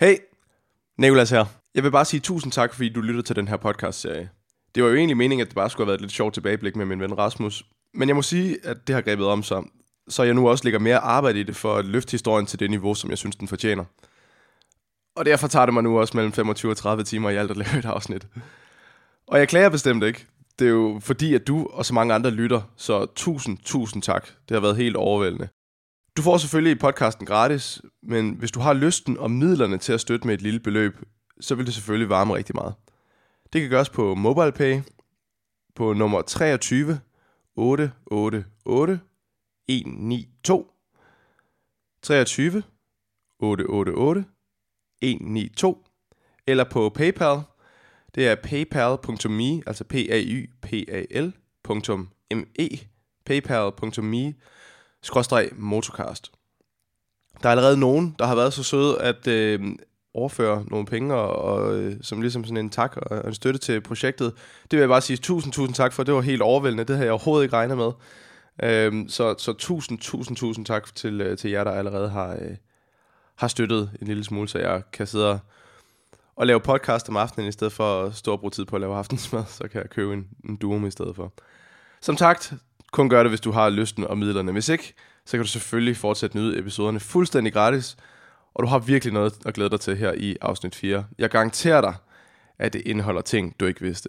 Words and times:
Hey, 0.00 0.16
Nicolas 0.98 1.30
her. 1.30 1.44
Jeg 1.74 1.84
vil 1.84 1.90
bare 1.90 2.04
sige 2.04 2.20
tusind 2.20 2.52
tak, 2.52 2.74
fordi 2.74 2.88
du 2.88 3.00
lyttede 3.00 3.26
til 3.26 3.36
den 3.36 3.48
her 3.48 3.56
podcast-serie. 3.56 4.30
Det 4.74 4.82
var 4.82 4.88
jo 4.88 4.96
egentlig 4.96 5.16
meningen, 5.16 5.42
at 5.42 5.48
det 5.48 5.54
bare 5.54 5.70
skulle 5.70 5.84
have 5.84 5.88
været 5.88 5.98
et 5.98 6.00
lidt 6.00 6.12
sjovt 6.12 6.34
tilbageblik 6.34 6.76
med 6.76 6.86
min 6.86 7.00
ven 7.00 7.18
Rasmus. 7.18 7.64
Men 7.94 8.08
jeg 8.08 8.16
må 8.16 8.22
sige, 8.22 8.56
at 8.64 8.76
det 8.86 8.94
har 8.94 9.02
grebet 9.02 9.26
om 9.26 9.42
sig, 9.42 9.62
så 10.08 10.22
jeg 10.22 10.34
nu 10.34 10.48
også 10.48 10.64
lægger 10.64 10.80
mere 10.80 10.98
arbejde 10.98 11.40
i 11.40 11.42
det 11.42 11.56
for 11.56 11.76
at 11.76 11.84
løfte 11.84 12.10
historien 12.10 12.46
til 12.46 12.60
det 12.60 12.70
niveau, 12.70 12.94
som 12.94 13.10
jeg 13.10 13.18
synes, 13.18 13.36
den 13.36 13.48
fortjener. 13.48 13.84
Og 15.16 15.24
derfor 15.24 15.48
tager 15.48 15.66
det 15.66 15.74
mig 15.74 15.82
nu 15.82 16.00
også 16.00 16.16
mellem 16.16 16.32
25 16.32 16.72
og 16.72 16.76
30 16.76 17.04
timer 17.04 17.30
i 17.30 17.36
alt 17.36 17.50
at 17.50 17.56
lave 17.56 17.78
et 17.78 17.84
afsnit. 17.84 18.26
Og 19.26 19.38
jeg 19.38 19.48
klager 19.48 19.68
bestemt 19.68 20.04
ikke. 20.04 20.26
Det 20.58 20.66
er 20.66 20.70
jo 20.70 20.98
fordi, 21.02 21.34
at 21.34 21.46
du 21.46 21.68
og 21.72 21.84
så 21.84 21.94
mange 21.94 22.14
andre 22.14 22.30
lytter, 22.30 22.60
så 22.76 23.06
tusind, 23.06 23.58
tusind 23.64 24.02
tak. 24.02 24.26
Det 24.48 24.54
har 24.54 24.60
været 24.60 24.76
helt 24.76 24.96
overvældende. 24.96 25.48
Du 26.16 26.22
får 26.22 26.38
selvfølgelig 26.38 26.78
podcasten 26.78 27.26
gratis, 27.26 27.82
men 28.02 28.34
hvis 28.34 28.50
du 28.50 28.60
har 28.60 28.72
lysten 28.72 29.18
og 29.18 29.30
midlerne 29.30 29.78
til 29.78 29.92
at 29.92 30.00
støtte 30.00 30.26
med 30.26 30.34
et 30.34 30.42
lille 30.42 30.60
beløb, 30.60 30.98
så 31.40 31.54
vil 31.54 31.66
det 31.66 31.74
selvfølgelig 31.74 32.08
varme 32.08 32.34
rigtig 32.34 32.54
meget. 32.54 32.74
Det 33.52 33.60
kan 33.60 33.70
gøres 33.70 33.90
på 33.90 34.14
MobilePay 34.14 34.80
på 35.74 35.92
nummer 35.92 36.22
23 36.22 37.00
888 37.56 39.00
192 39.68 40.66
23 42.02 42.62
888 43.40 44.24
192 45.02 45.76
eller 46.46 46.64
på 46.64 46.88
PayPal. 46.88 47.40
Det 48.14 48.28
er 48.28 48.34
paypal.me, 48.34 49.62
altså 49.66 49.84
p 49.84 49.94
a 49.94 50.20
y 50.20 50.50
p 50.62 50.72
a 50.72 51.04
l.me, 51.10 52.06
paypal.me 53.26 54.34
skråstreg 55.06 55.50
motocast. 55.56 56.32
Der 57.42 57.48
er 57.48 57.50
allerede 57.50 57.76
nogen, 57.76 58.16
der 58.18 58.26
har 58.26 58.34
været 58.34 58.52
så 58.52 58.62
søde 58.62 59.02
at 59.02 59.26
øh, 59.26 59.60
overføre 60.14 60.64
nogle 60.66 60.86
penge, 60.86 61.14
og, 61.14 61.36
og, 61.36 61.74
øh, 61.74 61.96
som 62.02 62.20
ligesom 62.20 62.44
sådan 62.44 62.56
en 62.56 62.70
tak 62.70 62.96
og 62.96 63.26
en 63.26 63.34
støtte 63.34 63.60
til 63.60 63.80
projektet. 63.80 64.32
Det 64.62 64.72
vil 64.72 64.78
jeg 64.78 64.88
bare 64.88 65.00
sige 65.00 65.16
tusind, 65.16 65.52
tusind 65.52 65.74
tak 65.74 65.92
for. 65.92 66.02
Det 66.02 66.14
var 66.14 66.20
helt 66.20 66.42
overvældende. 66.42 66.84
Det 66.84 66.96
havde 66.96 67.06
jeg 67.06 67.12
overhovedet 67.12 67.44
ikke 67.44 67.56
regnet 67.56 67.76
med. 67.76 67.92
Øh, 68.62 69.08
så, 69.08 69.34
så 69.38 69.52
tusind, 69.52 69.98
tusind, 69.98 70.36
tusind 70.36 70.66
tak 70.66 70.94
til, 70.94 71.20
øh, 71.20 71.38
til 71.38 71.50
jer, 71.50 71.64
der 71.64 71.70
allerede 71.70 72.08
har, 72.08 72.32
øh, 72.32 72.56
har 73.36 73.48
støttet 73.48 73.90
en 74.00 74.06
lille 74.06 74.24
smule, 74.24 74.48
så 74.48 74.58
jeg 74.58 74.82
kan 74.92 75.06
sidde 75.06 75.30
og, 75.30 75.38
og 76.36 76.46
lave 76.46 76.60
podcast 76.60 77.08
om 77.08 77.16
aftenen, 77.16 77.48
i 77.48 77.52
stedet 77.52 77.72
for 77.72 78.02
at 78.02 78.14
stå 78.14 78.32
og 78.32 78.40
bruge 78.40 78.50
tid 78.50 78.64
på 78.64 78.76
at 78.76 78.80
lave 78.80 78.96
aftensmad, 78.96 79.44
så 79.58 79.68
kan 79.68 79.80
jeg 79.80 79.90
købe 79.90 80.12
en, 80.12 80.28
en 80.48 80.56
duo 80.56 80.86
i 80.86 80.90
stedet 80.90 81.16
for. 81.16 81.32
Som 82.00 82.16
sagt, 82.16 82.54
kun 82.92 83.08
gør 83.08 83.22
det, 83.22 83.30
hvis 83.30 83.40
du 83.40 83.50
har 83.50 83.70
lysten 83.70 84.04
og 84.04 84.18
midlerne. 84.18 84.52
Hvis 84.52 84.68
ikke, 84.68 84.94
så 85.26 85.36
kan 85.36 85.40
du 85.40 85.48
selvfølgelig 85.48 85.96
fortsætte 85.96 86.36
nyde 86.36 86.58
episoderne 86.58 87.00
fuldstændig 87.00 87.52
gratis, 87.52 87.96
og 88.54 88.62
du 88.62 88.68
har 88.68 88.78
virkelig 88.78 89.12
noget 89.14 89.34
at 89.46 89.54
glæde 89.54 89.70
dig 89.70 89.80
til 89.80 89.96
her 89.96 90.12
i 90.12 90.36
afsnit 90.40 90.74
4. 90.74 91.04
Jeg 91.18 91.30
garanterer 91.30 91.80
dig, 91.80 91.94
at 92.58 92.72
det 92.72 92.82
indeholder 92.86 93.20
ting, 93.20 93.54
du 93.60 93.66
ikke 93.66 93.80
vidste. 93.80 94.08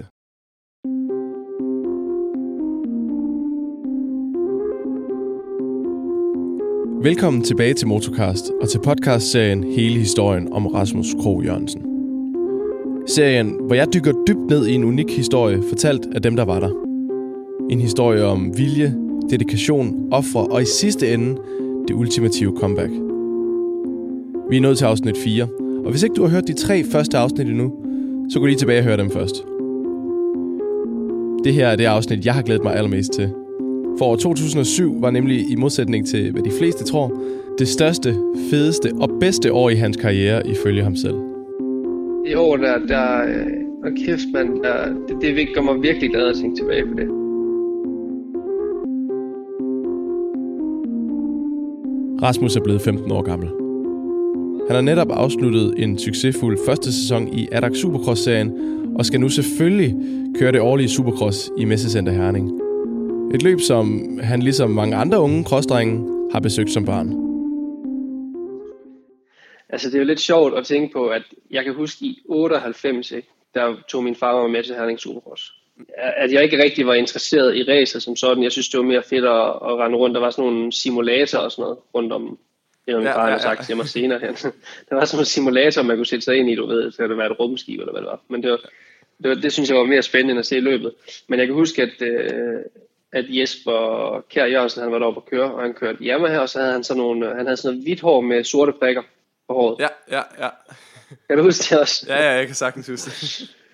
Velkommen 7.04 7.44
tilbage 7.44 7.74
til 7.74 7.88
Motocast 7.88 8.52
og 8.62 8.70
til 8.70 8.80
podcastserien 8.84 9.64
Hele 9.64 10.00
historien 10.00 10.54
om 10.54 10.68
Rasmus 10.68 11.08
Krog 11.22 11.44
Jørgensen. 11.44 11.82
Serien, 13.08 13.58
hvor 13.66 13.76
jeg 13.76 13.88
dykker 13.94 14.14
dybt 14.28 14.50
ned 14.50 14.68
i 14.68 14.74
en 14.74 14.84
unik 14.84 15.10
historie, 15.10 15.64
fortalt 15.70 16.06
af 16.16 16.22
dem, 16.22 16.36
der 16.36 16.46
var 16.46 16.60
der. 16.60 16.87
En 17.70 17.82
historie 17.82 18.24
om 18.24 18.58
vilje, 18.58 18.96
dedikation, 19.30 20.08
ofre 20.12 20.48
og 20.48 20.62
i 20.62 20.66
sidste 20.66 21.14
ende 21.14 21.38
det 21.88 21.94
ultimative 21.94 22.54
comeback. 22.58 22.92
Vi 24.50 24.58
er 24.58 24.62
nået 24.62 24.78
til 24.78 24.86
afsnit 24.86 25.18
4, 25.18 25.48
og 25.86 25.92
hvis 25.92 26.04
ikke 26.04 26.16
du 26.16 26.22
har 26.22 26.30
hørt 26.30 26.48
de 26.48 26.54
tre 26.54 26.84
første 26.84 27.18
afsnit 27.18 27.48
endnu, 27.48 27.74
så 28.30 28.40
gå 28.40 28.46
lige 28.46 28.58
tilbage 28.58 28.80
og 28.80 28.84
hør 28.84 28.96
dem 28.96 29.12
først. 29.12 29.36
Det 31.44 31.54
her 31.54 31.68
er 31.68 31.76
det 31.76 31.86
afsnit, 31.86 32.26
jeg 32.26 32.34
har 32.34 32.42
glædet 32.42 32.64
mig 32.64 32.76
allermest 32.76 33.14
til. 33.14 33.30
For 33.98 34.06
år 34.06 34.16
2007 34.16 35.02
var 35.02 35.12
nemlig 35.12 35.52
i 35.52 35.56
modsætning 35.56 36.08
til, 36.08 36.32
hvad 36.32 36.44
de 36.44 36.52
fleste 36.60 36.84
tror, 36.84 37.22
det 37.60 37.68
største, 37.68 38.16
fedeste 38.50 38.92
og 39.00 39.10
bedste 39.20 39.54
år 39.54 39.70
i 39.70 39.76
hans 39.76 39.98
karriere 39.98 40.48
ifølge 40.48 40.84
ham 40.84 40.96
selv. 40.96 41.16
Det 42.26 42.38
år 42.38 42.58
der, 42.58 42.78
der 42.88 43.24
øh, 43.28 43.46
og 43.84 43.92
kæft 44.06 44.28
mand, 44.34 44.64
der, 44.64 44.94
det, 45.08 45.38
det 45.38 45.48
gør 45.56 45.62
mig 45.62 45.82
virkelig 45.82 46.10
glad 46.10 46.28
at 46.28 46.36
tænke 46.36 46.56
tilbage 46.56 46.86
på 46.86 46.94
det. 46.94 47.27
Rasmus 52.22 52.56
er 52.56 52.64
blevet 52.64 52.82
15 52.82 53.12
år 53.12 53.22
gammel. 53.22 53.50
Han 54.68 54.76
har 54.76 54.82
netop 54.82 55.12
afsluttet 55.12 55.84
en 55.84 56.00
succesfuld 56.00 56.58
første 56.66 56.94
sæson 56.94 57.34
i 57.34 57.48
Adak 57.52 57.76
Supercross-serien, 57.76 58.52
og 59.00 59.06
skal 59.06 59.20
nu 59.20 59.30
selvfølgelig 59.30 59.96
køre 60.40 60.52
det 60.52 60.62
årlige 60.62 60.90
Supercross 60.90 61.52
i 61.58 61.66
Messecenter 61.66 62.12
Herning. 62.12 62.62
Et 63.36 63.44
løb, 63.44 63.60
som 63.60 64.18
han 64.24 64.42
ligesom 64.42 64.70
mange 64.70 64.96
andre 64.96 65.20
unge 65.20 65.44
crossdrenge 65.44 66.30
har 66.32 66.40
besøgt 66.40 66.72
som 66.72 66.86
barn. 66.86 67.08
Altså 69.70 69.90
det 69.90 69.96
er 69.96 70.00
jo 70.00 70.06
lidt 70.06 70.20
sjovt 70.20 70.58
at 70.58 70.66
tænke 70.66 70.94
på, 70.94 71.08
at 71.08 71.24
jeg 71.52 71.64
kan 71.64 71.74
huske 71.74 72.06
i 72.06 72.22
98, 72.26 73.12
ikke, 73.12 73.28
der 73.54 73.76
tog 73.90 74.04
min 74.04 74.16
far 74.16 74.42
mig 74.42 74.52
med 74.52 74.64
til 74.64 74.76
Herning 74.76 75.00
Supercross. 75.00 75.54
At 75.98 76.32
jeg 76.32 76.44
ikke 76.44 76.64
rigtig 76.64 76.88
var 76.88 76.94
interesseret 76.94 77.56
i 77.56 77.64
racer 77.64 78.00
som 78.00 78.16
sådan. 78.16 78.44
Jeg 78.44 78.52
synes, 78.52 78.70
det 78.70 78.78
var 78.78 78.86
mere 78.86 79.04
fedt 79.04 79.26
at, 79.26 79.48
at 79.50 79.78
rende 79.80 79.98
rundt. 79.98 80.16
Der 80.16 80.22
var 80.22 80.30
sådan 80.30 80.52
nogle 80.52 80.72
simulatorer 80.72 81.44
og 81.44 81.52
sådan 81.52 81.64
noget 81.64 81.78
rundt 81.94 82.14
om 82.14 82.40
det 82.88 82.94
har 82.94 83.02
min 83.02 83.14
far 83.14 83.28
ja, 83.28 83.32
ja, 83.32 83.40
sagt 83.40 83.66
til 83.66 83.78
mig 83.78 83.88
senere. 83.88 84.20
der 84.90 84.96
var 84.96 85.06
sådan 85.06 85.22
en 85.22 85.26
simulator, 85.26 85.82
man 85.82 85.96
kunne 85.96 86.06
sætte 86.06 86.26
sig 86.26 86.36
ind 86.36 86.50
i, 86.50 86.56
du 86.56 86.68
ved, 86.68 86.92
så 86.92 87.08
det 87.08 87.18
var 87.18 87.26
et 87.26 87.40
rumskib 87.40 87.80
eller 87.80 87.92
hvad 87.92 88.02
det 88.02 88.10
var. 88.10 88.22
Men 88.30 88.44
det, 88.44 88.52
var, 88.52 88.58
det, 89.24 89.30
var, 89.30 89.36
det 89.36 89.54
synes 89.54 89.70
jeg 89.70 89.78
var 89.78 89.86
mere 89.86 90.02
spændende 90.02 90.32
end 90.32 90.40
at 90.40 90.46
se 90.46 90.60
løbet. 90.60 90.94
Men 91.28 91.40
jeg 91.40 91.48
kan 91.48 91.56
huske, 91.56 91.82
at, 91.82 92.02
øh, 92.02 92.60
at 93.14 93.26
Jesper 93.30 94.24
Kjær 94.30 94.46
Jørgensen, 94.46 94.84
han 94.84 94.92
var 94.92 95.00
deroppe 95.00 95.22
at 95.26 95.30
køre, 95.30 95.54
og 95.54 95.62
han 95.62 95.74
kørte 95.74 96.04
hjemme 96.04 96.30
her, 96.30 96.40
og 96.40 96.50
så 96.50 96.60
havde 96.60 96.74
han 96.74 96.84
sådan 96.84 97.02
nogle, 97.02 97.36
han 97.36 97.46
havde 97.46 97.58
sådan 97.58 97.76
noget 97.76 97.86
hvidt 97.86 98.02
hår 98.02 98.22
med 98.22 98.44
sorte 98.44 98.72
prikker 98.72 99.02
på 99.48 99.54
håret. 99.54 99.80
Ja, 99.80 100.18
ja, 100.18 100.22
ja. 100.46 100.50
Kan 101.28 101.38
du 101.38 101.44
huske 101.44 101.64
det 101.70 101.80
også? 101.80 102.06
Ja, 102.10 102.24
ja, 102.24 102.32
jeg 102.32 102.46
kan 102.46 102.56
sagtens 102.56 102.88
huske 102.88 103.10
det. 103.10 103.50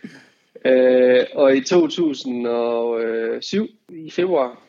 øh, 0.65 1.25
og 1.33 1.55
i 1.55 1.63
2007, 1.63 3.67
i 3.89 4.11
februar, 4.11 4.61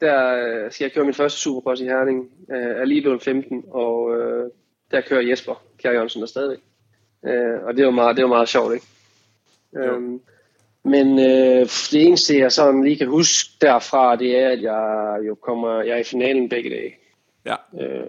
der 0.00 0.34
øh, 0.34 0.72
skal 0.72 0.84
jeg 0.84 0.92
køre 0.92 1.04
min 1.04 1.14
første 1.14 1.40
Supercross 1.40 1.80
i 1.80 1.84
Herning. 1.84 2.30
Øh, 2.50 2.56
er 2.56 2.84
lige 2.84 3.02
blevet 3.02 3.22
15, 3.22 3.64
og 3.70 4.16
øh, 4.16 4.50
der 4.90 5.00
kører 5.00 5.20
Jesper 5.20 5.62
Kjær 5.78 5.92
Jørgensen 5.92 6.20
der 6.20 6.26
stadigvæk. 6.26 6.58
Øh, 7.26 7.64
og 7.64 7.76
det 7.76 7.84
var 7.84 7.90
meget, 7.90 8.16
det 8.16 8.22
var 8.22 8.28
meget 8.28 8.48
sjovt, 8.48 8.74
ikke? 8.74 8.86
Øhm, 9.76 10.20
men 10.84 11.18
øh, 11.18 11.66
det 11.90 12.06
eneste, 12.06 12.38
jeg 12.38 12.52
sådan 12.52 12.84
lige 12.84 12.96
kan 12.96 13.08
huske 13.08 13.50
derfra, 13.60 14.16
det 14.16 14.38
er, 14.38 14.48
at 14.48 14.62
jeg 14.62 15.18
jo 15.26 15.34
kommer, 15.34 15.82
jeg 15.82 15.94
er 15.94 16.00
i 16.00 16.04
finalen 16.04 16.48
begge 16.48 16.70
dage. 16.70 16.94
Ja. 17.46 17.54
Øh, 17.80 18.06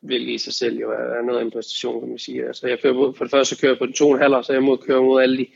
hvilket 0.00 0.32
i 0.32 0.38
sig 0.38 0.52
selv 0.52 0.78
jo 0.78 0.90
er, 0.90 1.22
noget 1.22 1.40
af 1.40 1.44
en 1.44 1.50
præstation, 1.50 2.00
kan 2.00 2.08
man 2.08 2.18
sige. 2.18 2.46
Altså, 2.46 2.68
jeg 2.68 2.78
kører 2.82 2.94
mod, 2.94 3.14
for 3.14 3.24
det 3.24 3.30
første 3.30 3.54
så 3.54 3.60
kører 3.60 3.72
jeg 3.72 3.78
på 3.78 3.86
den 3.86 3.94
to 3.94 4.16
halver, 4.16 4.42
så 4.42 4.52
jeg 4.52 4.62
må 4.62 4.76
køre 4.76 5.02
mod 5.02 5.22
alle 5.22 5.38
de, 5.38 5.46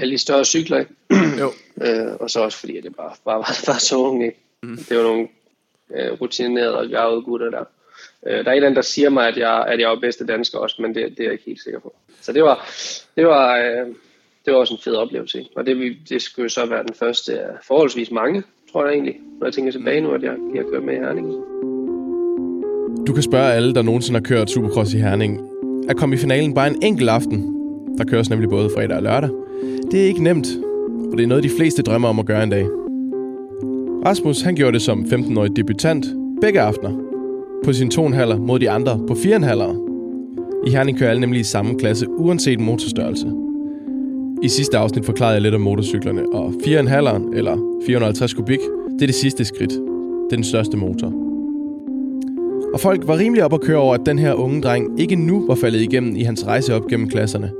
alle 0.00 0.12
de 0.12 0.18
større 0.18 0.44
cykler. 0.44 0.84
jo. 1.40 1.52
øh, 1.84 2.12
og 2.20 2.30
så 2.30 2.40
også 2.40 2.58
fordi, 2.58 2.76
at 2.76 2.84
det 2.84 2.96
bare, 2.96 3.12
bare 3.24 3.38
var, 3.38 3.72
var 3.72 3.78
så 3.78 3.96
unge. 3.96 4.26
Ikke? 4.26 4.38
Mm. 4.62 4.76
Det 4.88 4.96
var 4.96 5.02
nogle 5.02 5.28
øh, 5.94 6.12
rutinerede 6.20 6.78
og 6.78 6.88
gavede 6.88 7.22
gutter 7.22 7.50
der. 7.50 7.64
Øh, 8.26 8.32
der 8.32 8.38
er 8.38 8.40
en 8.40 8.56
eller 8.56 8.66
anden, 8.66 8.76
der 8.76 8.82
siger 8.82 9.10
mig, 9.10 9.28
at 9.28 9.36
jeg, 9.36 9.64
at 9.66 9.80
jeg 9.80 9.92
er 9.92 10.00
bedste 10.00 10.26
dansker 10.26 10.58
også, 10.58 10.76
men 10.82 10.94
det, 10.94 11.10
det 11.10 11.20
er 11.20 11.24
jeg 11.24 11.32
ikke 11.32 11.44
helt 11.46 11.62
sikker 11.62 11.80
på. 11.80 11.94
Så 12.20 12.32
det 12.32 12.42
var, 12.42 12.66
det 13.16 13.26
var, 13.26 13.58
øh, 13.58 13.86
det 14.44 14.52
var 14.52 14.58
også 14.58 14.74
en 14.74 14.80
fed 14.84 14.94
oplevelse. 14.94 15.46
Og 15.56 15.66
det, 15.66 15.96
det 16.08 16.22
skulle 16.22 16.50
så 16.50 16.66
være 16.66 16.82
den 16.82 16.94
første 16.94 17.40
af 17.40 17.50
forholdsvis 17.66 18.10
mange, 18.10 18.42
tror 18.72 18.84
jeg 18.84 18.92
egentlig, 18.92 19.16
når 19.38 19.46
jeg 19.46 19.54
tænker 19.54 19.72
tilbage 19.72 20.00
nu, 20.00 20.10
at 20.10 20.22
jeg, 20.22 20.36
jeg 20.54 20.64
kørt 20.72 20.84
med 20.84 20.94
i 20.94 20.98
Herning. 20.98 21.26
Du 23.06 23.12
kan 23.12 23.22
spørge 23.22 23.52
alle, 23.52 23.74
der 23.74 23.82
nogensinde 23.82 24.20
har 24.20 24.24
kørt 24.24 24.50
Supercross 24.50 24.94
i 24.94 24.98
Herning. 24.98 25.40
At 25.88 25.96
komme 25.96 26.14
i 26.14 26.18
finalen 26.18 26.54
bare 26.54 26.68
en 26.68 26.82
enkelt 26.82 27.10
aften. 27.10 27.59
Der 28.00 28.06
køres 28.06 28.30
nemlig 28.30 28.48
både 28.48 28.70
fredag 28.76 28.96
og 28.96 29.02
lørdag. 29.02 29.30
Det 29.90 30.00
er 30.00 30.04
ikke 30.04 30.22
nemt, 30.22 30.48
og 31.12 31.18
det 31.18 31.24
er 31.24 31.28
noget, 31.28 31.44
de 31.44 31.48
fleste 31.48 31.82
drømmer 31.82 32.08
om 32.08 32.18
at 32.18 32.26
gøre 32.26 32.42
en 32.42 32.50
dag. 32.50 32.66
Rasmus 34.06 34.40
han 34.40 34.54
gjorde 34.54 34.72
det 34.72 34.82
som 34.82 35.00
15-årig 35.00 35.56
debutant 35.56 36.06
begge 36.40 36.60
aftener. 36.60 36.90
På 37.64 37.72
sin 37.72 37.90
2,5 37.94 38.36
mod 38.36 38.58
de 38.58 38.70
andre 38.70 39.00
på 39.08 39.14
4,5. 39.14 40.66
I 40.66 40.70
Herning 40.70 40.98
kører 40.98 41.10
alle 41.10 41.20
nemlig 41.20 41.40
i 41.40 41.44
samme 41.44 41.78
klasse, 41.78 42.06
uanset 42.08 42.60
motorstørrelse. 42.60 43.32
I 44.42 44.48
sidste 44.48 44.78
afsnit 44.78 45.04
forklarede 45.04 45.34
jeg 45.34 45.42
lidt 45.42 45.54
om 45.54 45.60
motorcyklerne, 45.60 46.32
og 46.32 46.48
4,5 46.48 47.36
eller 47.36 47.80
450 47.86 48.34
kubik, 48.34 48.60
det 48.92 49.02
er 49.02 49.06
det 49.06 49.14
sidste 49.14 49.44
skridt. 49.44 49.70
Det 49.70 50.32
er 50.32 50.36
den 50.36 50.44
største 50.44 50.76
motor. 50.76 51.12
Og 52.74 52.80
folk 52.80 53.06
var 53.06 53.18
rimelig 53.18 53.44
op 53.44 53.54
at 53.54 53.60
køre 53.60 53.78
over, 53.78 53.94
at 53.94 54.06
den 54.06 54.18
her 54.18 54.34
unge 54.34 54.62
dreng 54.62 55.00
ikke 55.00 55.16
nu 55.16 55.46
var 55.46 55.54
faldet 55.54 55.80
igennem 55.80 56.16
i 56.16 56.22
hans 56.22 56.46
rejse 56.46 56.74
op 56.74 56.86
gennem 56.86 57.08
klasserne. 57.08 57.50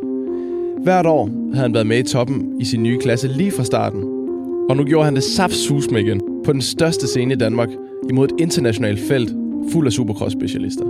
Hvert 0.83 1.07
år 1.07 1.27
havde 1.27 1.63
han 1.63 1.75
været 1.75 1.87
med 1.87 1.99
i 1.99 2.03
toppen 2.03 2.61
i 2.61 2.65
sin 2.65 2.83
nye 2.83 2.99
klasse 2.99 3.29
lige 3.29 3.53
fra 3.53 3.65
starten. 3.65 4.03
Og 4.71 4.77
nu 4.77 4.85
gjorde 4.85 5.05
han 5.05 5.15
det 5.15 5.25
saftsus 5.25 5.91
med 5.91 6.01
igen 6.01 6.43
på 6.45 6.53
den 6.53 6.63
største 6.63 7.07
scene 7.07 7.35
i 7.35 7.37
Danmark 7.37 7.69
imod 8.11 8.29
et 8.29 8.41
internationalt 8.41 9.01
felt 9.09 9.31
fuld 9.73 9.87
af 9.87 9.93
supercross-specialister. 9.93 10.87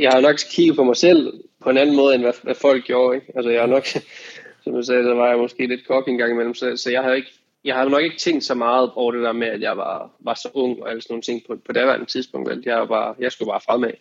Jeg 0.00 0.10
har 0.10 0.20
nok 0.20 0.36
kigget 0.50 0.76
på 0.76 0.84
mig 0.84 0.96
selv 0.96 1.32
på 1.62 1.70
en 1.70 1.76
anden 1.76 1.96
måde, 1.96 2.14
end 2.14 2.22
hvad, 2.22 2.32
hvad 2.42 2.54
folk 2.54 2.84
gjorde. 2.84 3.16
Ikke? 3.16 3.32
Altså 3.36 3.50
jeg 3.50 3.60
har 3.60 3.66
nok, 3.66 3.86
som 4.62 4.72
du 4.72 4.82
sagde, 4.82 5.04
så 5.04 5.14
var 5.14 5.28
jeg 5.28 5.38
måske 5.38 5.66
lidt 5.66 5.86
kok 5.86 6.08
en 6.08 6.18
gang 6.18 6.32
imellem, 6.32 6.54
så, 6.54 6.76
så 6.76 6.90
jeg 6.90 7.02
har 7.02 7.12
ikke 7.12 7.32
jeg 7.64 7.74
har 7.74 7.88
nok 7.88 8.02
ikke 8.02 8.16
tænkt 8.16 8.44
så 8.44 8.54
meget 8.54 8.90
over 8.94 9.12
det 9.12 9.22
der 9.22 9.32
med, 9.32 9.46
at 9.46 9.60
jeg 9.60 9.76
var, 9.76 10.10
var 10.20 10.34
så 10.34 10.48
ung 10.54 10.82
og 10.82 10.90
alle 10.90 11.02
sådan 11.02 11.12
nogle 11.12 11.22
ting 11.22 11.42
på, 11.48 11.56
på 11.66 11.72
daværende 11.72 12.06
tidspunkt. 12.06 12.50
Vel? 12.50 12.62
Jeg, 12.66 12.88
var, 12.88 13.16
jeg 13.18 13.32
skulle 13.32 13.50
bare 13.50 13.60
fremad. 13.66 13.92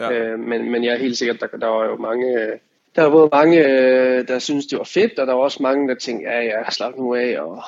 Ja. 0.00 0.12
Øh, 0.12 0.38
men, 0.38 0.70
men 0.70 0.84
jeg 0.84 0.92
er 0.92 0.98
helt 0.98 1.18
sikker, 1.18 1.34
der, 1.34 1.46
der 1.46 1.66
var 1.66 1.84
jo 1.84 1.96
mange, 1.96 2.60
der 2.96 3.02
var 3.02 3.28
mange, 3.32 3.58
øh, 3.68 4.28
der 4.28 4.38
synes 4.38 4.66
det 4.66 4.78
var 4.78 4.84
fedt, 4.84 5.18
og 5.18 5.26
der 5.26 5.32
var 5.32 5.42
også 5.42 5.62
mange, 5.62 5.88
der 5.88 5.94
tænkte, 5.94 6.30
ja, 6.30 6.40
ja, 6.40 6.70
slap 6.70 6.96
nu 6.96 7.14
af, 7.14 7.40
og 7.40 7.62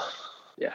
ja, 0.61 0.71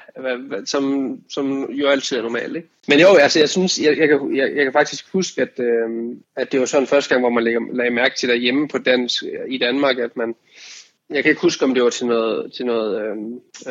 som, 0.66 1.18
som 1.30 1.72
jo 1.72 1.88
altid 1.88 2.18
er 2.18 2.22
normalt. 2.22 2.56
Ikke? 2.56 2.68
Men 2.88 3.00
jo, 3.00 3.08
altså, 3.08 3.40
jeg 3.40 3.50
synes, 3.50 3.80
jeg, 3.80 3.98
jeg, 3.98 4.08
kan, 4.08 4.36
jeg, 4.36 4.56
jeg 4.56 4.64
kan 4.64 4.74
faktisk 4.74 5.14
huske, 5.14 5.42
at, 5.42 5.60
øh, 5.60 6.16
at 6.36 6.52
det 6.52 6.60
var 6.60 6.66
sådan 6.66 6.88
første 6.88 7.10
gang, 7.10 7.22
hvor 7.22 7.30
man 7.30 7.44
lagde, 7.44 7.60
lagde 7.74 7.92
mærke 7.92 8.16
til 8.16 8.30
derhjemme 8.30 8.68
på 8.68 8.78
dansk, 8.78 9.24
øh, 9.24 9.54
i 9.54 9.58
Danmark, 9.58 9.98
at 10.00 10.18
man, 10.18 10.36
jeg 11.10 11.24
kan 11.24 11.30
ikke 11.30 11.42
huske, 11.42 11.66
om 11.66 11.74
det 11.74 11.84
var 11.84 11.90
til 11.90 12.06
noget, 12.06 12.54
til 12.54 12.66
noget 12.66 13.02
øh, 13.02 13.18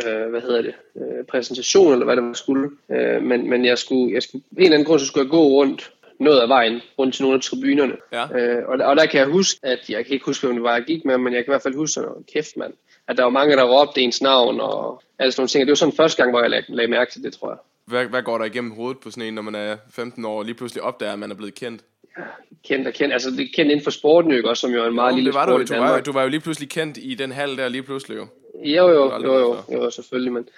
øh, 0.07 0.31
hvad 0.31 0.41
hedder 0.41 0.63
det, 0.63 0.75
øh, 0.97 1.25
præsentation, 1.25 1.93
eller 1.93 2.05
hvad 2.05 2.17
det 2.17 2.25
var 2.25 2.33
skulle, 2.33 2.71
øh, 2.91 3.23
men, 3.23 3.51
men 3.51 3.65
jeg 3.65 3.79
skulle, 3.79 4.15
jeg 4.15 4.23
skulle, 4.23 4.45
en 4.53 4.63
eller 4.63 4.75
anden 4.75 4.87
grund, 4.87 5.01
så 5.01 5.07
skulle 5.07 5.25
jeg 5.25 5.31
gå 5.31 5.43
rundt 5.43 5.93
noget 6.21 6.41
af 6.41 6.49
vejen 6.49 6.81
rundt 6.99 7.15
til 7.15 7.23
nogle 7.23 7.37
af 7.37 7.43
tribunerne. 7.43 7.97
Ja. 8.13 8.39
Øh, 8.39 8.69
og, 8.69 8.79
og 8.79 8.97
der 8.97 9.07
kan 9.07 9.21
jeg 9.21 9.29
huske, 9.29 9.61
at 9.63 9.91
jeg 9.91 10.05
kan 10.05 10.15
ikke 10.15 10.27
huske, 10.27 10.47
hvem 10.47 10.57
det 10.57 10.63
var, 10.63 10.75
jeg 10.75 10.85
gik 10.85 11.05
med, 11.05 11.19
men 11.19 11.33
jeg 11.33 11.45
kan 11.45 11.51
i 11.51 11.53
hvert 11.53 11.63
fald 11.63 11.75
huske 11.75 11.93
sådan, 11.93 12.25
kæft 12.33 12.57
mand, 12.57 12.73
at 13.09 13.17
der 13.17 13.23
var 13.23 13.31
mange, 13.31 13.57
der 13.57 13.65
råbte 13.65 14.01
ens 14.01 14.23
navn 14.23 14.61
og 14.61 15.03
alle 15.19 15.33
sådan 15.33 15.41
nogle 15.41 15.49
ting. 15.49 15.67
det 15.67 15.71
var 15.71 15.75
sådan 15.75 15.97
første 15.97 16.23
gang, 16.23 16.33
hvor 16.33 16.41
jeg 16.41 16.51
lagde, 16.51 16.65
lagde 16.69 16.91
mærke 16.91 17.13
til 17.13 17.23
det, 17.23 17.33
tror 17.33 17.51
jeg. 17.51 17.59
Hvad, 17.85 18.05
hvad 18.05 18.23
går 18.23 18.39
der 18.39 18.45
igennem 18.45 18.71
hovedet 18.71 19.01
på 19.01 19.11
sådan 19.11 19.29
en, 19.29 19.35
når 19.35 19.43
man 19.43 19.55
er 19.55 19.77
15 19.91 20.25
år 20.25 20.39
og 20.39 20.45
lige 20.45 20.55
pludselig 20.55 20.83
opdager, 20.83 21.13
at 21.13 21.19
man 21.19 21.31
er 21.31 21.35
blevet 21.35 21.55
kendt? 21.55 21.83
Ja, 22.19 22.23
kendt 22.65 22.87
og 22.87 22.93
kendt. 22.93 23.13
Altså, 23.13 23.31
det 23.31 23.41
er 23.41 23.49
kendt 23.55 23.71
inden 23.71 23.85
for 23.85 23.91
sporten, 23.91 24.31
jo, 24.31 24.55
som 24.55 24.71
jo 24.71 24.83
er 24.83 24.89
en 24.89 24.95
meget 24.95 25.13
jo, 25.13 25.17
lille 25.17 25.31
det 25.31 25.35
var 25.35 25.47
sport 25.47 25.59
du, 25.59 25.63
i 25.63 25.65
Danmark. 25.65 25.89
Du 25.89 25.95
var, 25.95 26.01
du 26.01 26.13
var 26.13 26.23
jo 26.23 26.29
lige 26.29 26.41
pludselig 26.41 26.71
kendt 26.71 26.99
i 27.03 27.15
den 27.15 27.33
hal 27.33 27.57
der 27.57 27.69
lige 27.69 27.83
pludselig 27.83 28.17
jo. 28.17 28.27
Jo, 28.65 28.89
jo, 28.89 29.13
jo, 29.13 29.23
jo, 29.23 29.57
jo, 29.73 29.83
jo, 29.85 29.91
selvfølgelig, 29.91 30.33
men... 30.33 30.49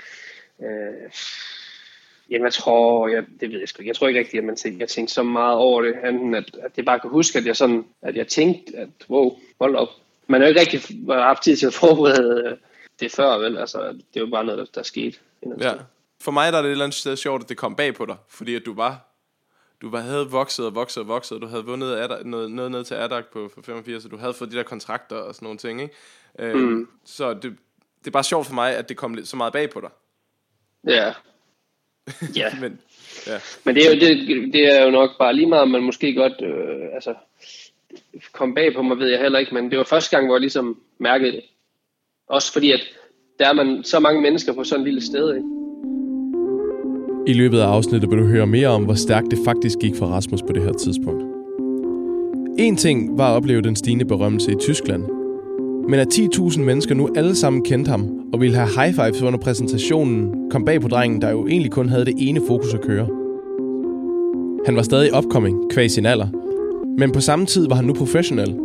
Øh, 0.62 1.10
Jamen, 2.32 2.44
jeg 2.44 2.52
tror, 2.52 3.08
jeg, 3.08 3.24
det 3.40 3.52
ved 3.52 3.58
jeg 3.58 3.68
sgu 3.68 3.82
ikke. 3.82 3.88
Jeg 3.88 3.96
tror 3.96 4.08
ikke 4.08 4.20
rigtigt, 4.20 4.40
at 4.40 4.44
man 4.44 4.56
tænkte, 4.56 4.80
jeg 4.80 4.88
tænkte 4.88 5.14
så 5.14 5.22
meget 5.22 5.56
over 5.56 5.82
det, 5.82 5.94
enten 6.08 6.34
at, 6.34 6.56
at 6.62 6.76
det 6.76 6.84
bare 6.84 7.00
kan 7.00 7.10
huske, 7.10 7.38
at 7.38 7.46
jeg 7.46 7.56
sådan, 7.56 7.84
at 8.02 8.16
jeg 8.16 8.28
tænkte, 8.28 8.76
at 8.76 8.88
wow, 9.10 9.38
hold 9.60 9.76
op. 9.76 9.88
Man 10.26 10.40
har 10.40 10.48
jo 10.48 10.54
ikke 10.54 10.60
rigtig 10.60 10.80
haft 11.08 11.42
tid 11.42 11.56
til 11.56 11.66
at 11.66 11.74
forberede 11.74 12.58
det 13.00 13.12
før, 13.12 13.38
vel? 13.38 13.58
Altså, 13.58 13.92
det 14.14 14.20
jo 14.20 14.26
bare 14.26 14.44
noget, 14.44 14.58
der, 14.58 14.64
der 14.74 14.82
skete. 14.82 15.18
Ja. 15.60 15.72
For 16.20 16.30
mig 16.30 16.52
der 16.52 16.58
er 16.58 16.62
det 16.62 16.68
et 16.68 16.72
eller 16.72 16.84
andet 16.84 16.98
sted 16.98 17.16
sjovt, 17.16 17.42
at 17.42 17.48
det 17.48 17.56
kom 17.56 17.76
bag 17.76 17.94
på 17.94 18.06
dig, 18.06 18.16
fordi 18.28 18.54
at 18.54 18.62
du 18.66 18.74
var 18.74 19.12
du 19.82 19.90
var, 19.90 20.00
havde 20.00 20.30
vokset 20.30 20.66
og 20.66 20.74
vokset 20.74 21.00
og 21.00 21.08
vokset, 21.08 21.34
og 21.34 21.42
du 21.42 21.46
havde 21.46 21.64
vundet 21.64 21.94
Adak, 21.94 22.26
noget, 22.26 22.50
noget 22.50 22.70
ned 22.70 22.84
til 22.84 22.94
Adak 22.94 23.24
på 23.32 23.50
for 23.54 23.62
85, 23.62 24.04
og 24.04 24.10
du 24.10 24.16
havde 24.16 24.34
fået 24.34 24.50
de 24.52 24.56
der 24.56 24.62
kontrakter 24.62 25.16
og 25.16 25.34
sådan 25.34 25.46
nogle 25.46 25.58
ting, 25.58 25.82
ikke? 25.82 25.94
Øh, 26.38 26.56
mm. 26.56 26.88
Så 27.04 27.34
det, 27.34 27.42
det 27.98 28.06
er 28.06 28.10
bare 28.10 28.24
sjovt 28.24 28.46
for 28.46 28.54
mig, 28.54 28.76
at 28.76 28.88
det 28.88 28.96
kom 28.96 29.24
så 29.24 29.36
meget 29.36 29.52
bag 29.52 29.70
på 29.70 29.80
dig. 29.80 29.90
Ja, 30.86 31.12
Ja. 32.36 32.48
men, 32.60 32.78
ja. 33.26 33.38
Men 33.64 33.74
det, 33.74 33.86
er 33.86 33.90
jo, 33.90 34.00
det, 34.00 34.52
det 34.52 34.74
er 34.74 34.84
jo 34.84 34.90
nok 34.90 35.10
bare 35.18 35.34
lige 35.36 35.46
meget, 35.46 35.70
man 35.70 35.82
måske 35.82 36.14
godt 36.14 36.42
øh, 36.42 36.94
altså, 36.94 37.14
kom 38.32 38.54
bag 38.54 38.74
på 38.74 38.82
mig, 38.82 38.98
ved 38.98 39.08
jeg 39.08 39.20
heller 39.20 39.38
ikke, 39.38 39.54
men 39.54 39.70
det 39.70 39.78
var 39.78 39.84
første 39.84 40.16
gang, 40.16 40.26
hvor 40.26 40.34
jeg 40.34 40.40
ligesom 40.40 40.78
mærkede 40.98 41.32
det. 41.32 41.42
Også 42.28 42.52
fordi, 42.52 42.72
at 42.72 42.80
der 43.38 43.48
er 43.48 43.52
man 43.52 43.84
så 43.84 44.00
mange 44.00 44.22
mennesker 44.22 44.52
på 44.52 44.64
sådan 44.64 44.80
et 44.80 44.86
lille 44.86 45.06
sted, 45.06 45.34
ikke? 45.34 45.48
I 47.26 47.32
løbet 47.32 47.58
af 47.58 47.66
afsnittet 47.66 48.10
vil 48.10 48.18
du 48.18 48.26
høre 48.26 48.46
mere 48.46 48.68
om, 48.68 48.84
hvor 48.84 48.94
stærkt 48.94 49.30
det 49.30 49.38
faktisk 49.44 49.78
gik 49.78 49.92
for 49.98 50.06
Rasmus 50.06 50.42
på 50.42 50.52
det 50.52 50.62
her 50.62 50.72
tidspunkt. 50.72 51.22
En 52.58 52.76
ting 52.76 53.18
var 53.18 53.32
at 53.32 53.36
opleve 53.36 53.62
den 53.62 53.76
stigende 53.76 54.04
berømmelse 54.04 54.52
i 54.52 54.54
Tyskland, 54.60 55.21
men 55.88 56.00
at 56.00 56.14
10.000 56.14 56.60
mennesker 56.60 56.94
nu 56.94 57.08
alle 57.16 57.34
sammen 57.34 57.62
kendte 57.62 57.90
ham 57.90 58.08
og 58.32 58.40
ville 58.40 58.56
have 58.56 58.68
high 58.68 58.94
fives 58.94 59.22
under 59.22 59.38
præsentationen, 59.38 60.34
kom 60.50 60.64
bag 60.64 60.80
på 60.80 60.88
drengen, 60.88 61.22
der 61.22 61.30
jo 61.30 61.46
egentlig 61.46 61.72
kun 61.72 61.88
havde 61.88 62.04
det 62.04 62.14
ene 62.16 62.40
fokus 62.46 62.74
at 62.74 62.80
køre. 62.80 63.06
Han 64.66 64.76
var 64.76 64.82
stadig 64.82 65.14
opkoming, 65.14 65.70
kvæg 65.70 65.90
sin 65.90 66.06
alder, 66.06 66.26
men 66.98 67.12
på 67.12 67.20
samme 67.20 67.46
tid 67.46 67.68
var 67.68 67.74
han 67.76 67.84
nu 67.84 67.92
professionel, 67.92 68.56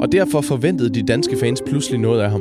og 0.00 0.12
derfor 0.12 0.40
forventede 0.40 0.90
de 0.90 1.02
danske 1.02 1.36
fans 1.36 1.62
pludselig 1.66 2.00
noget 2.00 2.20
af 2.20 2.30
ham. 2.30 2.40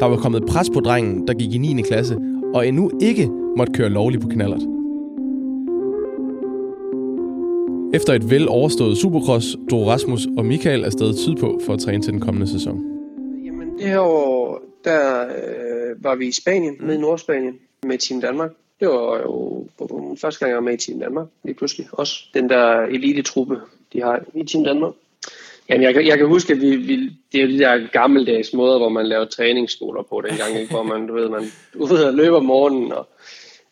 Der 0.00 0.06
var 0.06 0.16
kommet 0.16 0.46
pres 0.46 0.70
på 0.70 0.80
drengen, 0.80 1.26
der 1.26 1.34
gik 1.34 1.54
i 1.54 1.58
9. 1.58 1.82
klasse, 1.82 2.18
og 2.54 2.68
endnu 2.68 2.90
ikke 3.00 3.30
måtte 3.56 3.72
køre 3.72 3.88
lovligt 3.88 4.22
på 4.22 4.28
knallert. 4.28 4.62
Efter 7.94 8.12
et 8.12 8.30
vel 8.30 8.48
overstået 8.48 8.96
supercross 8.96 9.56
drog 9.70 9.86
Rasmus 9.86 10.26
og 10.38 10.44
Michael 10.44 10.84
afsted 10.84 11.14
sydpå 11.14 11.60
for 11.66 11.72
at 11.72 11.78
træne 11.78 12.02
til 12.02 12.12
den 12.12 12.20
kommende 12.20 12.46
sæson. 12.46 12.95
Det 13.78 13.88
her 13.88 14.00
år, 14.00 14.62
der 14.84 15.26
øh, 15.26 16.04
var 16.04 16.14
vi 16.14 16.26
i 16.26 16.32
Spanien, 16.32 16.76
mm. 16.80 16.86
med 16.86 16.94
i 16.94 16.98
Nordspanien, 16.98 17.58
med 17.82 17.98
Team 17.98 18.20
Danmark. 18.20 18.50
Det 18.80 18.88
var 18.88 19.18
jo 19.18 19.66
første 20.20 20.38
gang, 20.38 20.48
jeg 20.48 20.56
var 20.56 20.62
med 20.62 20.74
i 20.74 20.76
Team 20.76 21.00
Danmark, 21.00 21.26
lige 21.44 21.54
pludselig. 21.54 21.86
Også 21.92 22.24
den 22.34 22.48
der 22.48 22.80
elite-truppe, 22.80 23.60
de 23.92 24.02
har 24.02 24.24
i 24.34 24.44
Team 24.44 24.64
Danmark. 24.64 24.92
Jamen, 25.68 25.82
jeg, 25.82 26.06
jeg 26.06 26.18
kan 26.18 26.26
huske, 26.26 26.52
at 26.52 26.60
vi, 26.60 26.76
vi, 26.76 27.10
det 27.32 27.42
er 27.42 27.46
de 27.46 27.58
der 27.58 27.86
gammeldags 27.92 28.52
måder, 28.52 28.78
hvor 28.78 28.88
man 28.88 29.06
laver 29.06 29.24
træningsskoler 29.24 30.02
på 30.02 30.22
dengang, 30.28 30.58
ikke? 30.60 30.74
hvor 30.74 30.82
man, 30.82 31.06
du 31.06 31.14
ved, 31.14 31.28
man 31.28 31.44
ud 31.74 31.98
og 31.98 32.14
løber 32.14 32.36
om 32.36 32.44
morgenen, 32.44 32.92
og, 32.92 33.08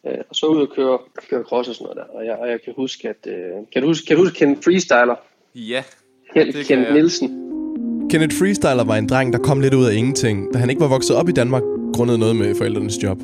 øh, 0.06 0.18
og 0.28 0.36
så 0.36 0.46
ud 0.46 0.60
og 0.60 0.68
køre, 0.68 0.98
køre 1.30 1.42
cross 1.42 1.68
og 1.68 1.74
sådan 1.74 1.84
noget 1.84 1.96
der. 1.96 2.18
Og 2.18 2.26
jeg, 2.26 2.36
og 2.36 2.48
jeg 2.48 2.62
kan 2.62 2.72
huske, 2.76 3.08
at... 3.08 3.26
Øh, 3.26 3.52
kan, 3.72 3.82
du 3.82 3.88
huske, 3.88 4.06
kan 4.06 4.16
du 4.16 4.22
huske 4.22 4.38
Ken 4.38 4.62
Freestyler? 4.62 5.14
Ja, 6.34 6.42
det 6.44 6.66
Ken 6.66 6.78
Nielsen. 6.78 7.43
Kenneth 8.14 8.36
Freestyler 8.38 8.84
var 8.84 8.96
en 8.96 9.06
dreng, 9.06 9.32
der 9.32 9.38
kom 9.38 9.60
lidt 9.60 9.74
ud 9.74 9.84
af 9.84 9.94
ingenting, 9.94 10.46
da 10.52 10.58
han 10.58 10.70
ikke 10.70 10.80
var 10.80 10.88
vokset 10.88 11.16
op 11.16 11.28
i 11.28 11.32
Danmark, 11.32 11.62
grundet 11.92 12.18
noget 12.18 12.36
med 12.36 12.54
forældrenes 12.54 13.02
job. 13.02 13.18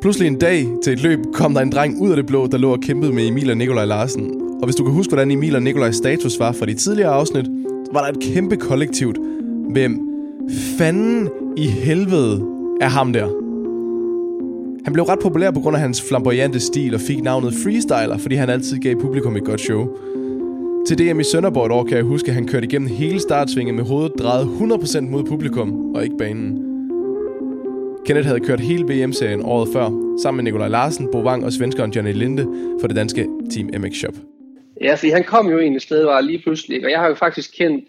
Pludselig 0.00 0.26
en 0.26 0.38
dag 0.38 0.66
til 0.84 0.92
et 0.92 1.02
løb 1.02 1.18
kom 1.32 1.54
der 1.54 1.60
en 1.60 1.72
dreng 1.72 2.00
ud 2.00 2.10
af 2.10 2.16
det 2.16 2.26
blå, 2.26 2.46
der 2.46 2.58
lå 2.58 2.72
og 2.72 2.80
kæmpede 2.80 3.12
med 3.12 3.26
Emil 3.26 3.50
og 3.50 3.56
Nikolaj 3.56 3.84
Larsen. 3.84 4.40
Og 4.60 4.64
hvis 4.64 4.76
du 4.76 4.84
kan 4.84 4.92
huske, 4.92 5.10
hvordan 5.10 5.30
Emil 5.30 5.56
og 5.56 5.62
Nikolajs 5.62 5.96
status 5.96 6.38
var 6.38 6.52
fra 6.52 6.66
de 6.66 6.74
tidligere 6.74 7.10
afsnit, 7.10 7.46
så 7.84 7.92
var 7.92 8.00
der 8.00 8.08
et 8.08 8.20
kæmpe 8.20 8.56
kollektivt. 8.56 9.18
Hvem 9.70 10.00
fanden 10.78 11.28
i 11.56 11.66
helvede 11.66 12.44
er 12.80 12.88
ham 12.88 13.12
der? 13.12 13.26
Han 14.84 14.92
blev 14.92 15.04
ret 15.04 15.18
populær 15.22 15.50
på 15.50 15.60
grund 15.60 15.76
af 15.76 15.82
hans 15.82 16.02
flamboyante 16.02 16.60
stil 16.60 16.94
og 16.94 17.00
fik 17.00 17.22
navnet 17.22 17.54
Freestyler, 17.64 18.18
fordi 18.18 18.34
han 18.34 18.50
altid 18.50 18.78
gav 18.78 18.96
publikum 19.00 19.36
et 19.36 19.44
godt 19.44 19.60
show. 19.60 19.88
Til 20.88 20.98
DM 20.98 21.20
i 21.20 21.24
Sønderborg 21.24 21.66
et 21.66 21.72
år 21.72 21.84
kan 21.84 21.96
jeg 21.96 22.04
huske, 22.04 22.28
at 22.28 22.34
han 22.34 22.48
kørte 22.48 22.66
igennem 22.66 22.88
hele 22.88 23.20
startsvinget 23.20 23.74
med 23.74 23.84
hovedet 23.84 24.12
drejet 24.18 24.44
100% 24.44 25.00
mod 25.00 25.24
publikum 25.24 25.94
og 25.94 26.04
ikke 26.04 26.16
banen. 26.16 26.50
Kenneth 28.06 28.26
havde 28.26 28.40
kørt 28.40 28.60
hele 28.60 28.84
VM-serien 28.84 29.42
året 29.42 29.68
før, 29.72 30.16
sammen 30.22 30.36
med 30.36 30.44
Nikolaj 30.44 30.68
Larsen, 30.68 31.08
Bo 31.12 31.22
Wang 31.22 31.44
og 31.44 31.52
svenskeren 31.52 31.90
Johnny 31.90 32.12
Linde 32.12 32.46
for 32.80 32.88
det 32.88 32.96
danske 32.96 33.28
Team 33.50 33.70
MX 33.80 33.94
Shop. 33.94 34.14
Ja, 34.80 34.94
fordi 34.94 35.10
han 35.10 35.24
kom 35.24 35.50
jo 35.50 35.58
egentlig 35.58 35.82
sted, 35.82 36.04
var 36.04 36.20
lige 36.20 36.42
pludselig, 36.42 36.84
og 36.84 36.90
jeg 36.90 37.00
har 37.00 37.08
jo 37.08 37.14
faktisk 37.14 37.50
kendt, 37.56 37.84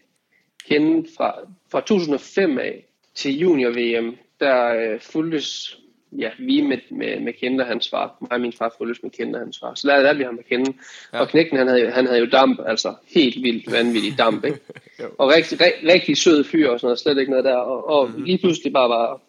kendt 0.69 1.07
fra, 1.17 1.35
fra 1.71 1.81
2005 1.81 2.57
af 2.57 2.85
til 3.15 3.39
junior-VM, 3.39 4.15
der 4.39 4.67
øh, 4.67 4.99
fuldtes 4.99 5.78
ja, 6.11 6.29
vi 6.39 6.61
med, 6.61 6.77
med, 6.89 7.19
med 7.19 7.33
Kente 7.33 7.63
hans 7.63 7.89
far. 7.89 8.17
Mig 8.21 8.31
og 8.31 8.41
min 8.41 8.53
far 8.53 8.75
fulgtes 8.77 9.03
med 9.03 9.11
Kente 9.11 9.39
hans 9.39 9.59
far. 9.59 9.73
Så 9.75 9.87
lærte 9.87 10.03
lærte 10.03 10.17
vi 10.17 10.23
ham 10.23 10.39
at 10.39 10.45
kende. 10.45 10.73
Ja. 11.13 11.19
Og 11.19 11.29
knækken, 11.29 11.57
han 11.57 11.67
havde, 11.67 11.91
han 11.91 12.05
havde 12.05 12.19
jo 12.19 12.25
damp, 12.25 12.59
altså 12.65 12.95
helt 13.15 13.43
vildt 13.43 13.71
vanvittig 13.71 14.17
damp, 14.17 14.45
ikke? 14.45 14.59
og 15.19 15.29
rigtig, 15.29 15.61
rigtig, 15.61 15.89
rigtig 15.89 16.17
sød 16.17 16.43
fyr 16.43 16.69
og 16.69 16.79
sådan 16.79 16.87
noget, 16.87 16.99
slet 16.99 17.17
ikke 17.17 17.31
noget 17.31 17.45
der. 17.45 17.55
Og, 17.55 17.89
og 17.89 18.07
mm-hmm. 18.07 18.23
lige 18.23 18.37
pludselig 18.37 18.73
bare 18.73 18.89
var, 18.89 19.21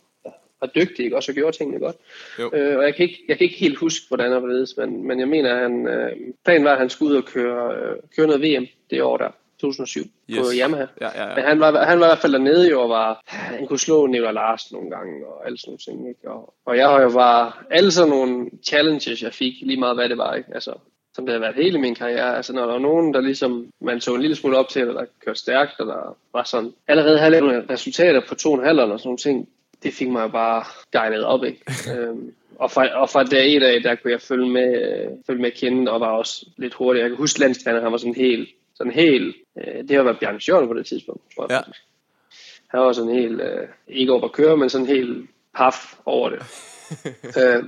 var 0.60 0.66
dygtig, 0.66 1.04
ikke? 1.04 1.16
og 1.16 1.22
så 1.22 1.32
gjorde 1.32 1.56
tingene 1.56 1.80
godt. 1.80 1.96
Øh, 2.54 2.76
og 2.78 2.84
jeg 2.84 2.94
kan, 2.94 3.02
ikke, 3.02 3.24
jeg 3.28 3.38
kan 3.38 3.44
ikke 3.44 3.58
helt 3.58 3.78
huske, 3.78 4.08
hvordan 4.08 4.32
han 4.32 4.42
var 4.42 4.48
ledes, 4.48 4.76
men, 4.76 5.06
men 5.06 5.20
jeg 5.20 5.28
mener, 5.28 5.54
at 5.54 5.62
han, 5.62 5.86
øh, 5.86 6.12
planen 6.44 6.64
var, 6.64 6.72
at 6.72 6.78
han 6.78 6.90
skulle 6.90 7.12
ud 7.12 7.16
og 7.16 7.24
køre, 7.24 7.76
øh, 7.76 7.96
køre 8.16 8.26
noget 8.26 8.42
VM 8.42 8.66
det 8.90 9.02
år 9.02 9.16
der. 9.16 9.30
2007 9.60 10.10
yes. 10.30 10.38
på 10.38 10.44
Yamaha. 10.60 10.86
Ja, 11.00 11.08
ja, 11.14 11.28
ja. 11.28 11.34
Men 11.34 11.44
han 11.44 11.60
var, 11.60 11.84
han 11.84 12.00
var 12.00 12.06
i 12.06 12.08
hvert 12.08 12.18
fald 12.18 12.32
dernede 12.32 12.70
jo, 12.70 12.80
og 12.82 12.88
var, 12.88 13.20
han 13.26 13.66
kunne 13.66 13.78
slå 13.78 14.06
Nicolai 14.06 14.32
Larsen 14.32 14.76
nogle 14.76 14.90
gange, 14.90 15.26
og 15.26 15.46
alle 15.46 15.58
sådan 15.58 15.70
nogle 15.70 15.78
ting. 15.78 16.08
Ikke? 16.08 16.30
Og, 16.30 16.54
og 16.66 16.76
jeg 16.76 16.88
har 16.88 17.00
jo 17.02 17.10
bare, 17.10 17.52
alle 17.70 17.90
sådan 17.90 18.10
nogle 18.10 18.50
challenges, 18.66 19.22
jeg 19.22 19.34
fik, 19.34 19.54
lige 19.62 19.80
meget 19.80 19.96
hvad 19.96 20.08
det 20.08 20.18
var, 20.18 20.34
ikke? 20.34 20.54
Altså, 20.54 20.72
som 21.14 21.26
det 21.26 21.32
har 21.32 21.40
været 21.40 21.54
hele 21.54 21.78
min 21.78 21.94
karriere. 21.94 22.36
Altså, 22.36 22.52
når 22.52 22.66
der 22.66 22.72
var 22.72 22.78
nogen, 22.78 23.14
der 23.14 23.20
ligesom, 23.20 23.66
man 23.80 24.00
så 24.00 24.14
en 24.14 24.20
lille 24.20 24.36
smule 24.36 24.58
op 24.58 24.68
til, 24.68 24.82
eller 24.82 24.94
der 24.94 25.06
kørte 25.24 25.38
stærkt, 25.38 25.80
eller 25.80 25.94
der 25.94 26.16
var 26.32 26.44
sådan, 26.44 26.72
allerede 26.88 27.18
havde 27.18 27.30
lavet 27.30 27.70
resultater 27.70 28.20
på 28.28 28.34
to 28.34 28.52
og 28.52 28.58
en 28.58 28.64
halv, 28.64 28.78
eller 28.78 28.96
sådan 28.96 29.08
nogle 29.08 29.18
ting, 29.18 29.48
det 29.82 29.94
fik 29.94 30.08
mig 30.08 30.32
bare 30.32 30.64
gejlet 30.92 31.24
op, 31.24 31.44
ikke? 31.44 31.60
øhm, 31.94 32.32
og 32.58 32.70
fra, 32.70 33.00
og 33.00 33.10
fra 33.10 33.24
dag 33.24 33.56
et 33.56 33.62
af, 33.62 33.82
der 33.82 33.94
kunne 33.94 34.10
jeg 34.12 34.20
følge 34.20 34.48
med, 34.48 34.82
øh, 34.82 35.08
følge 35.26 35.42
med 35.42 35.50
kende, 35.50 35.92
og 35.92 36.00
var 36.00 36.10
også 36.10 36.46
lidt 36.56 36.74
hurtig. 36.74 37.00
Jeg 37.00 37.08
kan 37.08 37.16
huske, 37.16 37.40
landstræner, 37.40 37.80
han 37.80 37.92
var 37.92 37.98
sådan 37.98 38.14
helt 38.14 38.48
sådan 38.80 38.92
helt, 38.92 39.36
øh, 39.58 39.88
det 39.88 39.96
har 39.96 40.02
været 40.02 40.18
Bjarne 40.18 40.40
Sjøren 40.40 40.68
på 40.68 40.74
det 40.74 40.86
tidspunkt, 40.86 41.22
tror 41.34 41.46
jeg. 41.48 41.64
Ja. 41.66 41.72
Han 42.66 42.80
var 42.80 42.92
sådan 42.92 43.14
helt, 43.14 43.40
øh, 43.40 43.68
ikke 43.88 44.12
over 44.12 44.24
at 44.24 44.32
køre, 44.32 44.56
men 44.56 44.70
sådan 44.70 44.86
helt 44.86 45.30
paf 45.54 45.94
over 46.04 46.28
det. 46.28 46.42
øh, 47.40 47.64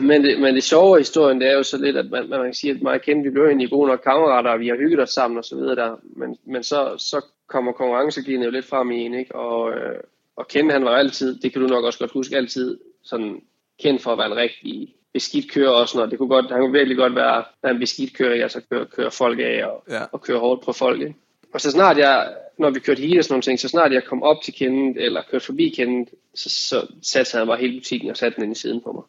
men, 0.00 0.24
det, 0.24 0.40
men 0.40 0.54
det 0.54 0.62
sjove 0.62 0.96
af 0.96 1.00
historien, 1.00 1.40
det 1.40 1.48
er 1.48 1.56
jo 1.56 1.62
så 1.62 1.78
lidt, 1.78 1.96
at 1.96 2.10
man, 2.10 2.28
man 2.28 2.44
kan 2.44 2.54
sige, 2.54 2.70
at 2.70 2.82
mig 2.82 2.94
og 2.94 3.00
Ken, 3.00 3.24
vi 3.24 3.30
blev 3.30 3.44
egentlig 3.44 3.70
gode 3.70 3.88
nok 3.88 4.00
kammerater, 4.04 4.50
og 4.50 4.60
vi 4.60 4.68
har 4.68 4.76
hygget 4.76 5.00
os 5.00 5.10
sammen 5.10 5.38
og 5.38 5.44
så 5.44 5.56
videre 5.56 5.76
der. 5.76 5.96
Men, 6.02 6.36
men 6.44 6.62
så, 6.62 6.94
så 6.98 7.24
kommer 7.46 7.72
konkurrencegliden 7.72 8.42
jo 8.42 8.50
lidt 8.50 8.66
frem 8.66 8.90
i 8.90 9.00
en, 9.00 9.14
ikke? 9.14 9.34
Og, 9.34 9.72
øh, 9.72 10.00
og 10.36 10.48
Ken, 10.48 10.70
han 10.70 10.84
var 10.84 10.96
altid, 10.96 11.38
det 11.40 11.52
kan 11.52 11.62
du 11.62 11.68
nok 11.68 11.84
også 11.84 11.98
godt 11.98 12.12
huske, 12.12 12.36
altid 12.36 12.78
sådan 13.02 13.42
kendt 13.82 14.02
for 14.02 14.12
at 14.12 14.18
være 14.18 14.26
en 14.26 14.36
rigtig 14.36 14.94
beskidt 15.12 15.52
kører 15.52 15.70
også, 15.70 15.98
når 15.98 16.06
det 16.06 16.18
kunne 16.18 16.28
godt, 16.28 16.50
han 16.50 16.60
kunne 16.60 16.72
virkelig 16.72 16.96
godt 16.96 17.14
være, 17.14 17.44
være 17.62 17.72
en 17.72 17.78
beskidt 17.78 18.16
kører, 18.16 18.42
altså 18.42 18.60
køre, 18.70 18.86
køre 18.86 19.10
folk 19.10 19.38
af 19.38 19.64
og, 19.64 19.84
ja. 19.90 20.02
og 20.12 20.20
køre 20.20 20.38
hårdt 20.38 20.64
på 20.64 20.72
folk. 20.72 21.00
Ikke? 21.00 21.14
Og 21.54 21.60
så 21.60 21.70
snart 21.70 21.98
jeg, 21.98 22.34
når 22.58 22.70
vi 22.70 22.80
kørte 22.80 23.00
hele 23.00 23.20
og 23.20 23.24
sådan 23.24 23.32
nogle 23.32 23.42
ting, 23.42 23.60
så 23.60 23.68
snart 23.68 23.92
jeg 23.92 24.04
kom 24.04 24.22
op 24.22 24.42
til 24.44 24.54
kendet, 24.54 25.04
eller 25.04 25.22
kørte 25.30 25.44
forbi 25.44 25.68
kendet, 25.68 26.08
så, 26.34 26.50
så 26.50 26.86
satte 27.02 27.38
han 27.38 27.46
bare 27.46 27.58
hele 27.58 27.78
butikken 27.80 28.10
og 28.10 28.16
satte 28.16 28.36
den 28.36 28.44
ind 28.44 28.56
i 28.56 28.60
siden 28.60 28.80
på 28.80 28.92
mig. 28.92 29.02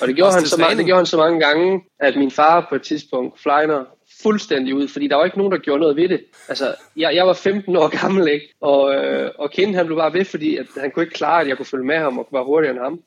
Og 0.00 0.08
det 0.08 0.16
gjorde, 0.18 0.32
han 0.32 0.46
så, 0.46 0.60
mange, 0.60 0.76
det 0.76 0.84
gjorde 0.86 0.98
han 0.98 1.06
så 1.06 1.16
mange 1.16 1.40
gange, 1.40 1.84
at 1.98 2.16
min 2.16 2.30
far 2.30 2.66
på 2.68 2.74
et 2.74 2.82
tidspunkt, 2.82 3.40
Flyner, 3.40 3.84
fuldstændig 4.22 4.74
ud, 4.74 4.88
fordi 4.88 5.08
der 5.08 5.16
var 5.16 5.24
ikke 5.24 5.38
nogen, 5.38 5.52
der 5.52 5.58
gjorde 5.58 5.80
noget 5.80 5.96
ved 5.96 6.08
det. 6.08 6.20
Altså, 6.48 6.74
jeg, 6.96 7.14
jeg 7.14 7.26
var 7.26 7.32
15 7.32 7.76
år 7.76 7.88
gammel, 8.00 8.28
ikke? 8.28 8.54
Og, 8.60 8.94
øh, 8.94 9.30
og 9.38 9.50
Ken, 9.50 9.74
han 9.74 9.86
blev 9.86 9.98
bare 9.98 10.12
ved, 10.12 10.24
fordi 10.24 10.56
at 10.56 10.66
han 10.80 10.90
kunne 10.90 11.02
ikke 11.02 11.14
klare, 11.14 11.40
at 11.40 11.48
jeg 11.48 11.56
kunne 11.56 11.66
følge 11.66 11.86
med 11.86 11.96
ham 11.98 12.18
og 12.18 12.28
var 12.32 12.38
være 12.38 12.44
hurtigere 12.44 12.74
end 12.74 12.82
ham. 12.82 13.00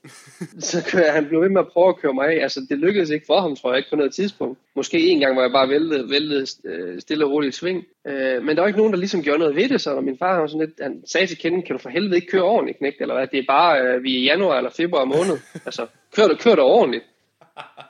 Så 0.70 0.78
han 1.14 1.26
blev 1.26 1.42
ved 1.42 1.50
med 1.50 1.62
at 1.62 1.68
prøve 1.68 1.90
at 1.90 1.98
køre 1.98 2.14
mig 2.14 2.28
af. 2.28 2.44
Altså, 2.44 2.60
det 2.70 2.78
lykkedes 2.78 3.10
ikke 3.10 3.26
for 3.26 3.42
ham, 3.42 3.56
tror 3.56 3.72
jeg, 3.72 3.78
ikke 3.78 3.90
på 3.90 3.96
noget 3.96 4.14
tidspunkt. 4.14 4.60
Måske 4.76 5.00
en 5.00 5.20
gang, 5.20 5.34
hvor 5.34 5.42
jeg 5.42 5.52
bare 5.52 5.70
væltede, 5.70 6.10
væltede 6.10 6.46
øh, 6.66 7.02
stille 7.02 7.26
og 7.26 7.32
roligt 7.32 7.56
sving. 7.56 7.84
Øh, 8.08 8.44
men 8.44 8.56
der 8.56 8.62
var 8.62 8.68
ikke 8.68 8.80
nogen, 8.80 8.94
der 8.94 9.00
ligesom 9.00 9.24
gjorde 9.24 9.40
noget 9.40 9.56
ved 9.56 9.70
det, 9.70 9.82
så 9.82 10.02
min 10.02 10.18
far 10.18 10.40
han, 10.40 10.50
sådan 10.50 10.68
lidt, 10.68 10.80
han 10.82 11.04
sagde 11.06 11.28
til 11.28 11.38
Ken, 11.38 11.62
kan 11.62 11.76
du 11.76 11.82
for 11.82 11.90
helvede 11.90 12.16
ikke 12.16 12.28
køre 12.28 12.44
ordentligt, 12.44 12.78
knægt, 12.78 13.02
eller 13.02 13.16
hvad? 13.16 13.28
Det 13.28 13.40
er 13.40 13.44
bare, 13.48 13.82
øh, 13.82 14.04
vi 14.04 14.16
er 14.16 14.20
i 14.20 14.24
januar 14.24 14.58
eller 14.58 14.70
februar 14.70 15.06
måned. 15.06 15.38
Altså, 15.66 15.88
kør 16.16 16.28
du, 16.28 16.36
kør 16.36 16.56
du 16.56 16.62
ordentligt. 16.62 17.04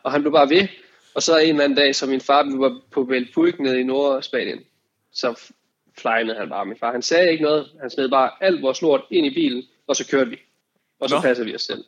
Og 0.04 0.12
han 0.12 0.22
blev 0.22 0.34
bare 0.34 0.50
ved. 0.50 0.68
Og 1.16 1.24
så 1.24 1.38
en 1.38 1.50
eller 1.50 1.64
anden 1.64 1.78
dag, 1.78 1.96
så 1.96 2.06
min 2.06 2.22
far 2.22 2.58
var 2.58 2.82
på 2.92 3.04
Velpulk 3.04 3.60
nede 3.60 3.80
i 3.80 3.84
Nordspanien, 3.84 4.64
så 5.12 5.52
flynede 5.98 6.38
han 6.38 6.50
bare. 6.50 6.66
Min 6.66 6.78
far, 6.78 6.92
han 6.92 7.02
sagde 7.02 7.32
ikke 7.32 7.44
noget. 7.44 7.72
Han 7.82 7.90
smed 7.90 8.10
bare 8.10 8.32
alt 8.42 8.62
vores 8.62 8.82
lort 8.82 9.02
ind 9.10 9.26
i 9.26 9.34
bilen, 9.34 9.64
og 9.88 9.96
så 9.96 10.08
kørte 10.08 10.30
vi. 10.30 10.40
Og 11.00 11.10
så 11.10 11.16
Nå. 11.16 11.22
passer 11.22 11.44
vi 11.44 11.56
os 11.56 11.62
selv. 11.62 11.84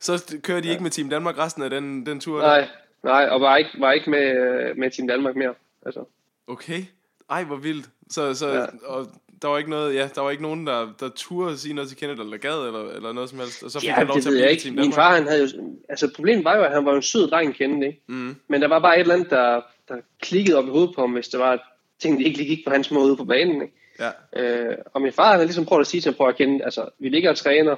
Så 0.00 0.38
kører 0.42 0.60
de 0.60 0.66
ja. 0.66 0.72
ikke 0.72 0.82
med 0.82 0.90
Team 0.90 1.10
Danmark 1.10 1.38
resten 1.38 1.62
af 1.62 1.70
den, 1.70 2.06
den 2.06 2.20
tur? 2.20 2.40
Nej, 2.40 2.68
nej, 3.02 3.28
og 3.30 3.40
var 3.40 3.56
ikke, 3.56 3.70
var 3.78 3.92
ikke 3.92 4.10
med, 4.10 4.34
med 4.74 4.90
Team 4.90 5.08
Danmark 5.08 5.36
mere. 5.36 5.54
Altså. 5.86 6.04
Okay. 6.46 6.84
Ej, 7.30 7.44
hvor 7.44 7.56
vildt. 7.56 7.90
Så, 8.10 8.34
så, 8.34 8.48
ja. 8.48 8.66
og 8.86 9.06
der 9.44 9.50
var 9.50 9.58
ikke 9.58 9.70
noget, 9.70 9.94
ja, 9.94 10.08
der 10.14 10.20
var 10.20 10.30
ikke 10.30 10.42
nogen, 10.42 10.66
der, 10.66 10.92
der 11.00 11.08
turde 11.16 11.58
sige 11.58 11.74
noget 11.74 11.88
til 11.88 11.98
Kenneth, 11.98 12.20
eller 12.20 12.36
gad, 12.36 12.66
eller, 12.66 12.90
eller 12.90 13.12
noget 13.12 13.30
som 13.30 13.38
helst, 13.38 13.62
og 13.62 13.70
så 13.70 13.80
fik 13.80 13.88
ja, 13.88 13.94
han 13.94 14.06
lov 14.06 14.20
til 14.20 14.28
at 14.28 14.32
blive 14.32 14.50
ikke. 14.50 14.70
Min 14.70 14.92
far, 14.92 15.14
han 15.14 15.26
havde 15.28 15.42
jo, 15.42 15.76
altså 15.88 16.10
problemet 16.16 16.44
var 16.44 16.56
jo, 16.56 16.62
at 16.62 16.72
han 16.72 16.84
var 16.84 16.94
en 16.94 17.02
sød 17.02 17.28
dreng, 17.28 17.54
Kenneth, 17.54 17.86
ikke? 17.86 18.00
Mm. 18.06 18.36
Men 18.48 18.62
der 18.62 18.68
var 18.68 18.78
bare 18.78 18.96
et 18.96 19.00
eller 19.00 19.14
andet, 19.14 19.30
der, 19.30 19.60
der 19.88 19.94
klikkede 20.22 20.56
op 20.58 20.66
i 20.66 20.70
hovedet 20.70 20.94
på 20.94 21.00
ham, 21.00 21.12
hvis 21.12 21.28
det 21.28 21.40
var, 21.40 21.52
at 21.52 21.60
tingene 22.02 22.24
ikke 22.24 22.44
gik 22.44 22.64
på 22.66 22.70
hans 22.70 22.90
måde 22.90 23.06
ude 23.06 23.16
på 23.16 23.24
banen, 23.24 23.62
ikke? 23.62 23.74
Ja. 24.00 24.10
Øh, 24.36 24.76
og 24.94 25.02
min 25.02 25.12
far, 25.12 25.26
han 25.26 25.34
havde 25.34 25.46
ligesom 25.46 25.64
prøvet 25.64 25.80
at 25.80 25.86
sige 25.86 26.00
til 26.00 26.10
ham, 26.10 26.16
prøv 26.16 26.28
at 26.28 26.36
kende, 26.36 26.64
altså, 26.64 26.88
vi 26.98 27.08
ligger 27.08 27.30
og 27.30 27.36
træner, 27.36 27.76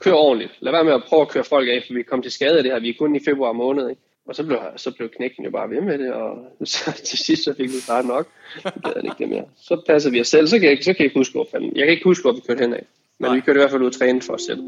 kør 0.00 0.12
ordentligt, 0.12 0.52
lad 0.60 0.72
være 0.72 0.84
med 0.84 0.92
at 0.92 1.02
prøve 1.08 1.22
at 1.22 1.28
køre 1.28 1.44
folk 1.44 1.68
af, 1.68 1.84
for 1.86 1.94
vi 1.94 2.02
kom 2.02 2.22
til 2.22 2.32
skade 2.32 2.56
af 2.56 2.62
det 2.62 2.72
her, 2.72 2.80
vi 2.80 2.88
er 2.88 2.94
kun 2.98 3.16
i 3.16 3.20
februar 3.24 3.52
måned, 3.52 3.90
ikke? 3.90 4.02
Og 4.28 4.34
så 4.34 4.46
blev, 4.46 4.58
så 4.76 4.90
blev 4.96 5.08
knækken 5.08 5.44
jo 5.44 5.50
bare 5.50 5.70
ved 5.70 5.80
med 5.80 5.98
det, 5.98 6.12
og 6.12 6.38
så, 6.64 7.02
til 7.04 7.18
sidst 7.18 7.44
så 7.44 7.54
fik 7.56 7.68
vi 7.68 7.80
bare 7.88 8.06
nok. 8.06 8.26
Det 8.64 8.84
gad 8.84 9.02
ikke 9.04 9.16
det 9.18 9.28
mere. 9.28 9.44
Så 9.56 9.82
passer 9.86 10.10
vi 10.10 10.20
os 10.20 10.28
selv, 10.28 10.46
så 10.46 10.58
kan 10.58 10.68
jeg, 10.68 10.78
så 10.80 10.92
kan 10.92 10.98
jeg 10.98 11.04
ikke 11.04 11.18
huske, 11.18 11.32
hvor 11.32 11.46
fanden. 11.50 11.72
Jeg 11.76 11.84
kan 11.84 11.92
ikke 11.92 12.04
huske, 12.04 12.22
hvor 12.22 12.32
vi 12.32 12.40
kørte 12.46 12.60
henad. 12.60 12.78
Men 13.18 13.28
Nej. 13.28 13.34
vi 13.34 13.40
kørte 13.40 13.58
i 13.58 13.60
hvert 13.60 13.70
fald 13.70 13.82
ud 13.82 13.86
og 13.86 13.92
træne 13.92 14.22
for 14.22 14.32
os 14.32 14.42
selv. 14.42 14.60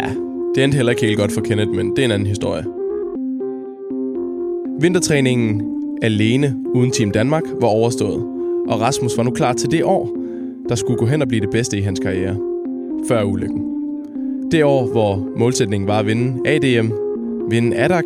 Ja, 0.00 0.08
det 0.54 0.64
endte 0.64 0.76
heller 0.76 0.90
ikke 0.90 1.06
helt 1.06 1.18
godt 1.18 1.32
for 1.32 1.40
Kenneth, 1.40 1.70
men 1.70 1.90
det 1.90 1.98
er 1.98 2.04
en 2.04 2.10
anden 2.10 2.28
historie. 2.28 2.64
Vintertræningen 4.80 5.62
alene 6.02 6.56
uden 6.74 6.90
Team 6.90 7.10
Danmark 7.10 7.42
var 7.60 7.68
overstået, 7.68 8.22
og 8.68 8.80
Rasmus 8.80 9.16
var 9.16 9.22
nu 9.22 9.30
klar 9.30 9.52
til 9.52 9.70
det 9.70 9.84
år, 9.84 10.16
der 10.68 10.74
skulle 10.74 10.98
gå 10.98 11.06
hen 11.06 11.22
og 11.22 11.28
blive 11.28 11.40
det 11.40 11.50
bedste 11.50 11.78
i 11.78 11.80
hans 11.80 12.00
karriere. 12.00 12.36
Før 13.08 13.22
ulykken. 13.22 13.75
Det 14.50 14.64
år, 14.64 14.86
hvor 14.86 15.32
målsætningen 15.36 15.88
var 15.88 15.98
at 15.98 16.06
vinde 16.06 16.50
ADM, 16.50 16.92
vinde 17.50 17.76
ADAC, 17.76 18.04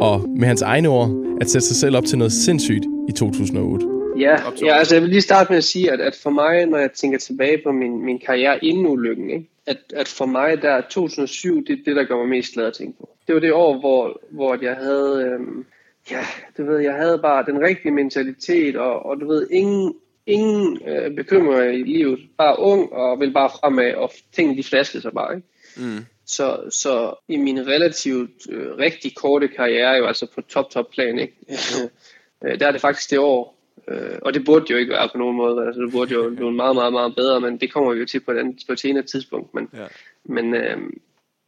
og 0.00 0.28
med 0.28 0.46
hans 0.48 0.62
egne 0.62 0.88
ord, 0.88 1.10
at 1.40 1.50
sætte 1.50 1.66
sig 1.66 1.76
selv 1.76 1.96
op 1.96 2.04
til 2.04 2.18
noget 2.18 2.32
sindssygt 2.32 2.84
i 3.08 3.12
2008. 3.12 3.86
Ja, 4.18 4.36
ja 4.62 4.78
altså 4.78 4.94
jeg 4.94 5.02
vil 5.02 5.10
lige 5.10 5.20
starte 5.20 5.50
med 5.50 5.58
at 5.58 5.64
sige, 5.64 5.92
at, 5.92 6.00
at 6.00 6.18
for 6.22 6.30
mig, 6.30 6.66
når 6.66 6.78
jeg 6.78 6.92
tænker 6.92 7.18
tilbage 7.18 7.60
på 7.64 7.72
min, 7.72 8.04
min 8.04 8.18
karriere 8.18 8.64
inden 8.64 8.86
ulykken, 8.86 9.30
ikke? 9.30 9.48
At, 9.66 9.78
at 9.94 10.08
for 10.08 10.26
mig 10.26 10.62
der 10.62 10.80
2007, 10.80 11.66
det 11.66 11.72
er 11.72 11.84
det, 11.84 11.96
der 11.96 12.04
gør 12.04 12.16
mig 12.16 12.28
mest 12.28 12.54
glad 12.54 12.66
at 12.66 12.74
tænke 12.74 12.98
på. 12.98 13.08
Det 13.26 13.34
var 13.34 13.40
det 13.40 13.52
år, 13.52 13.78
hvor, 13.80 14.20
hvor 14.30 14.58
jeg 14.62 14.74
havde, 14.74 15.32
øhm, 15.32 15.64
ja, 16.10 16.20
du 16.58 16.64
ved, 16.64 16.78
jeg 16.78 16.94
havde 16.94 17.18
bare 17.18 17.44
den 17.46 17.60
rigtige 17.60 17.92
mentalitet, 17.92 18.76
og, 18.76 19.06
og 19.06 19.20
du 19.20 19.26
ved, 19.26 19.46
ingen, 19.50 19.94
ingen 20.26 20.88
øh, 20.88 21.14
bekymringer 21.16 21.62
i 21.62 21.82
livet. 21.82 22.20
Bare 22.38 22.58
ung 22.58 22.92
og 22.92 23.20
vil 23.20 23.32
bare 23.32 23.50
fremad, 23.60 23.94
og 23.94 24.12
tingene 24.32 24.58
de 24.58 24.64
flaskede 24.64 25.02
sig 25.02 25.12
bare. 25.12 25.36
Ikke? 25.36 25.48
Mm. 25.76 26.04
Så, 26.26 26.60
så 26.70 27.14
i 27.28 27.36
min 27.36 27.66
relativt 27.66 28.50
øh, 28.50 28.76
rigtig 28.78 29.16
korte 29.16 29.48
karriere, 29.48 29.92
jo 29.92 30.06
altså 30.06 30.26
på 30.34 30.40
top 30.40 30.70
top 30.70 30.90
plan, 30.90 31.18
ikke? 31.18 31.34
øh, 32.44 32.60
der 32.60 32.66
er 32.66 32.72
det 32.72 32.80
faktisk 32.80 33.10
det 33.10 33.18
år, 33.18 33.58
øh, 33.88 34.18
og 34.22 34.34
det 34.34 34.44
burde 34.44 34.66
jo 34.70 34.76
ikke 34.76 34.92
være 34.92 35.08
på 35.12 35.18
nogen 35.18 35.36
måde, 35.36 35.66
altså 35.66 35.80
det 35.80 35.92
burde 35.92 36.14
jo 36.14 36.30
blive 36.36 36.52
meget, 36.52 36.76
meget, 36.76 36.92
meget 36.92 37.16
bedre, 37.16 37.40
men 37.40 37.60
det 37.60 37.72
kommer 37.72 37.92
vi 37.92 38.00
jo 38.00 38.06
til 38.06 38.20
på 38.20 38.32
et, 38.32 38.56
på 38.66 38.72
et 38.72 38.80
senere 38.80 39.04
tidspunkt. 39.04 39.54
Men, 39.54 39.68
ja. 39.74 39.86
men, 40.24 40.54
øh, 40.54 40.78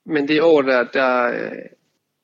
men 0.07 0.29
det 0.29 0.43
år, 0.43 0.63
der, 0.63 0.85
der 0.85 1.27
øh, 1.27 1.59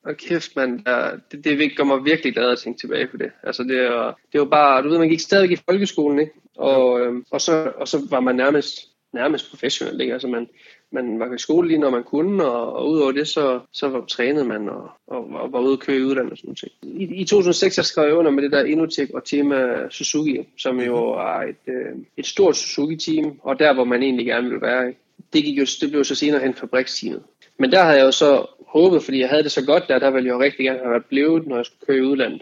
og 0.05 0.17
kæft, 0.17 0.55
man, 0.55 0.83
der, 0.85 1.17
det, 1.31 1.43
det 1.43 1.77
gør 1.77 1.83
mig 1.83 2.05
virkelig 2.05 2.33
glad 2.33 2.51
at 2.51 2.59
tænke 2.59 2.79
tilbage 2.79 3.07
på 3.07 3.17
det. 3.17 3.31
Altså 3.43 3.63
det, 3.63 3.79
er, 3.79 4.13
det 4.31 4.39
var 4.39 4.45
bare, 4.45 4.83
du 4.83 4.89
ved, 4.89 4.97
man 4.97 5.09
gik 5.09 5.19
stadig 5.19 5.51
i 5.51 5.61
folkeskolen, 5.69 6.19
ikke? 6.19 6.33
Og, 6.55 7.01
øhm, 7.01 7.25
og, 7.31 7.41
så, 7.41 7.71
og 7.77 7.87
så 7.87 8.01
var 8.09 8.19
man 8.19 8.35
nærmest, 8.35 8.79
nærmest 9.13 9.49
professionel, 9.49 10.01
ikke? 10.01 10.13
Altså 10.13 10.27
man, 10.27 10.47
man 10.91 11.19
var 11.19 11.33
i 11.33 11.37
skole 11.37 11.67
lige 11.67 11.79
når 11.79 11.89
man 11.89 12.03
kunne, 12.03 12.45
og, 12.45 12.73
og 12.73 12.89
udover 12.89 13.11
det, 13.11 13.27
så, 13.27 13.59
så 13.71 13.87
var, 13.87 14.05
trænede 14.05 14.45
man 14.45 14.69
og, 14.69 14.89
og, 15.07 15.29
og 15.29 15.51
var 15.51 15.59
ude 15.59 15.73
at 15.73 15.79
køre 15.79 15.97
i 15.97 16.03
udlandet 16.03 16.31
og 16.31 16.37
sådan 16.37 16.55
noget. 16.83 17.01
I, 17.01 17.21
I 17.21 17.25
2006 17.25 17.77
jeg 17.77 17.85
skrev 17.85 18.05
jeg 18.05 18.15
under 18.15 18.31
med 18.31 18.43
det 18.43 18.51
der 18.51 18.63
Inotech 18.63 19.11
og 19.13 19.23
tema 19.23 19.89
Suzuki, 19.89 20.39
som 20.57 20.79
jo 20.79 21.11
mhm. 21.11 21.19
er 21.19 21.41
et, 21.49 21.63
øh, 21.67 21.95
et 22.17 22.25
stort 22.25 22.57
Suzuki-team, 22.57 23.39
og 23.43 23.59
der 23.59 23.73
hvor 23.73 23.83
man 23.83 24.03
egentlig 24.03 24.25
gerne 24.25 24.49
vil 24.49 24.61
være. 24.61 24.87
Ikke? 24.87 24.99
Det, 25.33 25.43
gik 25.43 25.57
jo, 25.57 25.65
det 25.81 25.91
blev 25.91 26.03
så 26.03 26.15
senere 26.15 26.41
hen 26.41 26.53
fabriksteamet. 26.53 27.23
Men 27.59 27.71
der 27.71 27.83
havde 27.83 27.97
jeg 27.97 28.05
jo 28.05 28.11
så 28.11 28.45
håbet, 28.67 29.03
fordi 29.03 29.19
jeg 29.19 29.29
havde 29.29 29.43
det 29.43 29.51
så 29.51 29.65
godt 29.65 29.83
der, 29.87 29.99
der 29.99 30.11
ville 30.11 30.27
jeg 30.27 30.33
jo 30.33 30.39
rigtig 30.39 30.65
gerne 30.65 30.79
have 30.79 30.91
været 30.91 31.05
blevet, 31.05 31.47
når 31.47 31.55
jeg 31.55 31.65
skulle 31.65 31.85
køre 31.87 31.97
i 31.97 32.01
udlandet. 32.01 32.41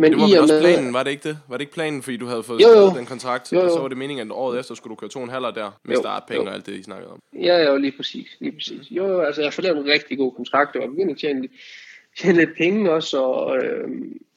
Men 0.00 0.12
det 0.12 0.20
var 0.20 0.28
i 0.28 0.32
og 0.32 0.42
også 0.42 0.54
med, 0.54 0.60
planen, 0.60 0.92
var 0.92 1.02
det 1.02 1.10
ikke 1.10 1.28
det? 1.28 1.38
Var 1.48 1.56
det 1.56 1.62
ikke 1.62 1.72
planen, 1.72 2.02
fordi 2.02 2.16
du 2.16 2.26
havde 2.26 2.42
fået 2.42 2.60
jo, 2.62 2.68
jo. 2.68 2.90
den 2.98 3.06
kontrakt, 3.06 3.52
jo, 3.52 3.58
jo. 3.58 3.64
og 3.64 3.70
så 3.70 3.78
var 3.80 3.88
det 3.88 3.96
meningen, 3.96 4.30
at 4.30 4.36
året 4.36 4.60
efter 4.60 4.74
skulle 4.74 4.90
du 4.90 4.94
køre 4.94 5.10
to 5.10 5.22
en 5.22 5.30
halver 5.30 5.50
der, 5.50 5.70
med 5.84 5.96
startpenge 5.96 6.48
og 6.48 6.54
alt 6.54 6.66
det, 6.66 6.74
I 6.74 6.82
snakkede 6.82 7.10
om? 7.12 7.20
Ja, 7.32 7.70
jo, 7.70 7.76
lige 7.76 7.92
præcis. 7.96 8.26
Lige 8.40 8.52
præcis. 8.52 8.90
Jo, 8.90 9.06
jo, 9.06 9.20
altså 9.20 9.42
jeg 9.42 9.52
lavet 9.58 9.78
en 9.78 9.92
rigtig 9.92 10.18
god 10.18 10.32
kontrakt, 10.32 10.76
og 10.76 10.88
begyndte 10.88 11.12
at 11.12 11.18
tjene, 11.18 11.48
tjene 12.18 12.38
lidt 12.38 12.50
penge 12.56 12.90
også, 12.90 13.18
og, 13.18 13.56
øh, 13.56 13.88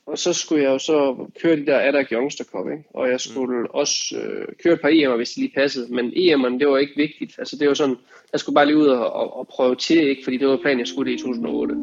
og 0.06 0.18
så 0.18 0.34
skulle 0.34 0.64
jeg 0.64 0.70
jo 0.70 0.78
så 0.78 1.28
køre 1.42 1.56
de 1.56 1.66
der 1.66 1.80
Adak 1.80 2.12
Youngster 2.12 2.44
Cup, 2.44 2.72
ikke? 2.72 2.84
og 2.94 3.10
jeg 3.10 3.20
skulle 3.20 3.60
mm. 3.60 3.68
også 3.70 4.16
øh, 4.24 4.48
køre 4.64 4.74
et 4.74 4.82
par 4.82 4.90
EM'er, 4.90 5.16
hvis 5.16 5.30
det 5.30 5.38
lige 5.38 5.54
passede, 5.56 5.94
men 5.94 6.06
EM'erne, 6.06 6.60
det 6.60 6.68
var 6.68 6.78
ikke 6.78 6.94
vigtigt. 6.96 7.36
Altså 7.38 7.58
det 7.60 7.68
var 7.68 7.74
sådan, 7.74 7.96
jeg 8.32 8.40
skulle 8.40 8.56
bare 8.56 8.66
lige 8.66 8.78
ud 8.78 8.88
og, 8.88 9.14
og, 9.14 9.38
og 9.38 9.48
prøve 9.48 9.76
til, 9.76 10.08
ikke? 10.10 10.24
fordi 10.24 10.38
det 10.38 10.48
var 10.48 10.58
planen, 10.58 10.80
jeg 10.80 10.88
skulle 10.88 11.12
det 11.12 11.20
i 11.20 11.22
2008. 11.22 11.76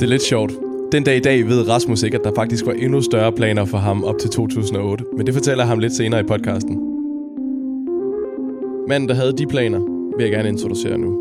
Det 0.00 0.02
er 0.02 0.06
lidt 0.06 0.22
sjovt. 0.22 0.71
Den 0.92 1.04
dag 1.04 1.16
i 1.16 1.20
dag 1.20 1.46
ved 1.46 1.68
Rasmus 1.68 2.02
ikke, 2.02 2.18
at 2.18 2.24
der 2.24 2.32
faktisk 2.36 2.66
var 2.66 2.72
endnu 2.72 3.02
større 3.02 3.32
planer 3.32 3.64
for 3.64 3.78
ham 3.78 4.04
op 4.04 4.18
til 4.18 4.30
2008, 4.30 5.04
men 5.16 5.26
det 5.26 5.34
fortæller 5.34 5.64
ham 5.64 5.78
lidt 5.78 5.92
senere 5.92 6.20
i 6.20 6.22
podcasten. 6.22 6.78
Manden, 8.88 9.08
der 9.08 9.14
havde 9.14 9.32
de 9.32 9.46
planer, 9.46 9.80
vil 10.16 10.24
jeg 10.24 10.30
gerne 10.30 10.48
introducere 10.48 10.98
nu. 10.98 11.18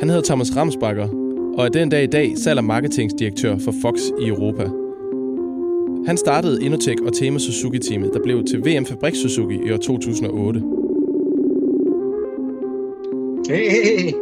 Han 0.00 0.08
hedder 0.08 0.22
Thomas 0.22 0.56
Ramsbakker, 0.56 1.08
og 1.58 1.64
er 1.64 1.68
den 1.68 1.88
dag 1.88 2.02
i 2.02 2.06
dag 2.06 2.32
salg- 2.36 2.58
og 2.58 2.64
marketingsdirektør 2.64 3.58
for 3.58 3.74
Fox 3.82 4.00
i 4.20 4.28
Europa. 4.28 4.70
Han 6.06 6.16
startede 6.16 6.64
Inotech 6.64 7.02
og 7.06 7.12
Tema 7.12 7.38
Suzuki-teamet, 7.38 8.10
der 8.14 8.20
blev 8.22 8.44
til 8.44 8.58
VM 8.58 8.86
Fabrik 8.86 9.14
Suzuki 9.14 9.58
i 9.66 9.72
år 9.72 9.76
2008. 9.76 10.62
Hey, 13.48 13.70
hey, 13.70 14.12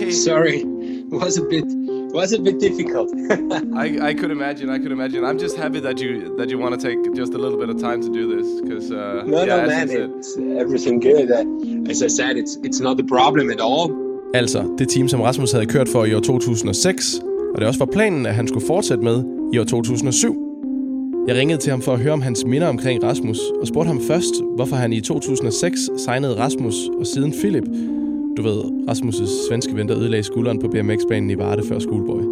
hey. 0.00 0.10
sorry, 0.10 0.54
it 0.54 1.14
was 1.22 1.38
a 1.38 1.42
bit 1.50 1.64
was 2.12 2.32
a 2.32 2.38
bit 2.38 2.58
difficult. 2.58 3.08
I, 3.76 4.08
I 4.08 4.14
could 4.14 4.30
imagine. 4.30 4.70
I 4.70 4.78
could 4.78 4.92
imagine. 4.92 5.24
I'm 5.24 5.38
just 5.38 5.56
happy 5.56 5.80
that 5.80 6.00
you 6.00 6.36
that 6.38 6.50
you 6.50 6.58
want 6.58 6.80
to 6.80 6.88
take 6.88 6.98
just 7.14 7.34
a 7.34 7.38
little 7.38 7.58
bit 7.58 7.70
of 7.70 7.78
time 7.80 8.00
to 8.02 8.10
do 8.12 8.24
this 8.34 8.60
because 8.62 8.90
uh, 8.90 9.22
no, 9.26 9.44
yeah, 9.44 9.56
no, 9.56 9.66
man, 9.66 9.90
it's 9.90 10.36
everything 10.62 11.00
good. 11.00 11.30
Uh, 11.30 11.90
as 11.90 12.02
I 12.02 12.08
said, 12.08 12.36
it's 12.36 12.54
it's 12.62 12.80
not 12.80 13.00
a 13.00 13.04
problem 13.04 13.50
at 13.50 13.60
all. 13.60 13.90
Altså, 14.34 14.74
det 14.78 14.88
team, 14.88 15.08
som 15.08 15.20
Rasmus 15.20 15.52
havde 15.52 15.66
kørt 15.66 15.88
for 15.88 16.04
i 16.04 16.14
år 16.14 16.20
2006, 16.20 17.20
og 17.54 17.60
det 17.60 17.68
også 17.68 17.78
var 17.78 17.86
planen, 17.92 18.26
at 18.26 18.34
han 18.34 18.48
skulle 18.48 18.66
fortsætte 18.66 19.04
med 19.04 19.24
i 19.52 19.58
år 19.58 19.64
2007. 19.64 20.48
Jeg 21.28 21.36
ringede 21.36 21.60
til 21.60 21.70
ham 21.70 21.82
for 21.82 21.92
at 21.92 22.00
høre 22.00 22.12
om 22.12 22.22
hans 22.22 22.44
minder 22.46 22.68
omkring 22.68 23.04
Rasmus, 23.04 23.38
og 23.60 23.66
spurgte 23.66 23.88
ham 23.88 24.00
først, 24.00 24.34
hvorfor 24.56 24.76
han 24.76 24.92
i 24.92 25.00
2006 25.00 25.90
signede 25.96 26.36
Rasmus 26.36 26.74
og 27.00 27.06
siden 27.06 27.32
Philip 27.32 27.64
du 28.38 28.42
ved, 28.42 28.88
Rasmus' 28.88 29.48
svenske 29.48 29.76
ven, 29.76 29.88
der 29.88 29.98
ødelagde 29.98 30.22
skulderen 30.22 30.58
på 30.58 30.68
BMX-banen 30.68 31.30
i 31.30 31.38
Varde 31.38 31.62
før 31.68 31.78
Schoolboy? 31.78 32.22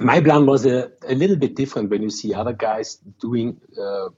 My 0.00 0.20
plan 0.24 0.48
was 0.48 0.66
a, 0.66 0.78
a 1.08 1.14
little 1.14 1.38
bit 1.40 1.56
different 1.56 1.90
when 1.90 2.02
you 2.02 2.10
see 2.10 2.34
other 2.40 2.52
guys 2.52 3.00
doing 3.22 3.48
uh, 3.78 4.10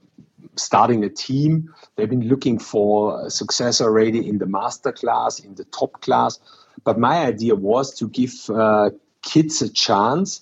starting 0.57 1.03
a 1.05 1.09
team. 1.09 1.51
They've 1.95 2.09
been 2.09 2.27
looking 2.33 2.61
for 2.61 3.29
success 3.29 3.81
already 3.81 4.29
in 4.29 4.39
the 4.39 4.45
master 4.45 4.91
class, 4.91 5.39
in 5.39 5.55
the 5.55 5.63
top 5.79 6.01
class. 6.01 6.39
But 6.83 6.97
my 6.97 7.15
idea 7.31 7.55
was 7.55 7.95
to 7.99 8.07
give 8.07 8.33
uh, 8.49 8.89
kids 9.21 9.61
a 9.61 9.69
chance 9.69 10.41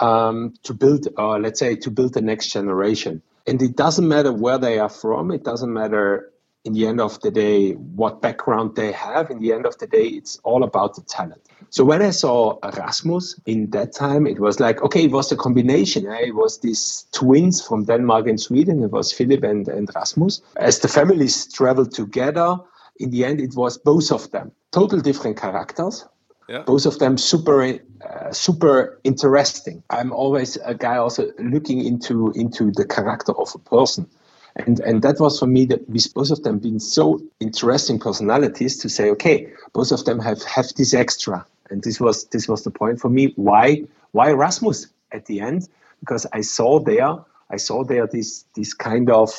um, 0.00 0.54
to 0.62 0.74
build, 0.74 1.08
uh, 1.18 1.38
let's 1.38 1.60
say, 1.60 1.76
to 1.76 1.90
build 1.90 2.14
the 2.14 2.22
next 2.22 2.52
generation. 2.52 3.22
And 3.46 3.62
it 3.62 3.76
doesn't 3.76 4.08
matter 4.08 4.32
where 4.32 4.58
they 4.58 4.78
are 4.78 4.88
from. 4.88 5.30
It 5.30 5.44
doesn't 5.44 5.72
matter 5.72 6.32
in 6.64 6.72
the 6.72 6.86
end 6.86 7.00
of 7.00 7.20
the 7.20 7.30
day 7.30 7.72
what 7.72 8.22
background 8.22 8.74
they 8.74 8.90
have. 8.92 9.30
In 9.30 9.38
the 9.38 9.52
end 9.52 9.66
of 9.66 9.76
the 9.78 9.86
day, 9.86 10.06
it's 10.06 10.38
all 10.44 10.64
about 10.64 10.94
the 10.96 11.02
talent. 11.02 11.42
So 11.70 11.84
when 11.84 12.02
I 12.02 12.10
saw 12.10 12.58
Erasmus 12.62 13.38
in 13.46 13.70
that 13.70 13.92
time, 13.92 14.26
it 14.26 14.40
was 14.40 14.60
like, 14.60 14.82
okay, 14.82 15.04
it 15.04 15.12
was 15.12 15.30
a 15.30 15.36
combination. 15.36 16.06
Eh? 16.06 16.26
It 16.28 16.34
was 16.34 16.60
these 16.60 17.06
twins 17.12 17.64
from 17.64 17.84
Denmark 17.84 18.26
and 18.28 18.40
Sweden. 18.40 18.82
It 18.82 18.90
was 18.90 19.12
Philip 19.12 19.42
and, 19.42 19.68
and 19.68 19.90
Rasmus. 19.94 20.40
As 20.56 20.78
the 20.78 20.88
families 20.88 21.52
traveled 21.52 21.92
together, 21.92 22.56
in 22.98 23.10
the 23.10 23.24
end, 23.24 23.40
it 23.40 23.54
was 23.56 23.76
both 23.76 24.10
of 24.12 24.30
them. 24.30 24.52
Total 24.72 25.00
different 25.00 25.36
characters. 25.36 26.06
Yeah. 26.48 26.62
Both 26.62 26.86
of 26.86 26.98
them 26.98 27.18
super, 27.18 27.62
uh, 28.08 28.32
super 28.32 29.00
interesting. 29.04 29.82
I'm 29.90 30.12
always 30.12 30.56
a 30.64 30.74
guy 30.74 30.96
also 30.96 31.30
looking 31.38 31.84
into 31.84 32.32
into 32.32 32.70
the 32.70 32.84
character 32.84 33.32
of 33.32 33.50
a 33.54 33.58
person. 33.58 34.06
And, 34.56 34.78
and 34.80 35.02
that 35.02 35.18
was 35.18 35.38
for 35.38 35.46
me 35.46 35.66
that 35.66 35.88
with 35.88 36.12
both 36.14 36.30
of 36.30 36.42
them 36.42 36.58
being 36.58 36.78
so 36.78 37.20
interesting 37.40 37.98
personalities 37.98 38.78
to 38.78 38.88
say, 38.88 39.10
okay, 39.10 39.52
both 39.72 39.90
of 39.90 40.04
them 40.04 40.20
have, 40.20 40.42
have 40.44 40.72
this 40.76 40.94
extra. 40.94 41.44
And 41.70 41.82
this 41.82 42.00
was 42.00 42.26
this 42.26 42.46
was 42.46 42.62
the 42.62 42.70
point 42.70 43.00
for 43.00 43.08
me. 43.08 43.32
Why 43.36 43.84
why 44.12 44.30
Rasmus 44.32 44.86
at 45.12 45.26
the 45.26 45.40
end? 45.40 45.68
Because 46.00 46.26
I 46.32 46.42
saw 46.42 46.78
there 46.78 47.16
I 47.50 47.56
saw 47.56 47.84
there 47.84 48.06
this 48.06 48.44
this 48.54 48.74
kind 48.74 49.10
of 49.10 49.30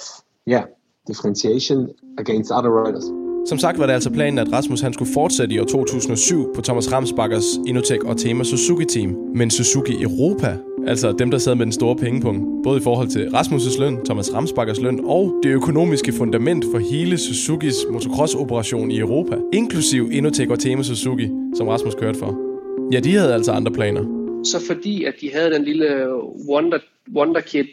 yeah 0.45 0.65
differentiation 1.05 1.93
against 2.17 2.51
other 2.51 2.71
riders. 2.71 3.09
Som 3.47 3.57
sagt 3.57 3.79
var 3.79 3.85
det 3.85 3.93
altså 3.93 4.09
planen, 4.09 4.39
at 4.39 4.51
Rasmus 4.51 4.81
han 4.81 4.93
skulle 4.93 5.13
fortsætte 5.13 5.55
i 5.55 5.59
år 5.59 5.65
2007 5.65 6.53
på 6.55 6.61
Thomas 6.61 6.91
Ramsbakkers 6.91 7.43
Inotech 7.67 8.05
og 8.05 8.17
Tema 8.17 8.43
Suzuki 8.43 8.85
Team. 8.85 9.09
Men 9.35 9.51
Suzuki 9.51 9.93
Europa, 10.03 10.57
altså 10.87 11.11
dem, 11.11 11.31
der 11.31 11.37
sad 11.37 11.55
med 11.55 11.65
den 11.65 11.71
store 11.71 11.95
pengepunkt, 11.95 12.63
både 12.63 12.77
i 12.77 12.83
forhold 12.83 13.07
til 13.07 13.27
Rasmus' 13.27 13.79
løn, 13.79 14.05
Thomas 14.05 14.33
Ramsbakkers 14.33 14.79
løn 14.79 14.99
og 15.03 15.39
det 15.43 15.49
økonomiske 15.49 16.13
fundament 16.13 16.65
for 16.71 16.79
hele 16.79 17.17
Suzukis 17.17 17.75
motocross-operation 17.89 18.91
i 18.91 18.99
Europa, 18.99 19.37
inklusiv 19.53 20.09
Inotech 20.11 20.51
og 20.51 20.59
Tema 20.59 20.83
Suzuki, 20.83 21.29
som 21.55 21.67
Rasmus 21.67 21.95
kørte 21.95 22.19
for. 22.19 22.37
Ja, 22.91 22.99
de 22.99 23.15
havde 23.15 23.33
altså 23.33 23.51
andre 23.51 23.71
planer. 23.71 24.03
Så 24.43 24.65
fordi, 24.67 25.03
at 25.03 25.13
de 25.21 25.31
havde 25.33 25.51
den 25.51 25.63
lille 25.63 26.07
Wonder, 26.49 26.79
wonderkid 27.15 27.67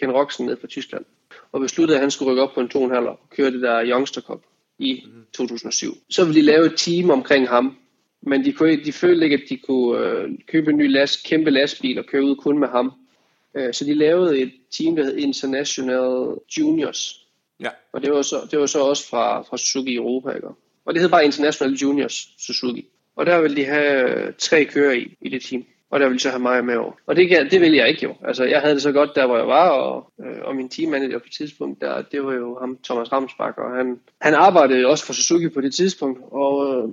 Ken 0.00 0.10
Roxen 0.10 0.46
ned 0.46 0.56
fra 0.60 0.66
Tyskland, 0.66 1.04
og 1.52 1.60
besluttede, 1.60 1.96
at 1.98 2.02
han 2.02 2.10
skulle 2.10 2.30
rykke 2.30 2.42
op 2.42 2.50
på 2.54 2.60
en 2.60 2.70
2,5 2.92 3.08
og 3.08 3.18
køre 3.36 3.50
det 3.50 3.62
der 3.62 3.86
Youngster 3.86 4.20
Cup, 4.20 4.40
i 4.78 5.04
2007. 5.32 5.94
Så 6.10 6.24
ville 6.24 6.40
de 6.40 6.46
lave 6.46 6.66
et 6.66 6.76
team 6.76 7.10
omkring 7.10 7.48
ham, 7.48 7.76
men 8.22 8.44
de, 8.44 8.52
kunne, 8.52 8.84
de 8.84 8.92
følte 8.92 9.24
ikke, 9.24 9.36
at 9.36 9.48
de 9.48 9.56
kunne 9.56 10.00
øh, 10.00 10.30
købe 10.46 10.70
en 10.70 10.76
ny 10.76 10.90
last, 10.92 11.26
kæmpe 11.26 11.50
lastbil 11.50 11.98
og 11.98 12.06
køre 12.06 12.24
ud 12.24 12.36
kun 12.36 12.58
med 12.58 12.68
ham. 12.68 12.92
Øh, 13.54 13.74
så 13.74 13.84
de 13.84 13.94
lavede 13.94 14.38
et 14.38 14.52
team, 14.70 14.96
der 14.96 15.04
hed 15.04 15.16
International 15.16 16.34
Juniors. 16.58 17.26
Ja. 17.60 17.70
Og 17.92 18.02
det 18.02 18.12
var 18.12 18.22
så, 18.22 18.48
det 18.50 18.58
var 18.58 18.66
så 18.66 18.80
også 18.80 19.08
fra, 19.08 19.42
fra 19.42 19.56
Suzuki 19.56 19.96
Europa. 19.96 20.30
Ikke? 20.30 20.48
Og 20.84 20.94
det 20.94 21.02
hed 21.02 21.08
bare 21.08 21.24
International 21.24 21.74
Juniors 21.74 22.28
Suzuki. 22.38 22.86
Og 23.16 23.26
der 23.26 23.40
ville 23.40 23.56
de 23.56 23.64
have 23.64 24.32
tre 24.38 24.64
kører 24.64 24.92
i, 24.92 25.16
i 25.20 25.28
det 25.28 25.42
team 25.42 25.64
og 25.90 26.00
der 26.00 26.06
ville 26.06 26.20
så 26.20 26.28
have 26.30 26.42
mig 26.42 26.64
med 26.64 26.76
over. 26.76 26.92
Og 27.06 27.16
det, 27.16 27.50
det 27.50 27.60
ville 27.60 27.76
jeg 27.76 27.88
ikke 27.88 28.02
jo. 28.02 28.14
Altså, 28.24 28.44
jeg 28.44 28.60
havde 28.60 28.74
det 28.74 28.82
så 28.82 28.92
godt 28.92 29.10
der, 29.14 29.26
hvor 29.26 29.36
jeg 29.36 29.46
var, 29.46 29.68
og, 29.68 30.12
øh, 30.20 30.38
og 30.44 30.56
min 30.56 30.68
teammanager 30.68 31.18
på 31.18 31.24
et 31.26 31.32
tidspunkt, 31.38 31.80
der, 31.80 32.02
det 32.02 32.24
var 32.24 32.34
jo 32.34 32.58
ham, 32.60 32.78
Thomas 32.84 33.12
Ramsbak, 33.12 33.58
og 33.58 33.76
han, 33.76 34.00
han 34.20 34.34
arbejdede 34.34 34.86
også 34.86 35.06
for 35.06 35.12
Suzuki 35.12 35.48
på 35.48 35.60
det 35.60 35.74
tidspunkt, 35.74 36.20
og 36.32 36.76
øh, 36.76 36.88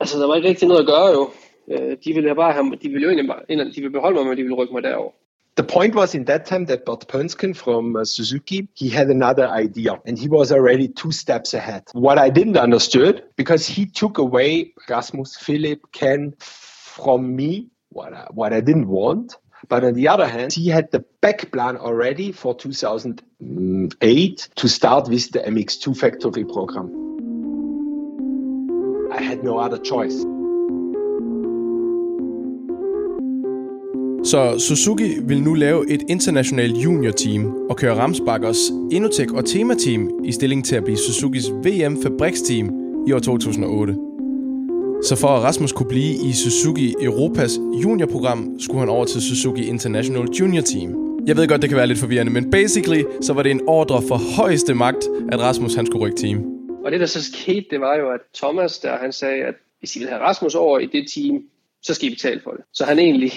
altså, 0.00 0.20
der 0.20 0.26
var 0.26 0.34
ikke 0.34 0.48
rigtig 0.48 0.68
noget 0.68 0.80
at 0.80 0.86
gøre 0.86 1.06
jo. 1.06 1.30
Øh, 1.72 1.96
de 2.04 2.14
ville 2.14 2.34
bare 2.34 2.52
have, 2.52 2.76
de 2.82 2.88
ville 2.88 3.02
jo 3.02 3.08
egentlig 3.08 3.28
bare, 3.28 3.70
de 3.70 3.80
ville 3.80 3.90
beholde 3.90 4.16
mig, 4.16 4.26
men 4.26 4.36
de 4.36 4.42
ville 4.42 4.56
rykke 4.56 4.74
mig 4.74 4.82
derover. 4.82 5.12
The 5.54 5.64
point 5.64 5.94
was 5.94 6.14
in 6.14 6.24
that 6.24 6.46
time 6.46 6.64
that 6.66 6.84
Bert 6.86 7.06
Pönsken 7.08 7.54
from 7.54 7.94
uh, 7.94 8.04
Suzuki, 8.04 8.68
he 8.74 8.88
had 8.88 9.10
another 9.10 9.46
idea 9.50 10.00
and 10.06 10.18
he 10.18 10.26
was 10.26 10.50
already 10.50 10.88
two 10.88 11.12
steps 11.12 11.52
ahead. 11.52 11.82
What 11.92 12.18
I 12.18 12.30
didn't 12.30 12.56
understood, 12.56 13.22
because 13.36 13.68
he 13.68 13.84
took 13.84 14.16
away 14.16 14.72
Rasmus, 14.88 15.36
Philip, 15.36 15.80
Ken 15.92 16.32
from 16.38 17.36
me 17.36 17.71
what 17.92 18.12
I, 18.12 18.26
what 18.34 18.52
I 18.52 18.60
didn't 18.60 18.88
want. 18.88 19.36
But 19.68 19.84
on 19.84 19.94
the 19.94 20.08
other 20.08 20.26
hand, 20.26 20.52
he 20.52 20.68
had 20.68 20.90
the 20.90 21.04
back 21.20 21.50
plan 21.52 21.76
already 21.76 22.32
for 22.32 22.54
2008 22.54 24.48
to 24.56 24.68
start 24.68 25.08
with 25.08 25.30
the 25.32 25.38
MX2 25.38 25.96
factory 25.96 26.44
program. 26.44 26.90
I 29.12 29.22
had 29.22 29.44
no 29.44 29.58
other 29.58 29.78
choice. 29.84 30.26
Så 34.24 34.58
Suzuki 34.58 35.20
vil 35.26 35.42
nu 35.42 35.54
lave 35.54 35.90
et 35.90 36.02
internationalt 36.08 36.76
junior-team 36.76 37.52
og 37.70 37.76
køre 37.76 37.94
Ramsbakkers 37.94 38.58
Inotech 38.92 39.34
og 39.34 39.44
Tema-team 39.44 40.10
i 40.24 40.32
stilling 40.32 40.64
til 40.64 40.76
at 40.76 40.84
blive 40.84 40.96
Suzukis 40.96 41.50
VM-fabriksteam 41.50 42.70
i 43.08 43.12
år 43.12 43.18
2008. 43.18 44.11
Så 45.04 45.16
for 45.16 45.28
at 45.28 45.42
Rasmus 45.42 45.72
kunne 45.72 45.88
blive 45.88 46.14
i 46.28 46.32
Suzuki 46.32 46.94
Europas 47.00 47.50
juniorprogram, 47.84 48.60
skulle 48.60 48.80
han 48.80 48.88
over 48.88 49.04
til 49.04 49.20
Suzuki 49.22 49.68
International 49.68 50.28
Junior 50.40 50.62
Team. 50.62 51.18
Jeg 51.26 51.36
ved 51.36 51.48
godt, 51.48 51.62
det 51.62 51.70
kan 51.70 51.76
være 51.76 51.86
lidt 51.86 51.98
forvirrende, 51.98 52.32
men 52.32 52.50
basically, 52.50 53.02
så 53.20 53.32
var 53.32 53.42
det 53.42 53.50
en 53.50 53.60
ordre 53.66 54.02
for 54.08 54.42
højeste 54.42 54.74
magt, 54.74 55.04
at 55.32 55.40
Rasmus 55.40 55.74
han 55.74 55.86
skulle 55.86 56.06
rykke 56.06 56.16
team. 56.16 56.38
Og 56.84 56.92
det, 56.92 57.00
der 57.00 57.06
så 57.06 57.24
skete, 57.24 57.66
det 57.70 57.80
var 57.80 57.96
jo, 57.96 58.10
at 58.10 58.20
Thomas 58.34 58.78
der, 58.78 58.96
han 58.96 59.12
sagde, 59.12 59.44
at 59.44 59.54
hvis 59.78 59.96
I 59.96 59.98
vil 59.98 60.08
have 60.08 60.20
Rasmus 60.20 60.54
over 60.54 60.78
i 60.78 60.86
det 60.86 61.10
team, 61.14 61.44
så 61.82 61.94
skal 61.94 62.08
I 62.08 62.10
betale 62.10 62.40
for 62.44 62.50
det. 62.50 62.64
Så 62.72 62.84
han 62.84 62.98
egentlig, 62.98 63.32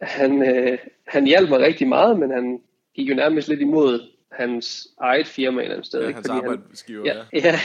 han, 0.00 0.42
øh, 0.42 0.78
han 1.06 1.26
hjalp 1.26 1.48
mig 1.48 1.60
rigtig 1.60 1.88
meget, 1.88 2.18
men 2.18 2.30
han 2.30 2.60
gik 2.96 3.08
jo 3.10 3.14
nærmest 3.14 3.48
lidt 3.48 3.60
imod 3.60 4.00
hans 4.32 4.88
eget 5.00 5.26
firma 5.26 5.60
et 5.60 5.64
eller 5.64 5.74
andet 5.74 5.86
sted. 5.86 6.00
Ja, 6.00 6.12
hans 6.12 6.28
arbejdsgiver, 6.28 7.02
ja, 7.04 7.14
ja. 7.14 7.22
ja. 7.50 7.58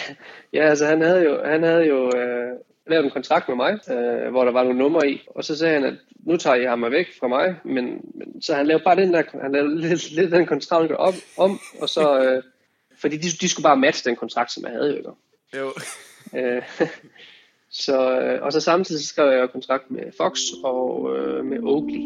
Ja, 0.53 0.69
altså 0.69 0.85
han 0.85 1.01
havde 1.01 1.23
jo, 1.23 1.43
han 1.45 1.63
havde 1.63 1.87
jo 1.87 2.17
øh, 2.17 2.51
lavet 2.87 3.05
en 3.05 3.11
kontrakt 3.11 3.47
med 3.47 3.55
mig, 3.55 3.79
øh, 3.89 4.31
hvor 4.31 4.45
der 4.45 4.51
var 4.51 4.63
nogle 4.63 4.79
numre 4.79 5.09
i, 5.09 5.21
og 5.35 5.43
så 5.43 5.57
sagde 5.57 5.73
han, 5.73 5.83
at 5.83 5.93
nu 6.25 6.37
tager 6.37 6.55
jeg 6.55 6.69
ham 6.69 6.85
væk 6.91 7.07
fra 7.19 7.27
mig, 7.27 7.55
men, 7.65 7.85
men 7.85 8.41
så 8.41 8.53
han 8.53 8.67
lavede 8.67 8.83
bare 8.83 8.95
den 8.95 9.13
der, 9.13 9.23
han 9.41 9.51
lavede 9.51 9.81
lidt, 9.81 10.11
lidt 10.11 10.31
den 10.31 10.45
kontrakt 10.45 10.91
op, 10.91 11.13
om, 11.37 11.59
og 11.81 11.89
så, 11.89 12.23
øh, 12.23 12.43
fordi 13.01 13.17
de, 13.17 13.29
de 13.41 13.49
skulle 13.49 13.63
bare 13.63 13.77
matche 13.77 14.09
den 14.09 14.17
kontrakt, 14.17 14.51
som 14.51 14.63
jeg 14.63 14.71
havde, 14.71 15.01
jo. 15.05 15.15
Jo. 15.57 15.71
Øh, 16.35 16.61
så, 17.85 18.19
øh, 18.21 18.41
og 18.41 18.53
så 18.53 18.59
samtidig 18.59 19.05
skrev 19.05 19.31
jeg 19.31 19.49
kontrakt 19.51 19.91
med 19.91 20.03
Fox 20.17 20.39
og 20.63 21.17
øh, 21.17 21.45
med 21.45 21.57
Oakley. 21.63 22.01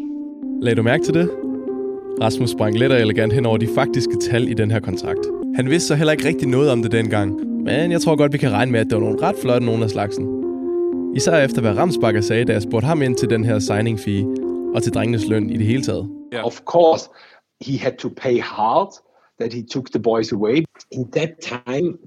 Lagde 0.62 0.76
du 0.76 0.82
mærke 0.82 1.04
til 1.04 1.14
det? 1.14 1.30
Rasmus 2.22 2.50
sprang 2.50 2.78
let 2.78 2.92
og 2.92 3.00
elegant 3.00 3.32
hen 3.32 3.46
over 3.46 3.56
de 3.56 3.68
faktiske 3.74 4.16
tal 4.30 4.48
i 4.48 4.54
den 4.54 4.70
her 4.70 4.80
kontrakt. 4.80 5.26
Han 5.56 5.70
vidste 5.70 5.88
så 5.88 5.94
heller 5.94 6.12
ikke 6.12 6.24
rigtig 6.24 6.48
noget 6.48 6.70
om 6.70 6.82
det 6.82 6.92
dengang, 6.92 7.34
men 7.64 7.92
jeg 7.92 8.00
tror 8.00 8.16
godt, 8.16 8.32
vi 8.32 8.38
kan 8.38 8.52
regne 8.52 8.72
med, 8.72 8.80
at 8.80 8.86
det 8.86 8.94
var 8.94 9.00
nogle 9.00 9.22
ret 9.22 9.36
flotte 9.42 9.66
nogle 9.66 9.84
af 9.84 9.90
slagsen. 9.90 10.35
Især 11.16 11.36
efter 11.36 11.60
hvad 11.60 11.76
Ramsbakker 11.76 12.20
sagde, 12.20 12.44
da 12.44 12.52
jeg 12.52 12.62
spurgte 12.62 12.86
ham 12.86 13.02
ind 13.02 13.16
til 13.16 13.30
den 13.30 13.44
her 13.44 13.58
signing 13.58 14.00
fee 14.00 14.26
og 14.74 14.82
til 14.82 14.92
drengenes 14.94 15.28
løn 15.28 15.50
i 15.50 15.56
det 15.56 15.66
hele 15.66 15.82
taget. 15.82 16.10
Yeah. 16.34 16.44
Of 16.44 16.60
course, 16.60 17.10
he 17.60 17.78
had 17.78 17.92
to 17.98 18.08
pay 18.08 18.40
hard 18.40 18.88
that 19.40 19.52
he 19.52 19.62
took 19.62 19.90
the 19.90 19.98
boys 19.98 20.32
away. 20.32 20.64
In 20.90 21.10
that 21.10 21.30
time, 21.40 21.98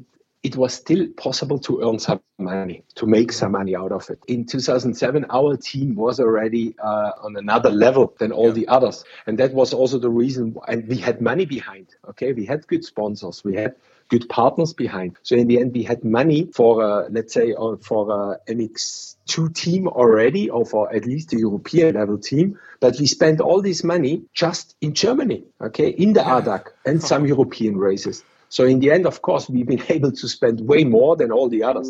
it 0.43 0.55
was 0.55 0.71
still 0.73 1.07
possible 1.23 1.59
to 1.59 1.71
earn 1.85 1.99
some 1.99 2.19
money, 2.39 2.77
to 2.95 3.05
make 3.05 3.31
some 3.31 3.51
money 3.51 3.75
out 3.75 3.91
of 3.91 4.09
it. 4.09 4.19
In 4.27 4.45
2007, 4.45 5.25
our 5.29 5.57
team 5.57 5.95
was 5.95 6.19
already 6.19 6.75
uh, 6.83 7.11
on 7.25 7.35
another 7.35 7.71
level 7.71 8.13
than 8.19 8.31
all 8.31 8.47
yeah. 8.47 8.59
the 8.59 8.67
others. 8.67 9.03
And 9.27 9.37
that 9.39 9.53
was 9.53 9.73
also 9.73 9.97
the 9.99 10.13
reason, 10.23 10.55
and 10.67 10.87
we 10.87 10.97
had 10.97 11.21
money 11.21 11.45
behind. 11.45 11.87
Okay, 12.09 12.33
we 12.33 12.45
had 12.45 12.67
good 12.67 12.83
sponsors. 12.85 13.43
We 13.43 13.55
had 13.55 13.73
good 14.09 14.27
partners 14.29 14.73
behind. 14.73 15.17
So 15.23 15.35
in 15.35 15.47
the 15.47 15.59
end, 15.59 15.73
we 15.73 15.83
had 15.83 16.03
money 16.03 16.49
for, 16.53 16.83
uh, 16.83 17.09
let's 17.09 17.33
say, 17.33 17.53
uh, 17.53 17.75
for 17.81 18.01
a 18.11 18.51
MX2 18.51 19.53
team 19.53 19.87
already, 19.87 20.49
or 20.49 20.65
for 20.65 20.93
at 20.95 21.05
least 21.05 21.33
a 21.33 21.39
European 21.39 21.95
level 21.95 22.17
team. 22.17 22.57
But 22.79 22.95
we 22.99 23.07
spent 23.07 23.41
all 23.41 23.61
this 23.61 23.83
money 23.83 24.23
just 24.33 24.75
in 24.81 24.93
Germany, 24.93 25.43
okay, 25.61 25.89
in 25.89 26.13
the. 26.13 26.23
ADAC 26.29 26.63
and 26.85 27.01
some 27.01 27.25
European 27.25 27.77
races. 27.77 28.23
So 28.49 28.63
in 28.65 28.79
the 28.79 28.91
end, 28.91 29.05
of 29.05 29.21
course, 29.21 29.49
we've 29.49 29.67
been 29.67 29.83
able 29.97 30.11
to 30.11 30.27
spend 30.27 30.61
way 30.61 30.83
more 30.83 31.15
than 31.15 31.31
all 31.31 31.49
the 31.49 31.63
others. 31.63 31.87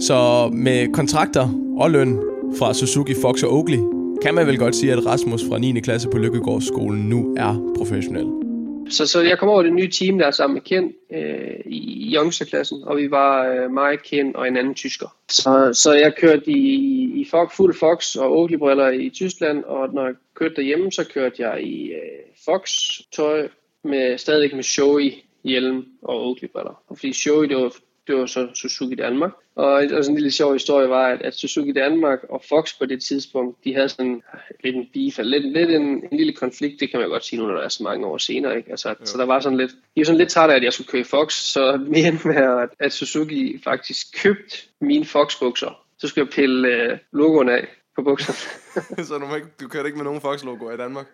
Så 0.00 0.48
med 0.52 0.92
kontrakter 0.92 1.48
og 1.78 1.90
løn 1.90 2.20
fra 2.58 2.74
Suzuki, 2.74 3.14
Fox 3.22 3.42
og 3.42 3.52
Oakley, 3.52 3.78
kan 4.22 4.34
man 4.34 4.46
vel 4.46 4.58
godt 4.58 4.76
sige, 4.76 4.92
at 4.92 5.06
Rasmus 5.06 5.44
fra 5.48 5.58
9. 5.58 5.80
klasse 5.80 6.08
på 6.08 6.18
Lykkegårdsskolen 6.18 7.08
nu 7.08 7.34
er 7.36 7.72
professionel. 7.76 8.43
Så, 8.90 9.06
så 9.06 9.20
jeg 9.20 9.38
kom 9.38 9.48
over 9.48 9.62
det 9.62 9.72
nye 9.72 9.90
team 9.90 10.18
der 10.18 10.30
sammen 10.30 10.54
med 10.54 10.62
Ken 10.62 10.94
øh, 11.12 11.60
i 11.66 12.14
youngsterklassen, 12.16 12.82
og 12.84 12.96
vi 12.96 13.10
var 13.10 13.46
øh, 13.46 13.70
mig, 13.70 13.98
Ken 14.00 14.36
og 14.36 14.48
en 14.48 14.56
anden 14.56 14.74
tysker. 14.74 15.16
Så, 15.28 15.70
så 15.72 15.92
jeg 15.92 16.14
kørte 16.16 16.50
i, 16.50 16.74
i 17.20 17.26
Fox, 17.30 17.56
fuld 17.56 17.74
Fox 17.74 18.16
og 18.16 18.38
Oakley-briller 18.38 18.90
i 18.90 19.10
Tyskland, 19.10 19.64
og 19.64 19.94
når 19.94 20.06
jeg 20.06 20.14
kørte 20.34 20.54
derhjemme, 20.56 20.92
så 20.92 21.04
kørte 21.14 21.42
jeg 21.42 21.62
i 21.62 21.92
øh, 21.92 22.00
Fox-tøj, 22.44 23.48
med, 23.84 24.18
stadigvæk 24.18 24.54
med 24.54 24.62
Shoei 24.62 25.24
hjelm 25.44 25.84
og 26.02 26.28
Oakley-briller. 26.28 26.82
Og 26.88 26.98
fordi 26.98 27.12
Shoei, 27.12 27.48
det 27.48 27.56
var 27.56 27.74
det 28.06 28.16
var 28.16 28.26
så 28.26 28.48
Suzuki 28.54 28.94
Danmark. 28.94 29.32
Og, 29.54 29.72
og 29.72 29.88
sådan 29.88 30.10
en 30.10 30.14
lille 30.14 30.30
sjov 30.30 30.52
historie 30.52 30.88
var, 30.88 31.06
at, 31.06 31.22
at 31.22 31.34
Suzuki 31.34 31.72
Danmark 31.72 32.18
og 32.28 32.42
Fox 32.48 32.78
på 32.78 32.86
det 32.86 33.02
tidspunkt, 33.02 33.64
de 33.64 33.74
havde 33.74 33.88
sådan 33.88 34.22
lidt 34.64 34.76
en 34.76 34.88
beef, 34.92 35.18
lidt, 35.18 35.52
lidt 35.52 35.70
en, 35.70 35.82
en 35.82 36.16
lille 36.16 36.32
konflikt, 36.32 36.80
det 36.80 36.90
kan 36.90 37.00
man 37.00 37.08
godt 37.08 37.24
sige 37.24 37.40
nu, 37.40 37.46
når 37.46 37.54
der 37.54 37.62
er 37.62 37.68
så 37.68 37.82
mange 37.82 38.06
år 38.06 38.18
senere. 38.18 38.56
Ikke? 38.56 38.70
Altså, 38.70 38.94
så 39.04 39.18
der 39.18 39.24
var 39.24 39.40
sådan 39.40 39.58
lidt, 39.58 39.70
de 39.70 40.00
var 40.00 40.04
sådan 40.04 40.18
lidt 40.18 40.30
træt 40.30 40.50
af, 40.50 40.56
at 40.56 40.64
jeg 40.64 40.72
skulle 40.72 40.88
køre 40.88 41.04
Fox, 41.04 41.32
så 41.32 41.76
vi 41.88 42.00
endte 42.00 42.28
med, 42.28 42.36
at, 42.36 42.68
at 42.78 42.92
Suzuki 42.92 43.60
faktisk 43.64 44.22
købte 44.22 44.56
mine 44.80 45.04
Fox-bukser. 45.04 45.84
Så 45.98 46.08
skulle 46.08 46.26
jeg 46.26 46.32
pille 46.34 46.92
uh, 46.92 46.98
logoen 47.12 47.48
af 47.48 47.66
på 47.96 48.02
bukserne. 48.02 48.36
så 49.06 49.18
du, 49.18 49.34
ikke, 49.34 49.48
du 49.60 49.68
kørte 49.68 49.86
ikke 49.86 49.98
med 49.98 50.04
nogen 50.04 50.20
Fox-logoer 50.20 50.72
i 50.72 50.76
Danmark? 50.76 51.06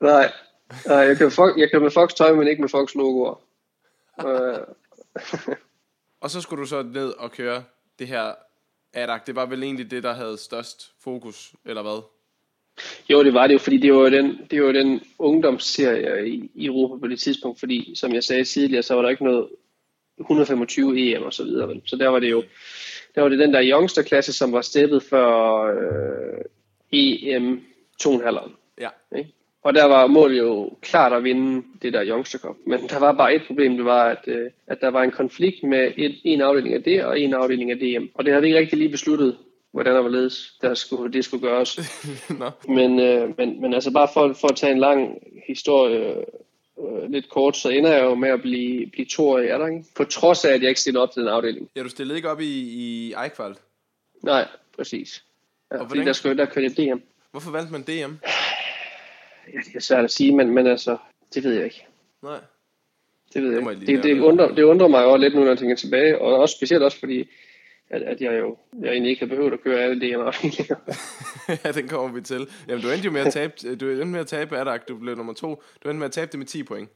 Nej, 0.00 0.32
Nej 0.86 0.96
jeg, 0.96 1.32
Fox, 1.32 1.56
jeg 1.56 1.70
kører 1.70 1.82
med 1.82 1.90
Fox-tøj, 1.90 2.32
men 2.32 2.48
ikke 2.48 2.62
med 2.62 2.68
Fox-logoer. 2.68 3.40
Og 6.24 6.30
så 6.30 6.40
skulle 6.40 6.60
du 6.60 6.66
så 6.66 6.82
ned 6.82 7.08
og 7.08 7.32
køre 7.32 7.64
det 7.98 8.08
her 8.08 8.32
ADAC. 8.92 9.20
Det 9.26 9.36
var 9.36 9.46
vel 9.46 9.62
egentlig 9.62 9.90
det, 9.90 10.02
der 10.02 10.12
havde 10.12 10.38
størst 10.38 10.92
fokus, 11.00 11.52
eller 11.64 11.82
hvad? 11.82 12.02
Jo, 13.10 13.24
det 13.24 13.34
var 13.34 13.46
det 13.46 13.54
jo, 13.54 13.58
fordi 13.58 13.76
det 13.76 13.94
var 13.94 14.08
den, 14.08 14.40
det 14.50 14.62
var 14.62 14.72
den 14.72 15.00
ungdomsserie 15.18 16.28
i, 16.28 16.50
i 16.54 16.66
Europa 16.66 17.00
på 17.00 17.06
det 17.06 17.20
tidspunkt, 17.20 17.60
fordi 17.60 17.94
som 17.94 18.14
jeg 18.14 18.24
sagde 18.24 18.44
tidligere, 18.44 18.82
så 18.82 18.94
var 18.94 19.02
der 19.02 19.08
ikke 19.08 19.24
noget 19.24 19.48
125 20.20 20.98
EM 20.98 21.22
og 21.22 21.32
så 21.32 21.44
videre. 21.44 21.80
Så 21.84 21.96
der 21.96 22.08
var 22.08 22.18
det 22.18 22.30
jo 22.30 22.42
der 23.14 23.22
var 23.22 23.28
det 23.28 23.38
den 23.38 23.54
der 23.54 23.70
youngster-klasse, 23.70 24.32
som 24.32 24.52
var 24.52 24.60
steppet 24.60 25.02
for 25.02 25.64
øh, 25.66 26.44
EM 26.92 27.64
2,5. 28.02 28.50
Ja. 28.80 28.88
Ikke? 29.16 29.32
Og 29.64 29.74
der 29.74 29.84
var 29.84 30.06
målet 30.06 30.38
jo 30.38 30.70
klart 30.82 31.12
at 31.12 31.24
vinde 31.24 31.62
det 31.82 31.92
der 31.92 32.06
Youngster 32.06 32.38
Cup. 32.38 32.56
Men 32.66 32.80
der 32.88 32.98
var 32.98 33.12
bare 33.12 33.34
et 33.34 33.42
problem, 33.46 33.76
det 33.76 33.84
var, 33.84 34.04
at, 34.04 34.18
øh, 34.26 34.50
at 34.66 34.80
der 34.80 34.88
var 34.88 35.02
en 35.02 35.10
konflikt 35.10 35.62
med 35.62 35.92
et, 35.96 36.20
en 36.24 36.40
afdeling 36.40 36.74
af 36.74 36.82
det 36.82 37.04
og 37.04 37.20
en 37.20 37.34
afdeling 37.34 37.70
af 37.70 37.78
DM. 37.78 38.04
Og 38.14 38.24
det 38.24 38.32
havde 38.32 38.42
vi 38.42 38.48
ikke 38.48 38.58
rigtig 38.58 38.78
lige 38.78 38.90
besluttet, 38.90 39.36
hvordan 39.72 39.94
der 39.94 40.00
var 40.00 40.08
ledes, 40.08 40.58
der 40.62 40.74
skulle, 40.74 41.12
det 41.12 41.24
skulle 41.24 41.48
gøres. 41.48 41.78
no. 42.40 42.50
men, 42.68 43.00
øh, 43.00 43.38
men, 43.38 43.60
men 43.60 43.74
altså 43.74 43.90
bare 43.92 44.08
for, 44.14 44.32
for 44.32 44.48
at 44.48 44.56
tage 44.56 44.72
en 44.72 44.78
lang 44.78 45.18
historie 45.46 46.16
øh, 46.80 47.10
lidt 47.10 47.28
kort, 47.28 47.56
så 47.56 47.68
ender 47.68 47.92
jeg 47.92 48.04
jo 48.04 48.14
med 48.14 48.28
at 48.28 48.42
blive, 48.42 48.90
blive 48.90 49.06
to 49.06 49.28
år 49.28 49.38
i 49.38 49.46
Erding. 49.46 49.86
På 49.96 50.04
trods 50.04 50.44
af, 50.44 50.52
at 50.52 50.60
jeg 50.60 50.68
ikke 50.68 50.80
stillede 50.80 51.02
op 51.02 51.10
til 51.12 51.22
den 51.22 51.28
afdeling. 51.28 51.68
Ja, 51.76 51.82
du 51.82 51.88
stillede 51.88 52.18
ikke 52.18 52.30
op 52.30 52.40
i, 52.40 52.60
i 52.60 53.14
Eichwald? 53.24 53.54
Nej, 54.22 54.48
præcis. 54.76 55.24
Ja, 55.72 55.78
og 55.78 55.88
fordi 55.88 56.04
der, 56.04 56.12
skulle, 56.12 56.36
der 56.36 56.46
kørte 56.46 56.68
DM. 56.68 56.98
Hvorfor 57.30 57.50
valgte 57.50 57.72
man 57.72 57.82
DM? 57.82 58.14
Ja, 59.52 59.58
det 59.58 59.76
er 59.76 59.80
svært 59.80 60.04
at 60.04 60.10
sige, 60.10 60.36
men, 60.36 60.50
men 60.50 60.66
altså, 60.66 60.96
det 61.34 61.44
ved 61.44 61.54
jeg 61.54 61.64
ikke. 61.64 61.86
Nej. 62.22 62.38
Det 63.34 63.42
ved 63.42 63.52
jeg 63.52 63.70
ikke. 63.70 63.86
Det, 63.86 64.02
det, 64.02 64.20
undrer, 64.20 64.54
det 64.54 64.62
undrer 64.62 64.88
mig 64.88 65.04
også 65.04 65.16
lidt 65.16 65.34
nu, 65.34 65.40
når 65.40 65.48
jeg 65.48 65.58
tænker 65.58 65.76
tilbage, 65.76 66.20
og 66.20 66.38
også 66.38 66.56
specielt 66.56 66.82
også 66.82 66.98
fordi, 66.98 67.28
at, 67.90 68.02
at 68.02 68.20
jeg 68.20 68.38
jo 68.38 68.56
jeg 68.82 68.92
egentlig 68.92 69.10
ikke 69.10 69.20
har 69.20 69.26
behøvet 69.26 69.52
at 69.52 69.60
køre 69.60 69.82
alle 69.82 70.00
DM 70.00 70.20
Ja, 71.64 71.72
den 71.72 71.88
kommer 71.88 72.14
vi 72.14 72.20
til. 72.20 72.48
Jamen, 72.68 72.82
du 72.82 72.90
endte 72.90 73.04
jo 73.04 73.10
med 73.10 73.20
at 73.20 73.32
tabe, 73.32 73.52
du 73.80 73.88
endte 73.88 74.04
med 74.04 74.20
at 74.20 74.26
tabe 74.26 74.58
Adak, 74.58 74.88
du 74.88 74.98
blev 74.98 75.16
nummer 75.16 75.32
to. 75.32 75.62
Du 75.84 75.88
endte 75.88 75.98
med 75.98 76.06
at 76.06 76.12
tabe 76.12 76.30
det 76.30 76.38
med 76.38 76.46
10 76.46 76.62
point. 76.62 76.88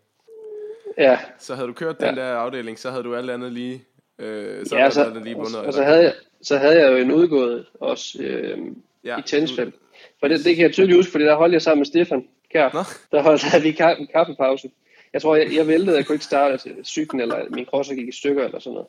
Ja. 0.99 1.19
Så 1.39 1.55
havde 1.55 1.69
du 1.69 1.73
kørt 1.73 2.01
den 2.01 2.15
ja. 2.15 2.23
der 2.23 2.35
afdeling, 2.35 2.79
så 2.79 2.91
havde 2.91 3.03
du 3.03 3.15
alt 3.15 3.31
andet 3.31 3.53
lige, 3.53 3.85
øh, 4.19 4.67
så 4.67 4.77
ja, 4.77 4.91
så, 4.91 5.05
andet 5.05 5.25
lige 5.25 5.35
bundet. 5.35 5.57
Og, 5.57 5.73
så 5.73 5.83
havde, 5.83 6.03
jeg, 6.03 6.15
så 6.43 6.59
havde 6.59 6.81
jeg 6.81 6.93
jo 6.93 6.97
en 6.97 7.13
udgået 7.13 7.67
også 7.75 8.23
øh, 8.23 8.59
ja, 9.05 9.19
i 9.19 9.23
tennisfelt. 9.23 9.75
For 10.21 10.29
det, 10.29 10.45
det 10.45 10.57
kan 10.57 10.63
jeg 10.63 10.73
tydeligt 10.73 10.97
huske, 10.97 11.13
fordi 11.13 11.25
der 11.25 11.35
holdt 11.35 11.53
jeg 11.53 11.63
sammen 11.63 11.81
med 11.81 11.87
Stefan 11.87 12.29
Kær. 12.53 12.71
Nå. 12.75 12.83
Der 13.13 13.23
holdt 13.23 13.43
der 13.53 13.61
vi 13.61 13.71
ka- 13.81 14.01
en 14.01 14.07
kaffepause. 14.15 14.71
Jeg 15.13 15.23
tror, 15.23 15.37
jeg, 15.37 15.55
jeg 15.55 15.67
væltede, 15.67 15.97
jeg 15.97 16.07
kunne 16.07 16.15
ikke 16.15 16.25
starte 16.25 16.59
cyklen, 16.85 17.21
eller 17.21 17.45
min 17.51 17.65
crosser 17.65 17.95
gik 17.95 18.09
i 18.09 18.13
stykker, 18.13 18.45
eller 18.45 18.59
sådan 18.59 18.75
noget. 18.75 18.89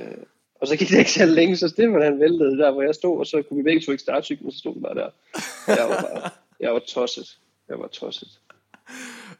Øh, 0.00 0.16
og 0.60 0.66
så 0.68 0.76
gik 0.76 0.88
det 0.88 0.98
ikke 0.98 1.12
så 1.12 1.26
længe, 1.26 1.56
så 1.56 1.68
Stefan 1.68 2.02
han 2.02 2.20
væltede 2.20 2.58
der, 2.58 2.72
hvor 2.72 2.82
jeg 2.82 2.94
stod, 2.94 3.18
og 3.18 3.26
så 3.26 3.42
kunne 3.48 3.56
vi 3.56 3.62
begge 3.62 3.80
to 3.80 3.92
ikke 3.92 4.02
starte 4.02 4.24
cyklen, 4.24 4.46
og 4.46 4.52
så 4.52 4.58
stod 4.58 4.74
vi 4.74 4.80
bare 4.80 4.94
der. 4.94 5.08
Jeg 5.68 5.86
var, 5.88 6.02
bare, 6.20 6.30
jeg 6.60 6.72
var 6.72 6.78
tosset. 6.78 7.36
Jeg 7.68 7.78
var 7.78 7.86
tosset. 7.86 8.28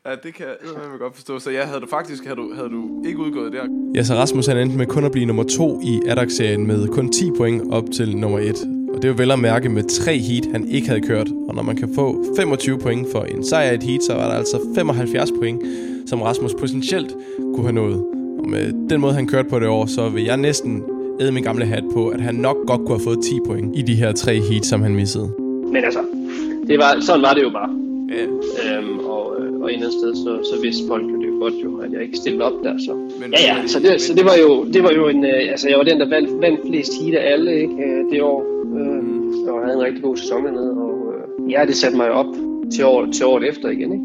Ja, 0.06 0.14
det 0.22 0.34
kan 0.34 0.46
jeg 0.46 0.56
godt 0.98 1.14
forstå. 1.14 1.38
Så 1.38 1.50
ja, 1.50 1.64
havde 1.64 1.80
du 1.80 1.86
faktisk 1.86 2.24
havde 2.24 2.36
du, 2.36 2.54
havde 2.54 2.68
du 2.68 3.04
ikke 3.06 3.18
udgået 3.18 3.52
der? 3.52 3.64
Ja, 3.94 4.02
så 4.02 4.14
Rasmus 4.14 4.46
han 4.46 4.56
endte 4.58 4.76
med 4.76 4.86
kun 4.86 5.04
at 5.04 5.12
blive 5.12 5.26
nummer 5.26 5.42
to 5.44 5.80
i 5.80 6.00
Adax-serien 6.08 6.66
med 6.66 6.88
kun 6.88 7.12
10 7.12 7.30
point 7.36 7.72
op 7.72 7.84
til 7.94 8.16
nummer 8.16 8.38
1. 8.38 8.56
Og 8.94 8.96
det 8.96 9.04
er 9.04 9.08
jo 9.08 9.14
vel 9.18 9.30
at 9.30 9.38
mærke 9.38 9.68
med 9.68 9.82
tre 9.82 10.18
heat, 10.18 10.46
han 10.52 10.68
ikke 10.68 10.88
havde 10.88 11.00
kørt. 11.00 11.28
Og 11.48 11.54
når 11.54 11.62
man 11.62 11.76
kan 11.76 11.94
få 11.94 12.24
25 12.36 12.78
point 12.78 13.06
for 13.12 13.22
en 13.22 13.44
sejr 13.44 13.72
i 13.72 13.74
et 13.74 13.82
heat, 13.82 14.02
så 14.02 14.14
var 14.14 14.26
der 14.30 14.34
altså 14.34 14.60
75 14.74 15.32
point, 15.38 15.62
som 16.06 16.22
Rasmus 16.22 16.54
potentielt 16.54 17.16
kunne 17.54 17.62
have 17.62 17.72
nået. 17.72 18.04
Og 18.38 18.48
med 18.48 18.88
den 18.90 19.00
måde, 19.00 19.14
han 19.14 19.26
kørte 19.26 19.48
på 19.48 19.58
det 19.58 19.68
år, 19.68 19.86
så 19.86 20.08
vil 20.08 20.24
jeg 20.24 20.36
næsten 20.36 20.82
æde 21.20 21.32
min 21.32 21.42
gamle 21.42 21.64
hat 21.64 21.84
på, 21.92 22.08
at 22.08 22.20
han 22.20 22.34
nok 22.34 22.56
godt 22.66 22.80
kunne 22.80 22.98
have 22.98 23.04
fået 23.04 23.18
10 23.24 23.38
point 23.46 23.78
i 23.78 23.82
de 23.82 23.94
her 23.94 24.12
tre 24.12 24.40
heat, 24.40 24.66
som 24.66 24.82
han 24.82 24.94
missede. 24.94 25.30
Men 25.72 25.84
altså, 25.84 26.00
det 26.66 26.78
var, 26.78 27.00
sådan 27.00 27.22
var 27.22 27.34
det 27.34 27.42
jo 27.42 27.50
bare. 27.50 27.70
Ja. 28.16 28.24
Øhm, 28.24 28.98
og, 28.98 29.36
øh, 29.40 29.60
og 29.62 29.72
andet 29.72 29.92
sted, 29.92 30.14
så, 30.14 30.50
så 30.50 30.62
vidste 30.62 30.82
folk 30.88 31.02
jo 31.02 31.16
det 31.22 31.30
godt 31.40 31.54
jo, 31.64 31.78
at 31.78 31.92
jeg 31.92 32.02
ikke 32.02 32.16
stillede 32.16 32.44
op 32.44 32.58
der. 32.64 32.74
Så. 32.86 32.92
Men, 33.20 33.28
ja, 33.32 33.42
ja, 33.50 33.66
så 33.66 33.78
det, 33.80 34.00
så 34.00 34.14
det 34.14 34.24
var 34.24 34.36
jo, 34.44 34.64
det 34.64 34.82
var 34.82 34.92
jo 34.92 35.08
en, 35.08 35.24
øh, 35.24 35.50
altså 35.50 35.68
jeg 35.68 35.78
var 35.78 35.84
den, 35.84 36.00
der 36.00 36.08
vandt, 36.08 36.30
vandt 36.42 36.60
flest 36.66 36.92
heat 37.00 37.14
af 37.20 37.32
alle 37.32 37.60
ikke, 37.60 37.74
øh, 37.74 38.12
det 38.12 38.22
år. 38.22 38.49
Øh, 38.78 39.02
og 39.52 39.64
havde 39.64 39.76
en 39.78 39.82
rigtig 39.82 40.02
god 40.02 40.16
sæson 40.16 40.44
dernede, 40.44 40.70
og 40.70 41.14
øh, 41.14 41.52
ja, 41.52 41.64
det 41.66 41.76
satte 41.76 41.96
mig 41.96 42.10
op 42.10 42.34
til, 42.72 42.84
år, 42.84 43.06
til 43.12 43.26
året 43.26 43.48
efter 43.48 43.68
igen, 43.68 43.92
ikke? 43.92 44.04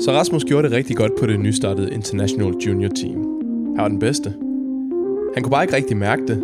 Så 0.00 0.12
Rasmus 0.12 0.44
gjorde 0.44 0.68
det 0.68 0.76
rigtig 0.76 0.96
godt 0.96 1.12
på 1.20 1.26
det 1.26 1.40
nystartede 1.40 1.94
International 1.94 2.54
Junior 2.66 2.88
Team. 2.88 3.20
Han 3.76 3.82
var 3.82 3.88
den 3.88 3.98
bedste. 3.98 4.34
Han 5.34 5.42
kunne 5.42 5.50
bare 5.50 5.64
ikke 5.64 5.76
rigtig 5.76 5.96
mærke 5.96 6.26
det, 6.26 6.42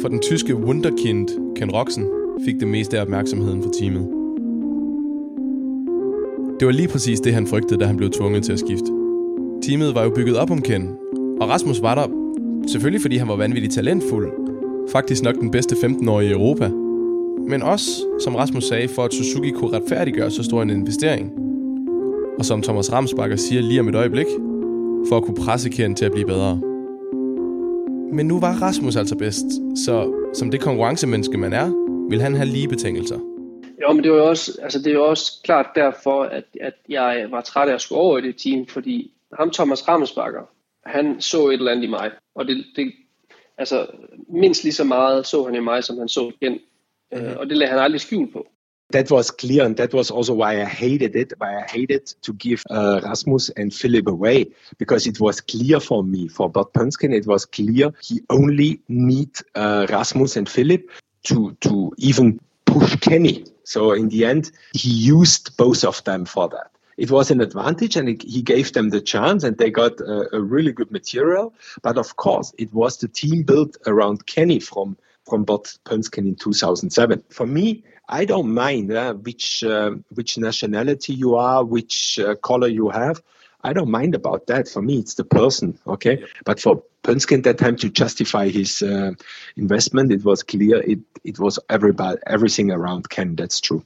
for 0.00 0.08
den 0.08 0.20
tyske 0.20 0.56
wunderkind 0.56 1.28
Ken 1.56 1.70
Roxen 1.70 2.06
fik 2.44 2.60
det 2.60 2.68
meste 2.68 2.98
af 2.98 3.02
opmærksomheden 3.02 3.62
fra 3.62 3.70
teamet. 3.80 4.08
Det 6.60 6.66
var 6.66 6.72
lige 6.72 6.88
præcis 6.88 7.20
det, 7.20 7.34
han 7.34 7.46
frygtede, 7.46 7.80
da 7.80 7.84
han 7.84 7.96
blev 7.96 8.10
tvunget 8.10 8.44
til 8.44 8.52
at 8.52 8.58
skifte. 8.58 8.92
Teamet 9.62 9.94
var 9.94 10.04
jo 10.04 10.10
bygget 10.10 10.36
op 10.36 10.50
om 10.50 10.62
Ken, 10.62 10.90
og 11.40 11.48
Rasmus 11.48 11.82
var 11.82 11.94
der 11.94 12.23
selvfølgelig 12.70 13.02
fordi 13.02 13.16
han 13.16 13.28
var 13.28 13.36
vanvittigt 13.36 13.74
talentfuld, 13.74 14.32
faktisk 14.92 15.22
nok 15.22 15.34
den 15.34 15.50
bedste 15.50 15.74
15-årige 15.74 16.30
i 16.30 16.32
Europa, 16.32 16.68
men 17.48 17.62
også, 17.62 17.90
som 18.20 18.34
Rasmus 18.34 18.64
sagde, 18.64 18.88
for 18.88 19.04
at 19.04 19.14
Suzuki 19.14 19.50
kunne 19.50 19.76
retfærdiggøre 19.78 20.30
så 20.30 20.42
stor 20.42 20.62
en 20.62 20.70
investering. 20.70 21.32
Og 22.38 22.44
som 22.44 22.62
Thomas 22.62 22.92
Ramsbakker 22.92 23.36
siger 23.36 23.62
lige 23.62 23.80
om 23.80 23.88
et 23.88 23.94
øjeblik, 23.94 24.26
for 25.08 25.16
at 25.16 25.22
kunne 25.22 25.44
presse 25.44 25.70
Ken 25.70 25.94
til 25.94 26.04
at 26.04 26.12
blive 26.12 26.26
bedre. 26.26 26.60
Men 28.12 28.26
nu 28.26 28.40
var 28.40 28.62
Rasmus 28.62 28.96
altså 28.96 29.16
bedst, 29.16 29.46
så 29.84 30.12
som 30.34 30.50
det 30.50 30.60
konkurrencemenneske 30.60 31.38
man 31.38 31.52
er, 31.52 31.70
vil 32.10 32.20
han 32.20 32.34
have 32.34 32.48
lige 32.48 32.68
betingelser. 32.68 33.18
Jo, 33.82 33.92
men 33.92 34.04
det 34.04 34.12
var 34.12 34.18
jo 34.18 34.28
også, 34.28 34.58
altså 34.62 34.78
det 34.78 34.86
er 34.86 34.94
jo 34.94 35.04
også 35.04 35.32
klart 35.44 35.66
derfor, 35.74 36.22
at, 36.22 36.44
at 36.60 36.74
jeg 36.88 37.26
var 37.30 37.40
træt 37.40 37.68
af 37.68 37.74
at 37.74 37.80
skulle 37.80 38.00
over 38.00 38.18
i 38.18 38.22
det 38.22 38.36
team, 38.36 38.66
fordi 38.66 39.12
ham 39.38 39.50
Thomas 39.50 39.88
Ramsbakker, 39.88 40.40
han 40.86 41.20
så 41.20 41.48
et 41.48 41.52
eller 41.52 41.72
andet 41.72 41.84
i 41.84 41.90
mig. 41.90 42.10
Og 42.34 42.46
det, 42.46 42.64
det 42.76 42.92
altså 43.58 43.86
mindst 44.28 44.64
lige 44.64 44.72
så 44.72 44.84
meget 44.84 45.26
så 45.26 45.44
han 45.44 45.54
i 45.54 45.60
mig, 45.60 45.84
som 45.84 45.98
han 45.98 46.08
så 46.08 46.32
igen. 46.40 46.58
Mm-hmm. 47.12 47.36
Og 47.36 47.46
det 47.46 47.56
lagde 47.56 47.70
han 47.70 47.80
aldrig 47.80 48.00
skjul 48.00 48.32
på. 48.32 48.46
That 48.92 49.10
was 49.10 49.32
clear, 49.40 49.64
and 49.64 49.76
that 49.76 49.94
was 49.94 50.10
also 50.10 50.34
why 50.34 50.52
I 50.60 50.64
hated 50.64 51.16
it. 51.16 51.32
Why 51.40 51.50
I 51.58 51.64
hated 51.68 52.04
to 52.22 52.32
give 52.32 52.60
uh, 52.70 53.00
Rasmus 53.02 53.50
and 53.56 53.72
Philip 53.72 54.08
away 54.08 54.44
because 54.78 55.08
it 55.08 55.20
was 55.20 55.40
clear 55.40 55.80
for 55.80 56.02
me, 56.02 56.28
for 56.28 56.48
Bud 56.48 56.72
Punskin, 56.74 57.12
it 57.12 57.26
was 57.26 57.46
clear 57.46 57.90
he 58.02 58.20
only 58.28 58.80
need 58.88 59.30
uh, 59.54 59.86
Rasmus 59.90 60.36
and 60.36 60.48
Philip 60.48 60.82
to 61.24 61.56
to 61.60 61.92
even 61.98 62.38
push 62.66 62.96
Kenny. 62.96 63.44
So 63.64 63.92
in 63.92 64.08
the 64.10 64.26
end, 64.26 64.52
he 64.74 64.90
used 64.90 65.56
both 65.56 65.84
of 65.84 66.04
them 66.04 66.26
for 66.26 66.48
that. 66.48 66.73
It 66.96 67.10
was 67.10 67.30
an 67.30 67.40
advantage, 67.40 67.96
and 67.96 68.08
it, 68.08 68.22
he 68.22 68.42
gave 68.42 68.72
them 68.72 68.90
the 68.90 69.00
chance, 69.00 69.44
and 69.44 69.56
they 69.58 69.70
got 69.70 70.00
a, 70.00 70.36
a, 70.36 70.40
really 70.40 70.72
good 70.72 70.90
material. 70.90 71.54
But 71.82 71.98
of 71.98 72.16
course, 72.16 72.54
it 72.58 72.72
was 72.72 72.98
the 72.98 73.08
team 73.08 73.42
built 73.42 73.76
around 73.86 74.26
Kenny 74.26 74.60
from 74.60 74.96
from 75.28 75.44
Bot 75.44 75.76
Punskin 75.84 76.26
in 76.26 76.34
2007. 76.34 77.22
For 77.30 77.46
me, 77.46 77.82
I 78.08 78.26
don't 78.26 78.52
mind 78.52 78.92
uh, 78.92 79.14
which 79.14 79.64
uh, 79.64 79.92
which 80.14 80.36
nationality 80.38 81.14
you 81.14 81.34
are, 81.36 81.64
which 81.64 82.18
uh, 82.18 82.34
color 82.36 82.68
you 82.68 82.90
have. 82.90 83.22
I 83.64 83.72
don't 83.72 83.90
mind 83.90 84.14
about 84.14 84.46
that. 84.48 84.68
For 84.68 84.82
me, 84.82 84.98
it's 84.98 85.14
the 85.14 85.24
person, 85.24 85.78
okay? 85.86 86.18
Yep. 86.18 86.28
But 86.44 86.60
for 86.60 86.82
Punskin 87.02 87.38
at 87.38 87.44
that 87.44 87.58
time 87.58 87.76
to 87.76 87.88
justify 87.88 88.48
his 88.48 88.82
uh, 88.82 89.12
investment, 89.56 90.12
it 90.12 90.22
was 90.22 90.42
clear 90.42 90.82
it, 90.82 90.98
it 91.24 91.38
was 91.38 91.58
everybody, 91.70 92.18
everything 92.26 92.70
around 92.70 93.08
Ken. 93.08 93.34
That's 93.34 93.60
true. 93.60 93.82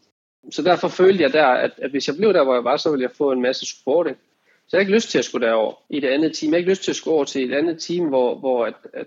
Så 0.51 0.63
derfor 0.63 0.89
følte 0.89 1.23
jeg 1.23 1.33
der, 1.33 1.47
at, 1.47 1.71
at 1.77 1.91
hvis 1.91 2.09
jeg 2.09 2.17
blev 2.17 2.33
der, 2.33 2.45
hvor 2.45 2.55
jeg 2.55 2.65
var, 2.65 2.77
så 2.77 2.91
ville 2.91 3.03
jeg 3.03 3.11
få 3.11 3.33
en 3.33 3.43
masse 3.43 3.67
support. 3.67 4.07
Ikke? 4.07 4.21
Så 4.69 4.77
jeg 4.77 4.79
har 4.79 4.81
ikke 4.81 4.95
lyst 4.95 5.11
til 5.11 5.19
at 5.19 5.25
skulle 5.25 5.47
derover 5.47 5.75
i 5.91 6.01
det 6.01 6.09
andet 6.09 6.37
team. 6.37 6.53
Jeg 6.53 6.57
har 6.57 6.59
ikke 6.59 6.71
lyst 6.71 6.83
til 6.83 6.91
at 6.91 6.97
skulle 6.97 7.15
over 7.15 7.25
til 7.25 7.51
et 7.51 7.55
andet 7.55 7.81
team, 7.81 8.09
hvor, 8.09 8.35
hvor 8.35 8.67
at, 8.67 8.75
at 8.93 9.07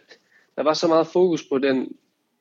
der 0.56 0.64
var 0.64 0.74
så 0.74 0.88
meget 0.88 1.08
fokus 1.08 1.44
på 1.44 1.58
den, 1.58 1.96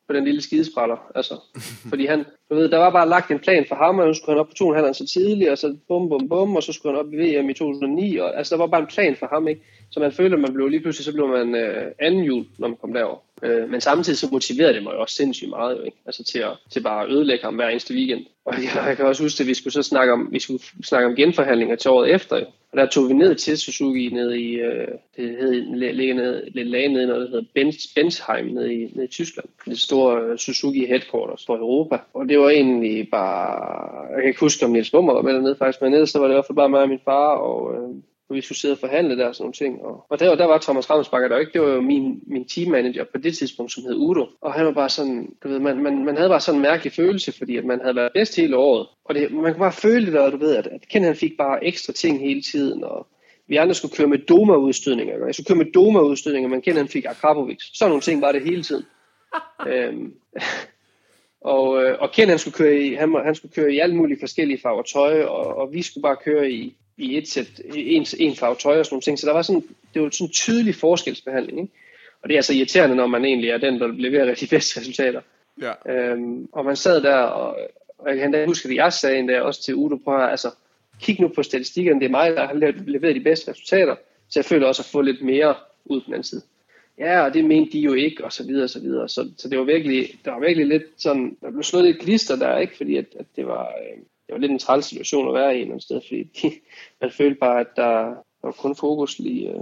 på 0.06 0.12
den 0.12 0.24
lille 0.24 0.42
skidespræller. 0.42 1.10
Altså, 1.14 1.34
fordi 1.90 2.06
han, 2.06 2.24
du 2.50 2.54
ved, 2.54 2.68
der 2.68 2.78
var 2.78 2.90
bare 2.90 3.08
lagt 3.08 3.30
en 3.30 3.38
plan 3.38 3.64
for 3.68 3.74
ham, 3.74 3.98
og 3.98 4.06
nu 4.06 4.14
skulle 4.14 4.34
han 4.34 4.40
op 4.40 4.48
på 4.48 4.88
2,5 4.88 4.92
så 4.92 5.06
tidligt, 5.06 5.50
og 5.50 5.58
så 5.58 5.76
bum, 5.88 6.08
bum, 6.08 6.28
bum, 6.28 6.56
og 6.56 6.62
så 6.62 6.72
skulle 6.72 6.96
han 6.96 7.06
op 7.06 7.12
i 7.12 7.16
VM 7.16 7.50
i 7.50 7.54
2009. 7.54 8.16
Og, 8.16 8.38
altså, 8.38 8.54
der 8.54 8.60
var 8.60 8.66
bare 8.66 8.80
en 8.80 8.86
plan 8.86 9.16
for 9.16 9.26
ham, 9.32 9.48
ikke? 9.48 9.60
Så 9.90 10.00
man 10.00 10.12
føler, 10.12 10.36
at 10.36 10.42
man 10.42 10.52
blev 10.52 10.68
lige 10.68 10.80
pludselig, 10.80 11.04
så 11.04 11.12
blev 11.12 11.28
man 11.28 11.54
øh, 11.54 11.92
anden 11.98 12.24
jul, 12.24 12.44
når 12.58 12.68
man 12.68 12.76
kom 12.76 12.92
derover. 12.92 13.18
Øh, 13.42 13.70
men 13.70 13.80
samtidig 13.80 14.18
så 14.18 14.28
motiverede 14.32 14.74
det 14.74 14.82
mig 14.82 14.92
jo 14.92 15.00
også 15.00 15.14
sindssygt 15.14 15.50
meget, 15.50 15.76
jo, 15.78 15.82
ikke? 15.82 15.96
Altså 16.06 16.24
til 16.24 16.38
at, 16.38 16.52
til 16.70 16.80
bare 16.80 17.04
at 17.04 17.10
ødelægge 17.10 17.44
ham 17.44 17.54
hver 17.54 17.68
eneste 17.68 17.94
weekend. 17.94 18.26
Og 18.44 18.54
jeg, 18.54 18.86
jeg 18.86 18.96
kan 18.96 19.06
også 19.06 19.22
huske, 19.22 19.42
at 19.42 19.46
vi 19.46 19.54
skulle 19.54 19.74
så 19.74 19.82
snakke 19.82 20.12
om, 20.12 20.28
vi 20.32 20.38
skulle 20.38 20.62
snakke 20.84 21.08
om 21.08 21.16
genforhandlinger 21.16 21.76
til 21.76 21.90
året 21.90 22.14
efter, 22.14 22.38
jo. 22.38 22.46
Og 22.72 22.78
der 22.78 22.86
tog 22.86 23.08
vi 23.08 23.14
ned 23.14 23.34
til 23.34 23.58
Suzuki 23.58 24.08
ned 24.08 24.32
i, 24.32 24.54
øh, 24.54 24.88
det 25.16 25.36
hed, 25.40 25.92
ligger 25.92 26.14
ned, 26.14 26.50
lidt 26.54 26.68
lag 26.68 26.88
nede, 26.88 27.06
noget 27.06 27.22
der 27.22 27.28
hedder 27.28 27.48
Benz, 27.54 27.76
Benzheim 27.94 28.46
nede 28.46 28.74
i, 28.74 28.92
nede 28.94 29.04
i 29.04 29.10
Tyskland. 29.10 29.48
Det 29.66 29.80
store 29.80 30.22
øh, 30.22 30.38
Suzuki 30.38 30.86
headquarters 30.86 31.46
for 31.46 31.56
Europa. 31.56 31.98
Og 32.14 32.28
det 32.28 32.39
var 32.40 32.50
egentlig 32.50 33.08
bare, 33.10 34.06
jeg 34.06 34.16
kan 34.16 34.28
ikke 34.28 34.40
huske, 34.40 34.64
om 34.64 34.70
Niels 34.70 34.90
Bummer 34.90 35.14
var 35.14 35.22
med 35.22 35.34
dernede 35.34 35.56
faktisk, 35.56 35.82
men 35.82 35.92
nede 35.92 36.06
så 36.06 36.18
var 36.18 36.26
det 36.26 36.34
i 36.34 36.36
hvert 36.36 36.46
fald 36.46 36.56
bare 36.56 36.68
mig 36.68 36.82
og 36.82 36.88
min 36.88 37.00
far, 37.04 37.34
og 37.36 37.74
øh, 37.74 37.94
vi 38.34 38.40
skulle 38.40 38.58
sidde 38.58 38.74
og 38.74 38.78
forhandle 38.78 39.18
der 39.18 39.26
og 39.28 39.34
sådan 39.34 39.44
nogle 39.44 39.52
ting. 39.52 39.82
Og, 39.82 40.06
og 40.10 40.20
der, 40.20 40.34
der 40.34 40.44
var 40.44 40.58
Thomas 40.58 40.90
Ramsbakker 40.90 41.28
der 41.28 41.38
ikke. 41.38 41.52
Det 41.52 41.60
var 41.60 41.68
jo 41.68 41.80
min, 41.80 42.20
min 42.26 42.48
teammanager 42.48 43.04
på 43.04 43.18
det 43.18 43.38
tidspunkt, 43.38 43.72
som 43.72 43.82
hed 43.82 43.94
Udo. 43.94 44.26
Og 44.40 44.52
han 44.52 44.66
var 44.66 44.72
bare 44.72 44.88
sådan, 44.88 45.34
du 45.42 45.48
ved, 45.48 45.58
man, 45.58 45.82
man, 45.82 46.04
man 46.04 46.16
havde 46.16 46.28
bare 46.28 46.40
sådan 46.40 46.58
en 46.58 46.62
mærkelig 46.62 46.92
følelse, 46.92 47.32
fordi 47.38 47.56
at 47.56 47.64
man 47.64 47.80
havde 47.80 47.96
været 47.96 48.12
bedst 48.14 48.36
hele 48.36 48.56
året. 48.56 48.86
Og 49.04 49.14
det, 49.14 49.32
man 49.32 49.52
kunne 49.52 49.60
bare 49.60 49.72
føle 49.72 50.06
det 50.06 50.14
der, 50.14 50.30
du 50.30 50.36
ved, 50.36 50.56
at, 50.56 50.66
at 50.66 50.88
Ken 50.88 51.04
han 51.04 51.16
fik 51.16 51.32
bare 51.38 51.64
ekstra 51.64 51.92
ting 51.92 52.20
hele 52.20 52.42
tiden, 52.42 52.84
og 52.84 53.06
vi 53.46 53.56
andre 53.56 53.74
skulle 53.74 53.96
køre 53.96 54.08
med 54.08 54.18
Doma-udstødninger. 54.18 55.26
Jeg 55.26 55.34
skulle 55.34 55.46
køre 55.46 55.58
med 55.58 55.72
Doma-udstødninger, 55.72 56.48
men 56.48 56.62
Ken 56.62 56.76
han 56.76 56.88
fik 56.88 57.04
Akrapovic. 57.04 57.62
Sådan 57.74 57.90
nogle 57.90 58.02
ting 58.02 58.22
var 58.22 58.32
det 58.32 58.42
hele 58.42 58.62
tiden. 58.62 58.84
øhm, 59.72 60.14
og, 61.40 61.84
øh, 61.84 61.96
og 62.00 62.10
Ken 62.12 62.28
han 62.28 62.38
skulle 62.38 62.54
køre 62.54 62.78
i, 62.78 62.94
han, 62.94 63.14
han 63.24 63.34
skulle 63.34 63.54
køre 63.54 63.72
i 63.72 63.78
alle 63.78 63.96
mulige 63.96 64.20
forskellige 64.20 64.60
farver 64.62 64.82
tøj, 64.82 65.22
og, 65.22 65.56
og 65.56 65.72
vi 65.72 65.82
skulle 65.82 66.02
bare 66.02 66.16
køre 66.24 66.50
i, 66.50 66.76
i 66.96 67.18
et 67.18 67.28
sæt, 67.28 67.46
en, 67.74 68.06
en 68.18 68.36
farve 68.36 68.56
tøj 68.56 68.78
og 68.78 68.86
sådan 68.86 68.94
nogle 68.94 69.02
ting. 69.02 69.18
Så 69.18 69.26
der 69.26 69.32
var 69.32 69.42
sådan, 69.42 69.64
det 69.94 70.02
var 70.02 70.10
sådan 70.10 70.26
en 70.26 70.32
tydelig 70.32 70.74
forskelsbehandling. 70.74 71.60
Ikke? 71.60 71.72
Og 72.22 72.28
det 72.28 72.34
er 72.34 72.38
altså 72.38 72.54
irriterende, 72.54 72.96
når 72.96 73.06
man 73.06 73.24
egentlig 73.24 73.50
er 73.50 73.58
den, 73.58 73.80
der 73.80 73.86
leverer 73.86 74.34
de 74.34 74.46
bedste 74.46 74.80
resultater. 74.80 75.20
Ja. 75.60 75.92
Øhm, 75.92 76.48
og 76.52 76.64
man 76.64 76.76
sad 76.76 77.02
der, 77.02 77.16
og, 77.16 77.56
og 77.98 78.10
jeg 78.10 78.18
kan 78.18 78.46
huske, 78.46 78.68
at 78.68 78.74
jeg 78.74 78.92
sagde 78.92 79.18
endda 79.18 79.40
også 79.40 79.62
til 79.62 79.74
Udo, 79.74 79.96
prøv 80.04 80.22
at, 80.24 80.30
altså, 80.30 80.50
kig 81.00 81.20
nu 81.20 81.28
på 81.28 81.42
statistikkerne, 81.42 82.00
det 82.00 82.06
er 82.06 82.10
mig, 82.10 82.30
der 82.30 82.46
har 82.46 82.54
leveret 82.86 83.16
de 83.16 83.20
bedste 83.20 83.50
resultater, 83.50 83.96
så 84.28 84.38
jeg 84.38 84.44
føler 84.44 84.66
også 84.66 84.82
at 84.82 84.86
få 84.92 85.00
lidt 85.00 85.22
mere 85.22 85.54
ud 85.84 86.00
på 86.00 86.04
den 86.04 86.14
anden 86.14 86.24
side. 86.24 86.42
Ja, 87.00 87.24
og 87.24 87.34
det 87.34 87.44
mente 87.44 87.72
de 87.72 87.78
jo 87.78 87.92
ikke, 87.92 88.24
og 88.24 88.32
så 88.32 88.46
videre, 88.46 88.64
og 88.64 88.70
så 88.70 88.80
videre. 88.80 89.08
Så, 89.08 89.28
så 89.36 89.48
det 89.48 89.58
var 89.58 89.64
virkelig, 89.64 90.08
det 90.24 90.32
var 90.32 90.40
virkelig 90.40 90.66
lidt 90.66 90.82
sådan, 90.96 91.36
der 91.40 91.50
blev 91.50 91.62
slået 91.62 91.84
lidt 91.84 91.98
glister 91.98 92.36
der, 92.36 92.58
ikke? 92.58 92.76
Fordi 92.76 92.96
at, 92.96 93.06
at 93.18 93.26
det 93.36 93.46
var, 93.46 93.66
øh, 93.66 93.96
det 93.96 94.32
var 94.32 94.38
lidt 94.38 94.52
en 94.52 94.58
træls 94.58 94.84
situation 94.84 95.28
at 95.28 95.34
være 95.34 95.58
i 95.58 95.72
et 95.72 95.82
sted, 95.82 96.00
fordi 96.08 96.22
de, 96.22 96.52
man 97.00 97.10
følte 97.10 97.38
bare, 97.40 97.60
at 97.60 97.66
der, 97.76 97.98
der 98.40 98.46
var 98.46 98.52
kun 98.52 98.76
fokus 98.76 99.18
lige, 99.18 99.50
øh, 99.50 99.60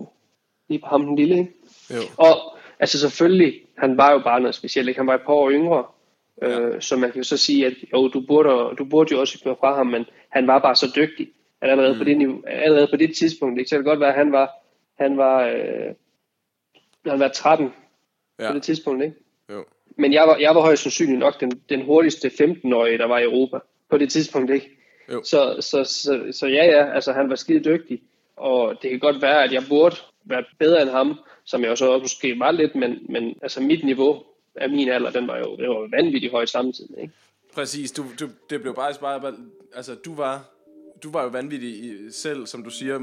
lige 0.68 0.80
på 0.80 0.86
ham 0.86 1.06
den 1.06 1.16
lille. 1.16 1.38
Ikke? 1.38 1.52
Jo. 1.90 2.00
Og 2.16 2.56
altså 2.80 2.98
selvfølgelig, 2.98 3.60
han 3.78 3.96
var 3.96 4.12
jo 4.12 4.18
bare 4.18 4.40
noget 4.40 4.54
specielt. 4.54 4.88
Ikke? 4.88 5.00
Han 5.00 5.06
var 5.06 5.14
et 5.14 5.26
par 5.26 5.32
år 5.32 5.50
yngre, 5.50 5.84
ja. 6.42 6.60
øh, 6.60 6.80
så 6.80 6.96
man 6.96 7.10
kan 7.10 7.18
jo 7.18 7.24
så 7.24 7.36
sige, 7.36 7.66
at 7.66 7.74
jo, 7.92 8.08
du 8.08 8.20
burde, 8.20 8.76
du 8.76 8.84
burde 8.84 9.14
jo 9.14 9.20
også 9.20 9.40
køre 9.44 9.56
fra 9.60 9.76
ham, 9.76 9.86
men 9.86 10.04
han 10.28 10.46
var 10.46 10.58
bare 10.58 10.76
så 10.76 10.86
dygtig, 10.96 11.28
at 11.60 11.70
allerede, 11.70 11.92
mm. 11.92 11.98
på, 11.98 12.04
det 12.04 12.18
niveau, 12.18 12.42
allerede 12.46 12.88
på 12.90 12.96
det 12.96 13.16
tidspunkt, 13.16 13.58
ikke? 13.58 13.68
så 13.68 13.76
det 13.76 13.84
kan 13.84 13.90
godt 13.90 14.00
være, 14.00 14.14
at 14.14 14.18
han 14.18 14.32
var, 14.32 14.50
han 14.98 15.16
var, 15.16 15.46
øh, 15.46 15.94
han 17.06 17.20
var 17.20 17.28
13 17.28 17.72
ja. 18.38 18.48
på 18.48 18.54
det 18.54 18.62
tidspunkt. 18.62 19.04
Ikke? 19.04 19.16
Jo. 19.52 19.64
Men 19.96 20.12
jeg 20.12 20.22
var, 20.28 20.36
jeg 20.36 20.54
var 20.54 20.60
højst 20.60 20.82
sandsynligt 20.82 21.18
nok 21.18 21.40
den, 21.40 21.50
den 21.68 21.84
hurtigste 21.84 22.28
15-årige, 22.28 22.98
der 22.98 23.06
var 23.06 23.18
i 23.18 23.24
Europa 23.24 23.58
på 23.90 23.98
det 23.98 24.10
tidspunkt, 24.10 24.50
ikke? 24.50 24.70
Jo. 25.12 25.22
Så, 25.24 25.56
så, 25.60 25.84
så, 25.84 26.32
så 26.32 26.46
ja, 26.46 26.64
ja, 26.64 26.92
altså 26.94 27.12
han 27.12 27.30
var 27.30 27.36
skide 27.36 27.64
dygtig, 27.64 28.02
og 28.36 28.82
det 28.82 28.90
kan 28.90 28.98
godt 28.98 29.22
være, 29.22 29.44
at 29.44 29.52
jeg 29.52 29.62
burde 29.68 29.96
være 30.24 30.44
bedre 30.58 30.82
end 30.82 30.90
ham, 30.90 31.18
som 31.44 31.62
jeg 31.62 31.70
også 31.70 31.98
måske 31.98 32.38
var 32.38 32.50
lidt, 32.50 32.74
men, 32.74 32.98
men 33.08 33.34
altså 33.42 33.60
mit 33.60 33.84
niveau 33.84 34.22
af 34.54 34.70
min 34.70 34.88
alder, 34.88 35.10
den 35.10 35.28
var 35.28 35.38
jo 35.38 35.56
det 35.56 35.68
var 35.68 35.88
vanvittigt 35.90 36.32
højt 36.32 36.50
samtidig, 36.50 37.00
ikke? 37.00 37.14
Præcis, 37.54 37.92
du, 37.92 38.04
du, 38.20 38.28
det 38.50 38.62
blev 38.62 38.74
bare, 38.74 38.94
bare, 39.00 39.34
altså 39.74 39.94
du 39.94 40.14
var, 40.14 40.44
du 41.02 41.10
var 41.10 41.22
jo 41.22 41.28
vanvittig 41.28 41.94
selv, 42.10 42.46
som 42.46 42.64
du 42.64 42.70
siger, 42.70 42.98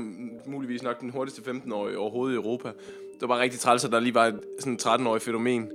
muligvis 0.46 0.84
nok 0.84 1.02
den 1.02 1.10
hurtigste 1.10 1.52
15-årige 1.52 1.98
overhovedet 1.98 2.34
i 2.34 2.38
Europa. 2.38 2.72
Det 3.20 3.22
var 3.22 3.28
bare 3.28 3.44
rigtig 3.44 3.60
træls, 3.60 3.86
at 3.86 3.92
der 3.92 4.00
lige 4.00 4.16
var 4.16 4.26
et 4.26 4.40
sådan 4.60 4.80
13-årig 4.82 5.22
fænomen, 5.22 5.72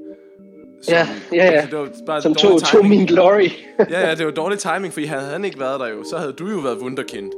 som, 0.82 0.94
ja, 0.94 1.06
ja, 1.32 1.44
ja. 1.44 1.50
Altså, 1.50 1.70
det 1.70 1.78
var 1.78 1.88
bare 2.06 2.22
som 2.22 2.34
tog, 2.34 2.62
tog 2.62 2.86
min 2.86 3.06
glory. 3.06 3.48
ja, 3.90 4.08
ja, 4.08 4.14
det 4.14 4.26
var 4.26 4.32
dårlig 4.32 4.58
timing, 4.58 4.92
fordi 4.92 5.06
havde 5.06 5.22
han 5.22 5.44
ikke 5.44 5.60
været 5.60 5.80
der 5.80 5.88
jo, 5.88 6.04
så 6.04 6.16
havde 6.16 6.32
du 6.32 6.48
jo 6.48 6.58
været 6.58 6.78
wunderkind. 6.78 7.32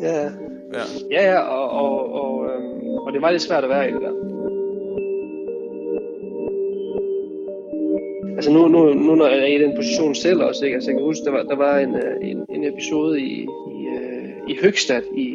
Ja, 0.00 0.22
ja, 0.74 0.84
ja, 1.10 1.32
ja 1.32 1.38
og, 1.38 1.70
og, 1.70 2.12
og, 2.12 2.46
øhm, 2.50 2.98
og 3.06 3.12
det 3.12 3.22
var 3.22 3.30
lidt 3.30 3.42
svært 3.42 3.64
at 3.64 3.70
være 3.70 3.88
i 3.88 3.92
det 3.92 4.00
der. 4.00 4.12
Altså 8.36 8.52
nu, 8.52 8.68
nu, 8.68 8.94
nu 8.94 9.14
når 9.14 9.26
jeg 9.26 9.38
er 9.38 9.46
i 9.46 9.62
den 9.62 9.76
position 9.76 10.14
selv 10.14 10.42
også, 10.42 10.64
ikke? 10.64 10.74
Altså 10.74 10.90
jeg 10.90 10.96
kan 10.98 11.04
huske, 11.04 11.24
der 11.24 11.30
var, 11.30 11.42
der 11.42 11.56
var 11.56 11.78
en, 11.78 11.94
øh, 11.94 12.30
en, 12.30 12.46
en 12.54 12.64
episode 12.64 13.20
i, 13.20 13.46
i, 13.76 13.86
øh, 13.96 14.28
i 14.48 14.58
Høgstad 14.62 15.02
i 15.16 15.28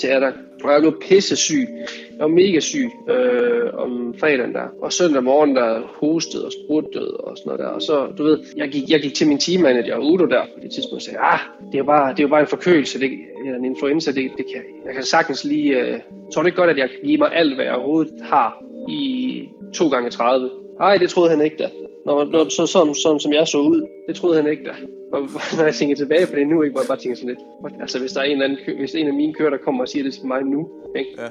teater, 0.00 0.32
og 0.64 0.72
jeg 0.72 0.80
blev 0.80 1.00
pisse 1.00 1.36
syg. 1.36 1.68
Jeg 2.10 2.18
var 2.18 2.26
mega 2.26 2.60
syg 2.60 2.90
øh, 3.10 3.74
om 3.74 4.14
fredagen 4.20 4.54
der. 4.54 4.66
Og 4.82 4.92
søndag 4.92 5.24
morgen 5.24 5.56
der 5.56 5.80
hostede 6.00 6.46
og 6.46 6.52
spruttede 6.52 7.16
og 7.16 7.36
sådan 7.36 7.48
noget 7.48 7.60
der. 7.60 7.66
Og 7.66 7.82
så, 7.82 8.06
du 8.18 8.22
ved, 8.22 8.38
jeg 8.56 8.68
gik, 8.68 8.90
jeg 8.90 9.00
gik 9.00 9.14
til 9.14 9.28
min 9.28 9.38
teammanager 9.38 9.96
Udo 9.96 10.26
der 10.26 10.42
på 10.54 10.60
det 10.62 10.70
tidspunkt 10.70 10.96
og 10.96 11.02
sagde, 11.02 11.18
ah, 11.18 11.38
det 11.72 11.78
er 11.78 11.84
bare, 11.84 12.10
det 12.10 12.18
er 12.18 12.22
jo 12.22 12.28
bare 12.28 12.40
en 12.40 12.46
forkølelse, 12.46 13.00
det, 13.00 13.10
eller 13.44 13.58
en 13.58 13.64
influenza, 13.64 14.12
det, 14.12 14.30
det 14.36 14.46
kan, 14.52 14.62
jeg 14.86 14.94
kan 14.94 15.02
sagtens 15.02 15.44
lige, 15.44 15.80
øh, 15.80 16.00
tror 16.34 16.42
du 16.42 16.46
ikke 16.46 16.56
godt, 16.56 16.70
at 16.70 16.78
jeg 16.78 16.90
kan 16.90 16.98
give 17.04 17.18
mig 17.18 17.30
alt, 17.34 17.54
hvad 17.54 17.64
jeg 17.64 17.74
overhovedet 17.74 18.12
har 18.22 18.64
i 18.88 19.48
2 19.74 19.88
gange 19.88 20.10
30 20.10 20.50
Nej, 20.78 20.96
det 20.96 21.10
troede 21.10 21.30
han 21.30 21.40
ikke 21.40 21.56
da. 21.56 21.68
Når, 22.06 22.24
når 22.24 22.48
så, 22.48 22.66
sådan, 22.66 22.94
sådan, 22.94 23.20
som 23.20 23.32
jeg 23.32 23.48
så 23.48 23.58
ud, 23.58 23.86
det 24.08 24.16
troede 24.16 24.36
han 24.36 24.50
ikke 24.50 24.64
da. 24.64 24.74
Og, 25.12 25.20
når 25.56 25.64
jeg 25.64 25.74
tænker 25.74 25.96
tilbage 25.96 26.26
på 26.26 26.36
det 26.36 26.46
nu, 26.46 26.62
ikke, 26.62 26.72
hvor 26.72 26.80
jeg 26.80 26.88
bare 26.88 26.98
tænker 26.98 27.16
sådan 27.16 27.28
lidt, 27.28 27.80
altså 27.80 27.98
hvis 27.98 28.12
der 28.12 28.20
er 28.20 28.24
en, 28.24 28.42
anden, 28.42 28.58
hvis 28.78 28.94
en 28.94 29.06
af 29.06 29.14
mine 29.14 29.34
kører, 29.34 29.50
der 29.50 29.56
kommer 29.56 29.82
og 29.82 29.88
siger 29.88 30.02
det 30.02 30.14
til 30.14 30.26
mig 30.26 30.42
nu, 30.42 30.70
ikke? 30.96 31.10
Ja. 31.18 31.28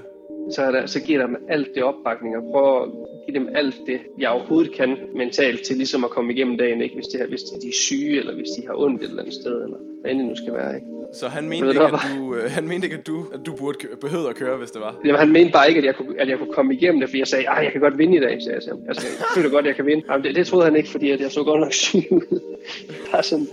Så, 0.52 0.62
er 0.62 0.72
der, 0.72 0.86
så 0.86 1.00
giver 1.02 1.20
der 1.20 1.28
dem 1.28 1.38
alt 1.50 1.68
det 1.76 1.84
opbakning, 1.84 2.38
og 2.38 2.44
prøver 2.52 2.84
at 2.84 2.90
give 3.28 3.40
dem 3.40 3.50
alt 3.56 3.76
det, 3.88 4.00
jeg 4.18 4.30
overhovedet 4.30 4.74
kan 4.74 4.98
mentalt 5.16 5.62
til 5.62 5.76
ligesom 5.78 6.04
at 6.04 6.10
komme 6.10 6.34
igennem 6.34 6.58
dagen, 6.58 6.82
ikke? 6.82 6.96
Hvis, 6.96 7.08
det, 7.08 7.30
hvis 7.30 7.42
de 7.42 7.68
er 7.68 7.74
syge, 7.74 8.20
eller 8.20 8.36
hvis 8.36 8.50
de 8.58 8.68
har 8.68 8.76
ondt 8.76 9.04
et 9.04 9.10
eller 9.10 9.22
andet 9.22 9.36
sted, 9.42 9.64
eller 9.64 9.78
hvad 10.02 10.12
end 10.12 10.20
det 10.20 10.28
nu 10.28 10.36
skal 10.36 10.54
være. 10.54 10.76
Ikke? 10.76 10.88
Så 11.14 11.28
han 11.28 11.50
mente, 11.50 11.68
ikke, 11.68 11.82
at 11.82 11.94
du, 12.18 12.36
øh, 12.36 12.52
han 12.52 12.68
mente 12.68 12.86
ikke, 12.86 12.98
at 12.98 13.08
du, 13.08 13.26
at 13.34 13.40
du 13.46 13.56
burde 13.56 13.78
behøvede 14.02 14.30
at 14.30 14.36
køre, 14.36 14.58
hvis 14.58 14.72
det 14.72 14.82
var? 14.82 14.96
Jamen, 15.06 15.20
han 15.20 15.32
mente 15.32 15.52
bare 15.52 15.68
ikke, 15.70 15.78
at 15.78 15.86
jeg 15.86 15.96
kunne, 15.96 16.22
at 16.22 16.30
jeg 16.30 16.38
kunne 16.38 16.54
komme 16.54 16.74
igennem 16.74 17.00
det, 17.00 17.10
fordi 17.10 17.20
jeg 17.20 17.28
sagde, 17.28 17.46
at 17.50 17.64
jeg 17.64 17.72
kan 17.72 17.82
godt 17.82 17.98
vinde 17.98 18.18
i 18.18 18.20
dag. 18.20 18.42
Så 18.42 18.52
jeg, 18.52 18.64
sagde, 18.64 18.80
altså, 18.88 19.08
jeg 19.20 19.26
føler 19.36 19.50
godt, 19.50 19.66
at 19.66 19.68
jeg 19.68 19.76
kan 19.76 19.86
vinde. 19.86 20.04
Jamen, 20.10 20.24
det, 20.24 20.36
det, 20.36 20.48
troede 20.48 20.66
han 20.66 20.76
ikke, 20.76 20.90
fordi 20.90 21.12
at 21.12 21.20
jeg 21.20 21.32
så 21.32 21.44
godt 21.44 21.62
nok 21.62 21.74
syg 21.74 22.12
ud. 22.12 22.40
Bare 23.12 23.24
sådan 23.24 23.48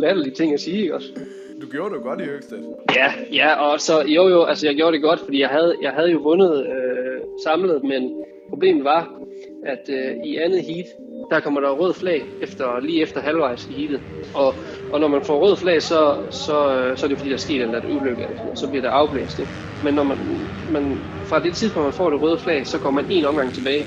latterlige 0.00 0.34
ting 0.34 0.54
at 0.54 0.60
sige, 0.60 0.80
ikke 0.82 0.94
også? 0.94 1.08
Du 1.62 1.66
gjorde 1.66 1.94
det 1.94 2.02
godt 2.02 2.20
i 2.20 2.24
Høgsted. 2.24 2.58
Ja, 2.96 3.12
ja, 3.32 3.54
og 3.54 3.80
så 3.80 4.02
jo 4.06 4.28
jo, 4.28 4.44
altså 4.44 4.66
jeg 4.66 4.76
gjorde 4.76 4.92
det 4.92 5.02
godt, 5.02 5.20
fordi 5.20 5.40
jeg 5.40 5.48
havde, 5.48 5.76
jeg 5.82 5.90
havde 5.90 6.10
jo 6.10 6.18
vundet 6.18 6.66
øh, 6.66 7.20
samlet, 7.44 7.84
men 7.84 8.24
problemet 8.48 8.84
var, 8.84 9.12
at 9.66 9.88
øh, 9.88 10.16
i 10.24 10.36
andet 10.36 10.62
heat, 10.62 10.86
der 11.30 11.40
kommer 11.40 11.60
der 11.60 11.70
rød 11.70 11.94
flag 11.94 12.22
efter, 12.42 12.80
lige 12.80 13.02
efter 13.02 13.20
halvvejs 13.20 13.66
i 13.66 13.72
heatet. 13.72 14.00
Og, 14.34 14.54
og 14.92 15.00
når 15.00 15.08
man 15.08 15.24
får 15.24 15.38
rød 15.38 15.56
flag, 15.56 15.82
så, 15.82 16.16
så, 16.30 16.74
øh, 16.74 16.96
så 16.96 17.06
er 17.06 17.08
det 17.08 17.18
fordi, 17.18 17.30
der 17.30 17.36
sker 17.36 17.54
en 17.64 17.74
eller 17.74 18.00
ulykke, 18.00 18.26
og 18.50 18.58
så 18.58 18.68
bliver 18.68 18.82
det 18.82 18.88
afblæst. 18.88 19.38
Ikke? 19.38 19.52
Men 19.84 19.94
når 19.94 20.02
man, 20.02 20.18
man, 20.70 20.98
fra 21.28 21.38
det 21.38 21.54
tidspunkt, 21.54 21.84
man 21.84 21.92
får 21.92 22.10
det 22.10 22.22
røde 22.22 22.38
flag, 22.38 22.66
så 22.66 22.78
går 22.78 22.90
man 22.90 23.04
en 23.10 23.24
omgang 23.24 23.54
tilbage, 23.54 23.86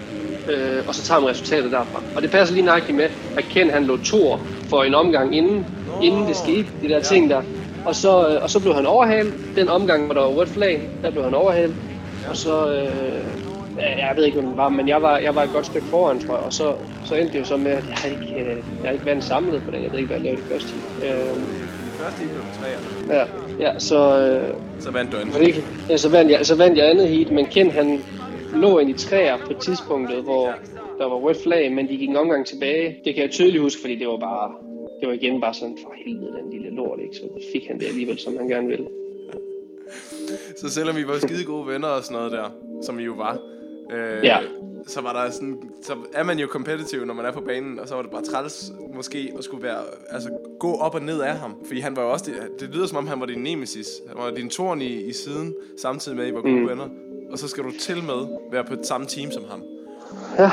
øh, 0.50 0.84
og 0.88 0.96
så 0.96 1.04
tager 1.04 1.20
man 1.20 1.30
resultatet 1.30 1.72
derfra. 1.72 2.04
Og 2.16 2.22
det 2.22 2.32
passer 2.32 2.56
lige 2.56 2.66
nøjagtigt 2.66 2.98
med, 2.98 3.10
at 3.38 3.44
Ken 3.44 3.70
han 3.70 3.84
lå 3.84 3.98
to 3.98 4.38
for 4.70 4.84
en 4.84 4.96
omgang 4.96 5.36
inden, 5.36 5.66
inden 6.02 6.28
det 6.28 6.36
skete, 6.36 6.68
de 6.82 6.90
der 6.90 7.00
ting 7.00 7.30
der. 7.30 7.42
Og 7.86 7.96
så, 7.96 8.28
øh, 8.28 8.44
og 8.44 8.50
så 8.50 8.60
blev 8.60 8.74
han 8.74 8.86
overhalet. 8.86 9.34
Den 9.56 9.70
omgang, 9.70 10.06
hvor 10.06 10.14
der 10.14 10.22
var 10.22 10.30
rødt 10.30 10.50
flag, 10.50 10.90
der 11.02 11.12
blev 11.12 11.24
han 11.24 11.34
overhalet. 11.34 11.76
Og 12.30 12.38
så, 12.38 12.74
øh, 12.74 13.24
jeg 13.78 14.14
ved 14.16 14.26
ikke, 14.26 14.40
hvad 14.40 14.50
det 14.50 14.58
var, 14.58 14.70
men 14.70 14.88
jeg 14.88 15.02
var, 15.02 15.18
jeg 15.18 15.36
var 15.36 15.44
et 15.44 15.50
godt 15.54 15.66
stykke 15.66 15.88
foran, 15.88 16.20
tror 16.20 16.36
jeg. 16.36 16.44
Og 16.44 16.54
så, 16.54 16.76
så 17.06 17.16
endte 17.16 17.34
det 17.34 17.40
jo 17.40 17.46
så 17.46 17.58
med, 17.58 17.72
at 17.72 17.84
jeg 18.04 18.12
ikke, 18.12 18.42
øh, 18.42 18.58
jeg 18.84 18.94
ikke 18.94 19.06
vandt 19.06 19.24
samlet 19.24 19.64
på 19.64 19.72
den. 19.72 19.84
Jeg 19.84 19.92
ved 19.92 20.00
ikke, 20.00 20.08
hvad 20.08 20.18
jeg 20.18 20.24
lavede 20.24 20.42
det 20.42 20.50
første 20.52 20.70
time. 20.70 20.84
Øh, 21.04 21.38
første 22.00 22.20
time 22.20 22.32
blev 22.34 22.44
Ja, 23.10 23.26
ja, 23.60 23.80
så... 23.80 24.20
Øh, 24.20 24.54
så 24.80 24.92
vandt 24.92 25.12
du 25.12 25.18
andet. 25.18 25.42
Ikke, 25.42 25.64
ja, 25.90 25.98
så 25.98 26.10
vandt, 26.10 26.32
jeg, 26.32 26.46
så 26.46 26.56
vandt 26.58 26.78
jeg 26.78 26.90
andet 26.90 27.08
heat, 27.08 27.32
men 27.32 27.46
Ken 27.46 27.72
han 27.72 28.04
lå 28.56 28.80
ind 28.80 28.90
i 28.90 28.94
træer 28.94 29.38
på 29.38 29.54
tidspunktet, 29.54 30.24
hvor 30.24 30.54
der 31.00 31.06
var 31.06 31.16
rødt 31.16 31.38
flag, 31.44 31.72
men 31.72 31.88
de 31.88 31.98
gik 31.98 32.10
en 32.10 32.16
omgang 32.16 32.46
tilbage. 32.46 32.98
Det 33.06 33.14
kan 33.16 33.24
jeg 33.24 33.32
tydeligt 33.32 33.62
huske, 33.62 33.82
fordi 33.82 33.96
det 34.00 34.08
var 34.08 34.18
bare 34.18 34.52
det 35.04 35.10
var 35.10 35.16
igen 35.16 35.42
bare 35.42 35.54
sådan, 35.54 35.78
for 35.84 35.94
helvede, 36.06 36.32
den 36.32 36.50
lille 36.52 36.70
lort, 36.70 37.00
ikke? 37.00 37.16
Så 37.16 37.24
fik 37.52 37.68
han 37.68 37.80
det 37.80 37.86
alligevel, 37.86 38.20
som 38.20 38.38
han 38.38 38.48
gerne 38.48 38.68
ville. 38.68 38.88
Så 40.58 40.70
selvom 40.70 40.96
vi 40.96 41.08
var 41.08 41.18
skide 41.18 41.46
gode 41.46 41.68
venner 41.68 41.88
og 41.88 42.04
sådan 42.04 42.18
noget 42.18 42.32
der, 42.32 42.50
som 42.82 42.98
vi 42.98 43.04
jo 43.04 43.14
var, 43.14 43.38
øh, 43.94 44.24
Ja. 44.24 44.38
så 44.88 45.02
var 45.02 45.14
der 45.14 45.32
sådan, 45.32 45.62
så 45.82 45.94
er 46.14 46.24
man 46.24 46.40
jo 46.40 46.48
competitive, 46.48 47.06
når 47.06 47.14
man 47.14 47.26
er 47.26 47.32
på 47.32 47.42
banen, 47.42 47.80
og 47.80 47.88
så 47.88 47.96
var 47.96 48.02
det 48.02 48.12
bare 48.12 48.22
træls 48.22 48.72
måske 48.96 49.34
at 49.38 49.44
skulle 49.44 49.64
være, 49.64 49.82
altså 50.10 50.30
gå 50.60 50.76
op 50.76 50.96
og 50.96 51.02
ned 51.02 51.22
af 51.22 51.36
ham. 51.36 51.56
Fordi 51.66 51.80
han 51.80 51.96
var 51.96 52.04
jo 52.04 52.12
også, 52.12 52.32
det, 52.32 52.60
det 52.60 52.76
lyder 52.76 52.88
som 52.88 52.98
om 52.98 53.08
han 53.08 53.20
var 53.20 53.26
din 53.26 53.44
nemesis. 53.44 53.88
Han 54.08 54.18
var 54.24 54.32
din 54.32 54.50
torn 54.50 54.82
i, 54.82 54.94
i 55.02 55.14
siden, 55.14 55.56
samtidig 55.78 56.18
med 56.18 56.26
at 56.26 56.32
I 56.32 56.34
var 56.34 56.42
gode 56.42 56.60
mm. 56.60 56.70
venner. 56.70 56.90
Og 57.32 57.40
så 57.40 57.48
skal 57.48 57.64
du 57.64 57.72
til 57.80 58.04
med 58.04 58.28
være 58.52 58.64
på 58.64 58.74
et 58.74 58.86
samme 58.86 59.08
team 59.08 59.32
som 59.32 59.44
ham. 59.50 59.64
Ja, 60.38 60.52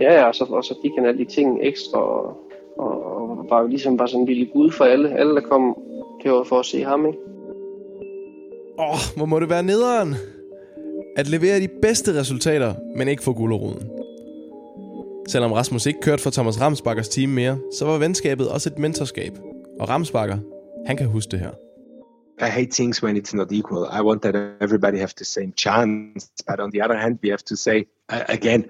ja, 0.00 0.14
ja 0.14 0.24
og, 0.24 0.34
så, 0.34 0.44
og 0.44 0.64
så 0.64 0.74
fik 0.82 0.92
han 0.96 1.06
alle 1.06 1.18
de 1.24 1.30
ting 1.30 1.58
ekstra, 1.62 1.98
og, 1.98 2.50
og, 2.78 3.07
og 3.30 3.46
var 3.50 3.60
jo 3.60 3.66
ligesom 3.66 3.96
bare 3.96 4.08
sådan 4.08 4.20
en 4.20 4.26
lille 4.26 4.46
gud 4.52 4.70
for 4.70 4.84
alle. 4.84 5.18
Alle, 5.18 5.34
der 5.34 5.40
kom, 5.40 5.76
det 6.22 6.32
var 6.32 6.44
for 6.44 6.58
at 6.58 6.66
se 6.66 6.82
ham, 6.84 7.06
ikke? 7.06 7.18
Åh, 8.78 8.90
oh, 8.90 8.98
hvor 9.16 9.26
må 9.26 9.40
det 9.40 9.50
være 9.50 9.62
nederen. 9.62 10.14
At 11.16 11.28
levere 11.28 11.60
de 11.60 11.68
bedste 11.82 12.20
resultater, 12.20 12.74
men 12.96 13.08
ikke 13.08 13.22
få 13.22 13.32
gulderoden. 13.32 13.90
Selvom 15.28 15.52
Rasmus 15.52 15.86
ikke 15.86 16.00
kørte 16.00 16.22
for 16.22 16.30
Thomas 16.30 16.60
Ramsbakkers 16.60 17.08
team 17.08 17.30
mere, 17.30 17.58
så 17.72 17.84
var 17.84 17.98
venskabet 17.98 18.48
også 18.48 18.68
et 18.68 18.78
mentorskab. 18.78 19.32
Og 19.80 19.88
Ramsbakker, 19.88 20.38
han 20.86 20.96
kan 20.96 21.06
huske 21.06 21.30
det 21.30 21.40
her. 21.40 21.50
I 22.40 22.50
hate 22.50 22.70
things 22.70 23.02
when 23.02 23.16
it's 23.16 23.36
not 23.36 23.52
equal. 23.52 23.84
I 23.98 24.00
want 24.02 24.22
that 24.22 24.34
everybody 24.60 24.98
have 24.98 25.14
the 25.16 25.24
same 25.24 25.52
chance. 25.56 26.28
But 26.48 26.60
on 26.60 26.70
the 26.72 26.84
other 26.84 26.96
hand, 26.96 27.18
we 27.22 27.28
have 27.28 27.44
to 27.46 27.56
say 27.56 27.84
again, 28.08 28.64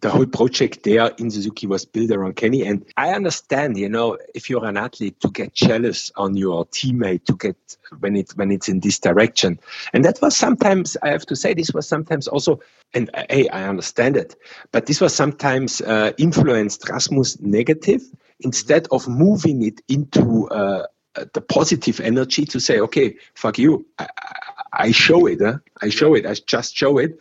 the 0.00 0.10
whole 0.10 0.26
project 0.26 0.84
there 0.84 1.10
in 1.18 1.30
Suzuki 1.30 1.66
was 1.66 1.84
built 1.84 2.12
around 2.12 2.36
Kenny. 2.36 2.64
And 2.64 2.84
I 2.96 3.10
understand, 3.10 3.76
you 3.76 3.88
know, 3.88 4.18
if 4.34 4.48
you're 4.48 4.64
an 4.64 4.76
athlete, 4.76 5.20
to 5.20 5.30
get 5.30 5.52
jealous 5.52 6.12
on 6.16 6.36
your 6.36 6.64
teammate, 6.66 7.24
to 7.24 7.36
get 7.36 7.56
when 7.98 8.14
it 8.14 8.30
when 8.36 8.52
it's 8.52 8.68
in 8.68 8.80
this 8.80 9.00
direction. 9.00 9.58
And 9.92 10.04
that 10.04 10.20
was 10.22 10.36
sometimes 10.36 10.96
I 11.02 11.10
have 11.10 11.26
to 11.26 11.36
say 11.36 11.54
this 11.54 11.72
was 11.72 11.88
sometimes 11.88 12.28
also. 12.28 12.60
And 12.94 13.10
uh, 13.14 13.24
hey, 13.28 13.48
I 13.48 13.68
understand 13.68 14.16
it, 14.16 14.36
but 14.72 14.86
this 14.86 15.00
was 15.00 15.14
sometimes 15.14 15.80
uh, 15.80 16.12
influenced 16.18 16.88
Rasmus 16.88 17.40
negative 17.40 18.02
instead 18.40 18.86
of 18.90 19.08
moving 19.08 19.62
it 19.62 19.80
into. 19.88 20.48
Uh, 20.48 20.86
the 21.34 21.40
positive 21.40 21.98
energy 22.00 22.44
to 22.44 22.60
say, 22.60 22.78
okay, 22.78 23.16
fuck 23.34 23.58
you. 23.58 23.84
I, 23.98 24.06
I, 24.16 24.32
I 24.72 24.90
show 24.92 25.26
it. 25.26 25.40
Huh? 25.42 25.58
I 25.82 25.88
show 25.88 26.14
it. 26.14 26.24
I 26.24 26.34
just 26.34 26.76
show 26.76 26.98
it. 26.98 27.18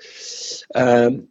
Um, 0.76 1.28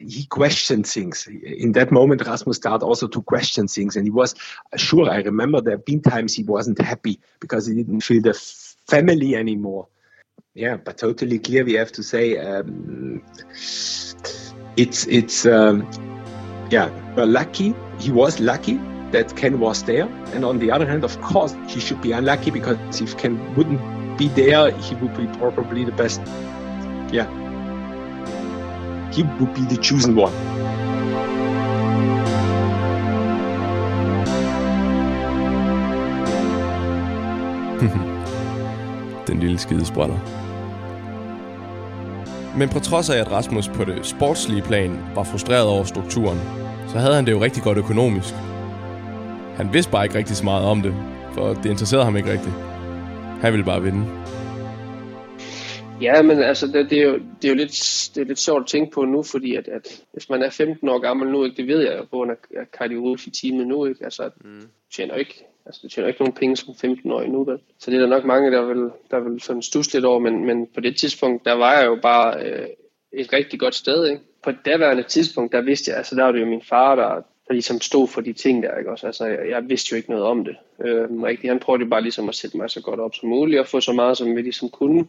he 0.00 0.26
questioned 0.26 0.86
things. 0.86 1.26
In 1.26 1.72
that 1.72 1.92
moment, 1.92 2.26
Rasmus 2.26 2.56
started 2.56 2.84
also 2.84 3.06
to 3.08 3.22
question 3.22 3.68
things. 3.68 3.96
And 3.96 4.04
he 4.04 4.10
was, 4.10 4.34
sure, 4.76 5.10
I 5.10 5.18
remember 5.18 5.60
there 5.60 5.76
have 5.76 5.84
been 5.84 6.02
times 6.02 6.34
he 6.34 6.44
wasn't 6.44 6.80
happy 6.80 7.20
because 7.40 7.66
he 7.66 7.74
didn't 7.74 8.00
feel 8.00 8.22
the 8.22 8.34
family 8.86 9.36
anymore. 9.36 9.88
Yeah, 10.54 10.76
but 10.76 10.98
totally 10.98 11.38
clear, 11.38 11.64
we 11.64 11.74
have 11.74 11.92
to 11.92 12.02
say 12.02 12.36
um, 12.38 13.22
it's, 14.76 15.06
it's 15.06 15.46
um, 15.46 15.88
yeah, 16.70 16.90
lucky. 17.16 17.74
He 17.98 18.10
was 18.10 18.40
lucky 18.40 18.78
that 19.12 19.34
Ken 19.36 19.60
was 19.60 19.82
there. 19.84 20.06
And 20.34 20.44
on 20.44 20.58
the 20.58 20.70
other 20.70 20.86
hand, 20.86 21.04
of 21.04 21.20
course, 21.20 21.54
he 21.68 21.80
should 21.80 22.02
be 22.02 22.12
unlucky 22.12 22.50
because 22.50 23.00
if 23.00 23.16
Ken 23.16 23.54
wouldn't 23.54 24.18
be 24.18 24.28
there, 24.28 24.70
he 24.72 24.94
would 24.96 25.16
be 25.16 25.26
probably 25.38 25.84
the 25.84 25.92
best. 25.92 26.20
Yeah. 27.12 27.41
He 29.16 29.22
would 29.22 29.54
be 29.54 29.60
the 29.74 29.82
chosen 29.82 30.18
one. 30.18 30.32
Den 39.26 39.38
lille 39.40 39.58
skidesprætter. 39.58 40.16
Men 42.56 42.68
på 42.68 42.78
trods 42.78 43.10
af, 43.10 43.18
at 43.18 43.32
Rasmus 43.32 43.68
på 43.68 43.84
det 43.84 44.06
sportslige 44.06 44.62
plan 44.62 44.98
var 45.14 45.24
frustreret 45.24 45.66
over 45.66 45.84
strukturen, 45.84 46.40
så 46.88 46.98
havde 46.98 47.14
han 47.14 47.26
det 47.26 47.32
jo 47.32 47.42
rigtig 47.42 47.62
godt 47.62 47.78
økonomisk. 47.78 48.34
Han 49.56 49.72
vidste 49.72 49.92
bare 49.92 50.04
ikke 50.04 50.18
rigtig 50.18 50.36
så 50.36 50.44
meget 50.44 50.64
om 50.64 50.82
det, 50.82 50.94
for 51.32 51.54
det 51.54 51.70
interesserede 51.70 52.04
ham 52.04 52.16
ikke 52.16 52.32
rigtigt. 52.32 52.54
Han 53.40 53.52
ville 53.52 53.64
bare 53.64 53.82
vinde. 53.82 54.06
Ja, 56.02 56.22
men 56.22 56.42
altså, 56.42 56.66
det, 56.66 56.90
det, 56.90 56.98
er 56.98 57.02
jo, 57.02 57.12
det 57.12 57.44
er 57.44 57.48
jo 57.48 57.54
lidt, 57.54 58.10
det 58.14 58.20
er 58.20 58.24
lidt 58.24 58.38
sjovt 58.38 58.62
at 58.62 58.66
tænke 58.66 58.90
på 58.90 59.04
nu, 59.04 59.22
fordi 59.22 59.54
at, 59.54 59.68
at 59.68 60.02
hvis 60.12 60.30
man 60.30 60.42
er 60.42 60.50
15 60.50 60.88
år 60.88 60.98
gammel 60.98 61.28
nu, 61.28 61.44
ikke, 61.44 61.56
det 61.56 61.66
ved 61.66 61.80
jeg 61.80 61.98
jo 61.98 62.02
på 62.02 62.08
grund 62.10 62.30
af 62.30 62.70
kardiologi 62.78 63.30
teamet 63.30 63.66
nu, 63.66 63.86
ikke, 63.86 64.04
altså, 64.04 64.30
mm. 64.44 64.68
tjener 64.94 65.14
ikke, 65.14 65.44
altså, 65.66 65.80
det 65.82 65.92
tjener 65.92 66.08
ikke 66.08 66.20
nogen 66.20 66.34
penge 66.34 66.56
som 66.56 66.74
15-årig 66.84 67.28
nu, 67.28 67.44
vel? 67.44 67.58
Så 67.78 67.90
det 67.90 67.96
er 67.96 68.00
der 68.00 68.08
nok 68.08 68.24
mange, 68.24 68.52
der 68.52 68.64
vil, 68.64 68.90
der 69.10 69.20
vil 69.20 69.40
sådan 69.40 69.62
stus 69.62 69.94
lidt 69.94 70.04
over, 70.04 70.18
men, 70.18 70.44
men 70.44 70.66
på 70.74 70.80
det 70.80 70.96
tidspunkt, 70.96 71.44
der 71.44 71.52
var 71.52 71.78
jeg 71.78 71.86
jo 71.86 71.98
bare 72.02 72.46
øh, 72.46 72.66
et 73.12 73.32
rigtig 73.32 73.60
godt 73.60 73.74
sted, 73.74 74.06
ikke? 74.06 74.22
På 74.42 74.50
det 74.50 74.58
daværende 74.64 75.02
tidspunkt, 75.02 75.52
der 75.52 75.60
vidste 75.60 75.90
jeg, 75.90 75.98
altså 75.98 76.14
der 76.16 76.24
var 76.24 76.32
det 76.32 76.40
jo 76.40 76.46
min 76.46 76.62
far, 76.62 76.94
der, 76.94 77.22
der 77.48 77.52
ligesom 77.52 77.80
stod 77.80 78.08
for 78.08 78.20
de 78.20 78.32
ting 78.32 78.62
der, 78.62 78.78
ikke 78.78 78.90
også? 78.90 79.06
Altså, 79.06 79.26
jeg, 79.26 79.38
jeg 79.50 79.68
vidste 79.68 79.92
jo 79.92 79.96
ikke 79.96 80.10
noget 80.10 80.24
om 80.24 80.44
det. 80.44 80.56
Øh, 80.84 81.22
rigtig, 81.22 81.50
han 81.50 81.58
prøvede 81.58 81.86
bare 81.86 82.02
ligesom 82.02 82.28
at 82.28 82.34
sætte 82.34 82.56
mig 82.56 82.70
så 82.70 82.82
godt 82.82 83.00
op 83.00 83.14
som 83.14 83.28
muligt, 83.28 83.60
og 83.60 83.66
få 83.66 83.80
så 83.80 83.92
meget, 83.92 84.16
som 84.18 84.36
vi 84.36 84.42
ligesom 84.42 84.68
kunne 84.68 85.06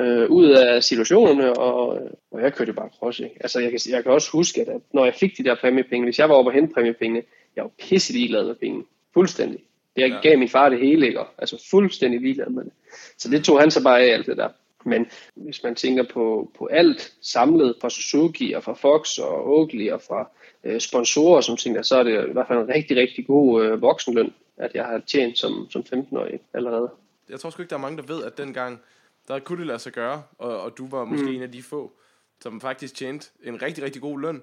øh, 0.00 0.30
ud 0.30 0.48
af 0.50 0.84
situationerne, 0.84 1.52
og, 1.52 1.88
og 2.30 2.40
jeg 2.42 2.54
kørte 2.54 2.68
jo 2.68 2.74
bare 2.74 2.88
cross, 2.98 3.18
ikke? 3.20 3.36
Altså, 3.40 3.60
jeg 3.60 3.70
kan, 3.70 3.80
jeg 3.90 4.02
kan 4.02 4.12
også 4.12 4.30
huske, 4.30 4.60
at, 4.60 4.68
at 4.68 4.80
når 4.92 5.04
jeg 5.04 5.14
fik 5.14 5.38
de 5.38 5.44
der 5.44 5.54
præmiepenge, 5.54 6.04
hvis 6.04 6.18
jeg 6.18 6.28
var 6.28 6.34
oppe 6.34 6.48
og 6.50 6.54
hente 6.54 6.74
præmiepengene, 6.74 7.22
jeg 7.56 7.64
var 7.64 7.70
pisse 7.78 8.12
ligeglad 8.12 8.46
med 8.46 8.54
penge. 8.54 8.84
Fuldstændig. 9.14 9.60
Jeg 9.96 10.08
ja. 10.10 10.28
gav 10.28 10.38
min 10.38 10.48
far 10.48 10.68
det 10.68 10.78
hele, 10.78 11.06
ikke? 11.06 11.20
Altså 11.38 11.66
fuldstændig 11.70 12.20
ligeglad 12.20 12.46
med 12.46 12.64
det. 12.64 12.72
Så 13.18 13.28
det 13.30 13.44
tog 13.44 13.60
han 13.60 13.70
så 13.70 13.82
bare 13.82 14.00
af 14.00 14.12
alt 14.12 14.26
det 14.26 14.36
der. 14.36 14.48
Men 14.84 15.06
hvis 15.34 15.62
man 15.62 15.74
tænker 15.74 16.04
på, 16.12 16.50
på 16.58 16.66
alt 16.66 17.12
samlet 17.22 17.74
fra 17.80 17.90
Suzuki 17.90 18.52
og 18.52 18.62
fra 18.62 18.72
Fox 18.72 19.18
og 19.18 19.46
Oakley 19.46 19.90
og 19.90 20.02
fra 20.02 20.28
øh, 20.64 20.80
sponsorer 20.80 21.40
som 21.40 21.56
ting, 21.56 21.84
så 21.84 21.96
er 21.96 22.02
det 22.02 22.28
i 22.28 22.32
hvert 22.32 22.48
fald 22.48 22.58
en 22.58 22.68
rigtig, 22.68 22.96
rigtig 22.96 23.26
god 23.26 23.64
øh, 23.64 23.82
voksenløn, 23.82 24.34
at 24.56 24.70
jeg 24.74 24.84
har 24.84 25.02
tjent 25.06 25.38
som, 25.38 25.66
som 25.70 25.84
15-årig 25.94 26.40
allerede. 26.54 26.90
Jeg 27.28 27.40
tror 27.40 27.50
sgu 27.50 27.62
ikke, 27.62 27.70
der 27.70 27.76
er 27.76 27.80
mange, 27.80 27.96
der 27.96 28.14
ved, 28.14 28.24
at 28.24 28.38
dengang, 28.38 28.80
der 29.28 29.38
kunne 29.38 29.58
det 29.58 29.66
lade 29.66 29.78
sig 29.78 29.92
gøre, 29.92 30.22
og, 30.38 30.60
og 30.60 30.78
du 30.78 30.88
var 30.88 31.04
måske 31.04 31.24
mm. 31.24 31.34
en 31.34 31.42
af 31.42 31.52
de 31.52 31.62
få, 31.62 31.92
som 32.40 32.60
faktisk 32.60 32.94
tjente 32.94 33.30
en 33.42 33.62
rigtig, 33.62 33.84
rigtig 33.84 34.02
god 34.02 34.20
løn 34.20 34.42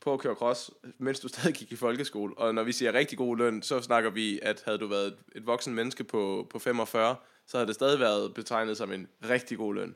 på 0.00 0.12
at 0.12 0.20
køre 0.20 0.34
cross, 0.34 0.70
mens 0.98 1.20
du 1.20 1.28
stadig 1.28 1.54
gik 1.54 1.72
i 1.72 1.76
folkeskole. 1.76 2.38
Og 2.38 2.54
når 2.54 2.62
vi 2.62 2.72
siger 2.72 2.92
rigtig 2.92 3.18
god 3.18 3.36
løn, 3.36 3.62
så 3.62 3.80
snakker 3.80 4.10
vi, 4.10 4.40
at 4.42 4.62
havde 4.64 4.78
du 4.78 4.86
været 4.86 5.16
et, 5.34 5.46
voksen 5.46 5.74
menneske 5.74 6.04
på, 6.04 6.46
på 6.50 6.58
45, 6.58 7.16
så 7.46 7.56
havde 7.56 7.66
det 7.66 7.74
stadig 7.74 8.00
været 8.00 8.34
betegnet 8.34 8.76
som 8.76 8.92
en 8.92 9.08
rigtig 9.30 9.58
god 9.58 9.74
løn. 9.74 9.94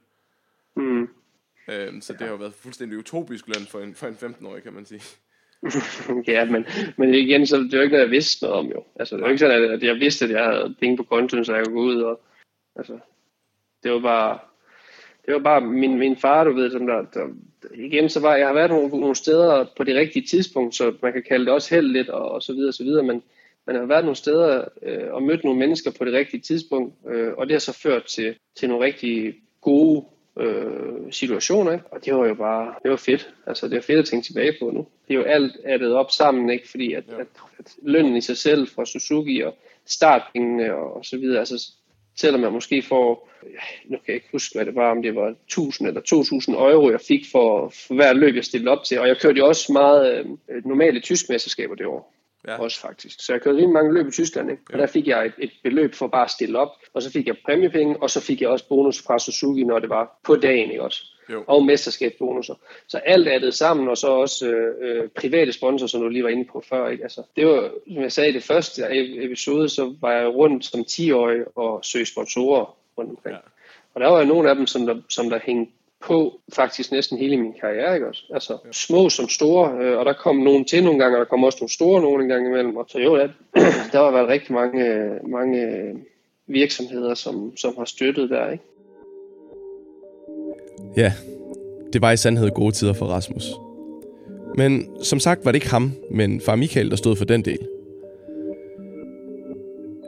Mm. 0.77 1.09
Øhm, 1.69 2.01
så 2.01 2.13
ja. 2.13 2.19
det 2.19 2.27
har 2.27 2.29
jo 2.29 2.37
været 2.37 2.55
fuldstændig 2.55 2.99
utopisk 2.99 3.47
løn 3.47 3.67
for 3.67 3.81
en, 3.81 3.95
for 3.95 4.07
en 4.07 4.15
15-årig, 4.15 4.63
kan 4.63 4.73
man 4.73 4.87
sige. 4.87 5.03
ja, 6.35 6.45
men, 6.45 6.67
men 6.97 7.15
igen, 7.15 7.47
så 7.47 7.57
det 7.57 7.73
jo 7.73 7.81
ikke 7.81 7.93
noget, 7.93 8.05
jeg 8.05 8.11
vidste 8.11 8.45
noget 8.45 8.59
om 8.59 8.67
jo. 8.67 8.85
Altså, 8.97 9.17
det 9.17 9.23
var 9.23 9.29
ikke 9.29 9.39
sådan, 9.39 9.71
at 9.71 9.83
jeg 9.83 9.95
vidste, 9.95 10.25
at 10.25 10.31
jeg 10.31 10.45
havde 10.45 10.75
penge 10.81 10.97
på 10.97 11.03
kontoen, 11.03 11.45
så 11.45 11.55
jeg 11.55 11.65
kunne 11.65 11.75
gå 11.75 11.83
ud 11.83 12.01
og... 12.01 12.21
Altså, 12.77 12.99
det 13.87 13.95
var 13.95 14.01
bare... 14.01 14.39
Det 15.27 15.35
var 15.35 15.41
bare 15.41 15.61
min, 15.61 15.99
min 15.99 16.17
far, 16.17 16.45
du 16.45 16.53
ved, 16.53 16.71
som 16.71 16.87
der, 16.87 17.03
der 17.15 17.27
igen, 17.75 18.09
så 18.09 18.21
var 18.21 18.37
jeg 18.37 18.47
har 18.47 18.55
været 18.55 18.71
nogle, 18.71 18.89
nogle 18.89 19.15
steder 19.15 19.67
på 19.77 19.85
det 19.85 19.97
rigtige 19.97 20.27
tidspunkt, 20.27 20.75
så 20.75 20.95
man 21.03 21.13
kan 21.13 21.23
kalde 21.29 21.45
det 21.45 21.55
også 21.55 21.75
held 21.75 21.87
lidt 21.87 22.09
og, 22.09 22.31
og 22.31 22.43
så 22.43 22.53
videre 22.53 22.69
og 22.71 22.75
så 22.75 22.85
videre, 22.85 23.05
men 23.05 23.23
man 23.67 23.77
har 23.77 23.87
været 23.87 24.05
nogle 24.05 24.17
steder 24.17 24.65
øh, 24.83 25.13
og 25.13 25.23
mødt 25.23 25.45
nogle 25.45 25.59
mennesker 25.59 25.91
på 25.91 26.05
det 26.05 26.13
rigtige 26.13 26.41
tidspunkt, 26.41 26.95
øh, 27.09 27.33
og 27.37 27.47
det 27.47 27.55
har 27.55 27.59
så 27.59 27.73
ført 27.73 28.05
til, 28.05 28.35
til 28.57 28.69
nogle 28.69 28.85
rigtig 28.85 29.35
gode 29.61 30.05
øh, 30.39 31.13
situationer, 31.13 31.73
ikke? 31.73 31.85
og 31.91 32.05
det 32.05 32.15
var 32.15 32.27
jo 32.27 32.35
bare, 32.35 32.75
det 32.83 32.91
var 32.91 32.97
fedt, 32.97 33.35
altså 33.47 33.69
det 33.69 33.77
er 33.77 33.81
fedt 33.81 33.99
at 33.99 34.05
tænke 34.05 34.27
tilbage 34.27 34.55
på 34.61 34.71
nu. 34.71 34.87
Det 35.09 35.15
er 35.15 35.19
jo 35.19 35.25
alt 35.25 35.57
addet 35.65 35.95
op 35.95 36.11
sammen, 36.11 36.51
ikke? 36.51 36.69
fordi 36.69 36.93
at, 36.93 37.05
ja. 37.09 37.21
at, 37.21 37.27
at 37.59 37.77
lønnen 37.83 38.17
i 38.17 38.21
sig 38.21 38.37
selv 38.37 38.69
fra 38.69 38.85
Suzuki 38.85 39.41
og 39.41 39.55
startpengene 39.87 40.75
og, 40.75 40.97
og 40.97 41.05
så 41.05 41.17
videre, 41.17 41.39
altså 41.39 41.73
selvom 42.17 42.43
jeg 42.43 42.53
måske 42.53 42.83
får, 42.83 43.31
nu 43.85 43.97
kan 43.97 44.05
jeg 44.07 44.15
ikke 44.15 44.29
huske, 44.33 44.55
hvad 44.55 44.67
det 44.67 44.75
var, 44.75 44.91
om 44.91 45.03
det 45.03 45.15
var 45.15 45.29
1000 45.29 45.89
eller 45.89 46.01
2000 46.01 46.57
euro, 46.57 46.91
jeg 46.91 47.01
fik 47.01 47.25
for, 47.33 47.69
for 47.69 47.95
hver 47.95 48.13
løb, 48.13 48.35
jeg 48.35 48.45
stillede 48.45 48.71
op 48.71 48.85
til. 48.85 49.01
Og 49.01 49.09
jeg 49.09 49.17
kørte 49.19 49.39
jo 49.39 49.47
også 49.47 49.73
meget 49.73 50.27
øh, 50.49 50.65
normale 50.65 51.01
tysk 51.01 51.29
mesterskaber 51.29 51.75
det 51.75 51.87
år. 51.87 52.16
Ja. 52.47 52.61
Også 52.61 52.81
faktisk. 52.81 53.21
Så 53.21 53.33
jeg 53.33 53.43
kørte 53.43 53.57
rimelig 53.57 53.73
mange 53.73 53.95
løb 53.95 54.09
i 54.09 54.11
Tyskland, 54.11 54.51
ikke? 54.51 54.63
og 54.73 54.79
der 54.79 54.87
fik 54.87 55.07
jeg 55.09 55.27
et, 55.27 55.33
et 55.39 55.51
beløb 55.63 55.95
for 55.95 56.07
bare 56.07 56.25
at 56.25 56.31
stille 56.31 56.59
op, 56.59 56.69
og 56.95 57.03
så 57.03 57.13
fik 57.13 57.27
jeg 57.27 57.37
præmiepenge, 57.45 58.03
og 58.03 58.11
så 58.11 58.21
fik 58.21 58.41
jeg 58.41 58.49
også 58.49 58.69
bonus 58.69 59.03
fra 59.03 59.19
Suzuki, 59.19 59.65
når 59.65 59.79
det 59.79 59.89
var 59.89 60.19
på 60.25 60.37
dagen, 60.37 60.71
ikke 60.71 60.83
også? 60.83 61.05
Jo. 61.33 61.45
Og 61.47 61.65
mesterskabsbonusser. 61.65 62.55
Så 62.89 62.99
alt 62.99 63.29
er 63.29 63.39
det 63.39 63.55
sammen, 63.55 63.89
og 63.89 63.97
så 63.97 64.09
også 64.09 64.49
øh, 64.49 64.75
øh, 64.81 65.09
private 65.09 65.53
sponsorer, 65.53 65.89
som 65.89 66.01
du 66.01 66.09
lige 66.09 66.25
var 66.25 66.31
inde 66.31 66.45
på 66.53 66.65
før. 66.69 66.89
Ikke? 66.89 67.03
Altså, 67.03 67.23
det 67.37 67.47
var, 67.47 67.71
som 67.93 68.03
jeg 68.03 68.13
sagde 68.13 68.31
i 68.31 68.33
det 68.33 68.43
første 68.43 68.83
episode, 69.25 69.69
så 69.69 69.95
var 70.01 70.13
jeg 70.13 70.29
rundt 70.29 70.65
som 70.65 70.81
10-årig 70.81 71.59
og 71.59 71.85
søgte 71.85 72.13
sponsorer 72.13 72.77
rundt 72.99 73.11
omkring. 73.11 73.35
Ja. 73.35 73.41
Og 73.95 74.01
der 74.01 74.09
var 74.09 74.19
jo 74.19 74.25
nogle 74.27 74.51
af 74.51 74.57
dem, 74.57 74.67
som 74.67 74.87
der, 74.87 74.97
som 75.09 75.31
der 75.31 75.39
hængte 75.45 75.73
på 76.01 76.41
faktisk 76.53 76.93
næsten 76.93 77.19
hele 77.19 77.37
min 77.37 77.55
karriere, 77.61 77.95
ikke 77.95 78.09
også? 78.09 78.23
Altså 78.35 78.53
ja. 78.53 78.73
små 78.73 79.09
som 79.09 79.29
store, 79.29 79.79
øh, 79.81 79.99
og 79.99 80.05
der 80.05 80.13
kom 80.13 80.37
nogen 80.37 80.65
til 80.65 80.85
nogle 80.85 80.99
gange, 80.99 81.17
og 81.17 81.19
der 81.19 81.25
kom 81.25 81.45
også 81.45 81.59
nogle 81.61 81.73
store 81.73 82.03
nogle 82.03 82.29
gange 82.29 82.49
imellem. 82.49 82.77
Og 82.77 82.87
så 82.89 82.99
jo, 82.99 83.17
ja, 83.17 83.29
der 83.93 84.05
har 84.05 84.11
været 84.11 84.29
rigtig 84.29 84.53
mange, 84.53 85.11
mange 85.29 85.93
virksomheder, 86.47 87.15
som, 87.15 87.57
som 87.57 87.75
har 87.79 87.85
støttet 87.85 88.31
der, 88.31 88.51
ikke? 88.51 88.65
Ja, 90.97 91.13
det 91.93 92.03
var 92.03 92.13
i 92.13 92.17
sandhed 92.17 92.51
gode 92.51 92.73
tider 92.73 92.93
for 92.93 93.07
Rasmus. 93.07 93.45
Men 94.57 94.89
som 95.03 95.21
sagt 95.21 95.45
var 95.45 95.53
det 95.53 95.57
ikke 95.57 95.71
ham, 95.71 95.93
men 96.11 96.41
far 96.41 96.57
Michael, 96.57 96.91
der 96.91 96.97
stod 96.97 97.17
for 97.17 97.25
den 97.25 97.45
del. 97.45 97.59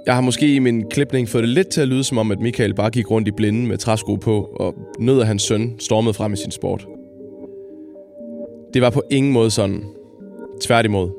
Jeg 0.09 0.17
har 0.17 0.21
måske 0.21 0.55
i 0.55 0.59
min 0.59 0.89
klipning 0.91 1.29
fået 1.29 1.43
det 1.43 1.49
lidt 1.49 1.69
til 1.69 1.81
at 1.81 1.89
lyde 1.89 2.05
som 2.05 2.19
om, 2.19 2.31
at 2.31 2.41
Michael 2.41 2.75
bare 2.75 2.91
gik 2.91 3.11
rundt 3.11 3.29
i 3.29 3.31
blinden 3.31 3.67
med 3.67 3.79
træsko 3.79 4.17
på 4.17 4.43
og 4.61 4.75
nød, 4.99 5.21
at 5.21 5.27
hans 5.27 5.43
søn 5.43 5.75
stormede 5.79 6.15
frem 6.15 6.33
i 6.33 6.37
sin 6.37 6.51
sport. 6.51 6.87
Det 8.75 8.83
var 8.83 8.91
på 8.91 9.03
ingen 9.11 9.33
måde 9.33 9.51
sådan. 9.51 9.85
Tværtimod. 10.61 11.11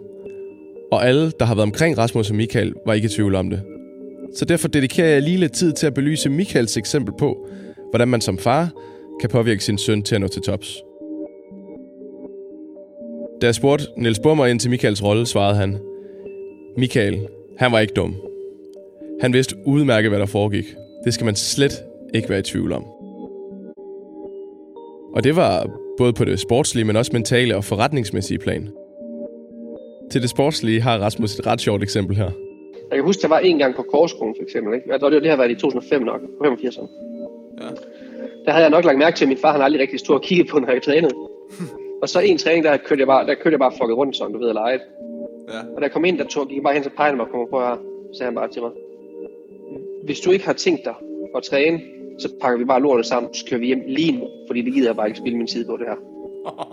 Og 0.92 1.08
alle, 1.08 1.32
der 1.40 1.46
har 1.46 1.56
været 1.56 1.64
omkring 1.64 1.98
Rasmus 1.98 2.30
og 2.30 2.36
Michael, 2.36 2.74
var 2.86 2.94
ikke 2.94 3.06
i 3.06 3.10
tvivl 3.10 3.36
om 3.36 3.50
det. 3.50 3.62
Så 4.36 4.46
derfor 4.46 4.68
dedikerer 4.68 5.08
jeg 5.08 5.22
lige 5.22 5.38
lidt 5.38 5.54
tid 5.54 5.74
til 5.74 5.88
at 5.88 5.94
belyse 5.94 6.30
Michaels 6.30 6.78
eksempel 6.78 7.14
på, 7.20 7.48
hvordan 7.90 8.08
man 8.08 8.22
som 8.22 8.38
far 8.38 8.70
kan 9.22 9.30
påvirke 9.30 9.64
sin 9.64 9.78
søn 9.78 10.02
til 10.02 10.16
at 10.16 10.22
nå 10.22 10.28
til 10.28 10.42
tops. 10.42 10.84
Da 13.42 13.46
jeg 13.46 13.56
spurgte 13.56 13.86
Niels 13.98 14.20
Bummer 14.20 14.46
ind 14.46 14.60
til 14.60 14.70
Michaels 14.70 15.04
rolle, 15.04 15.26
svarede 15.26 15.56
han, 15.56 15.78
Michael, 16.78 17.28
han 17.58 17.72
var 17.72 17.80
ikke 17.80 17.94
dum. 17.94 18.29
Han 19.22 19.34
vidste 19.34 19.56
udmærket, 19.66 20.12
hvad 20.12 20.20
der 20.20 20.26
foregik. 20.26 20.66
Det 21.06 21.14
skal 21.14 21.26
man 21.26 21.36
slet 21.36 21.84
ikke 22.14 22.30
være 22.30 22.40
i 22.40 22.42
tvivl 22.42 22.72
om. 22.72 22.86
Og 25.16 25.24
det 25.24 25.36
var 25.36 25.70
både 25.98 26.14
på 26.14 26.26
det 26.26 26.40
sportslige, 26.40 26.86
men 26.86 26.96
også 26.96 27.12
mentale 27.14 27.56
og 27.56 27.64
forretningsmæssige 27.64 28.40
plan. 28.40 28.70
Til 30.12 30.22
det 30.22 30.30
sportslige 30.30 30.82
har 30.82 30.98
Rasmus 30.98 31.36
et 31.36 31.48
ret 31.48 31.62
sjovt 31.62 31.84
eksempel 31.84 32.16
her. 32.16 32.32
Jeg 32.90 32.98
kan 32.98 33.04
huske, 33.04 33.22
der 33.22 33.28
var 33.28 33.40
en 33.40 33.58
gang 33.58 33.76
på 33.76 33.82
Korskolen 33.82 34.36
for 34.38 34.44
eksempel. 34.44 34.74
Ikke? 34.74 34.94
Det, 34.94 35.22
det 35.24 35.30
har 35.30 35.38
været 35.38 35.52
i 35.52 35.56
2005 35.56 36.02
nok, 36.02 36.22
på 36.22 36.44
85. 36.44 36.78
Ja. 36.78 36.84
Der 38.46 38.52
havde 38.52 38.64
jeg 38.64 38.70
nok 38.70 38.86
lagt 38.86 38.98
mærke 38.98 39.18
til, 39.18 39.26
at 39.26 39.30
min 39.30 39.38
far 39.38 39.52
han 39.52 39.62
aldrig 39.62 39.82
rigtig 39.82 40.00
stod 40.00 40.16
og 40.16 40.22
kiggede 40.22 40.50
på, 40.50 40.60
når 40.60 40.72
jeg 40.72 40.82
trænede. 40.82 41.16
og 42.02 42.10
så 42.10 42.20
en 42.20 42.38
træning, 42.38 42.64
der 42.64 42.78
kørte 42.78 43.00
jeg 43.00 43.08
bare, 43.08 43.28
der 43.28 43.34
kørte 43.34 43.52
jeg 43.52 43.60
bare 43.60 43.74
fucket 43.82 43.98
rundt, 43.98 44.16
sådan 44.16 44.34
du 44.34 44.40
ved, 44.40 44.54
leget. 44.54 44.82
Ja. 45.50 45.60
Og 45.76 45.78
da 45.78 45.82
jeg 45.82 45.92
kom 45.92 46.06
ind, 46.06 46.18
der 46.18 46.26
tog, 46.26 46.48
gik 46.48 46.56
jeg 46.56 46.64
bare 46.64 46.74
hen 46.74 46.84
til 46.84 46.92
pejlen 46.98 47.22
og 47.22 47.28
kom 47.32 47.48
på 47.50 47.60
her, 47.60 47.78
sagde 48.18 48.28
han 48.28 48.36
bare 48.36 48.48
til 48.48 48.62
mig, 48.62 48.72
hvis 50.10 50.20
du 50.20 50.32
ikke 50.32 50.46
har 50.46 50.54
tænkt 50.54 50.86
dig 50.86 50.94
at 51.36 51.44
træne, 51.44 51.82
så 52.20 52.30
pakker 52.42 52.58
vi 52.60 52.66
bare 52.66 52.82
lortet 52.82 53.06
sammen, 53.06 53.34
så 53.34 53.46
kører 53.46 53.60
vi 53.60 53.66
hjem 53.66 53.82
lige 53.88 54.12
nu, 54.12 54.28
fordi 54.48 54.62
det 54.62 54.74
gider 54.74 54.88
jeg 54.88 54.96
bare 54.96 55.08
ikke 55.08 55.20
spille 55.20 55.38
min 55.38 55.48
tid 55.48 55.66
på 55.66 55.78
det 55.78 55.86
her. 55.88 55.96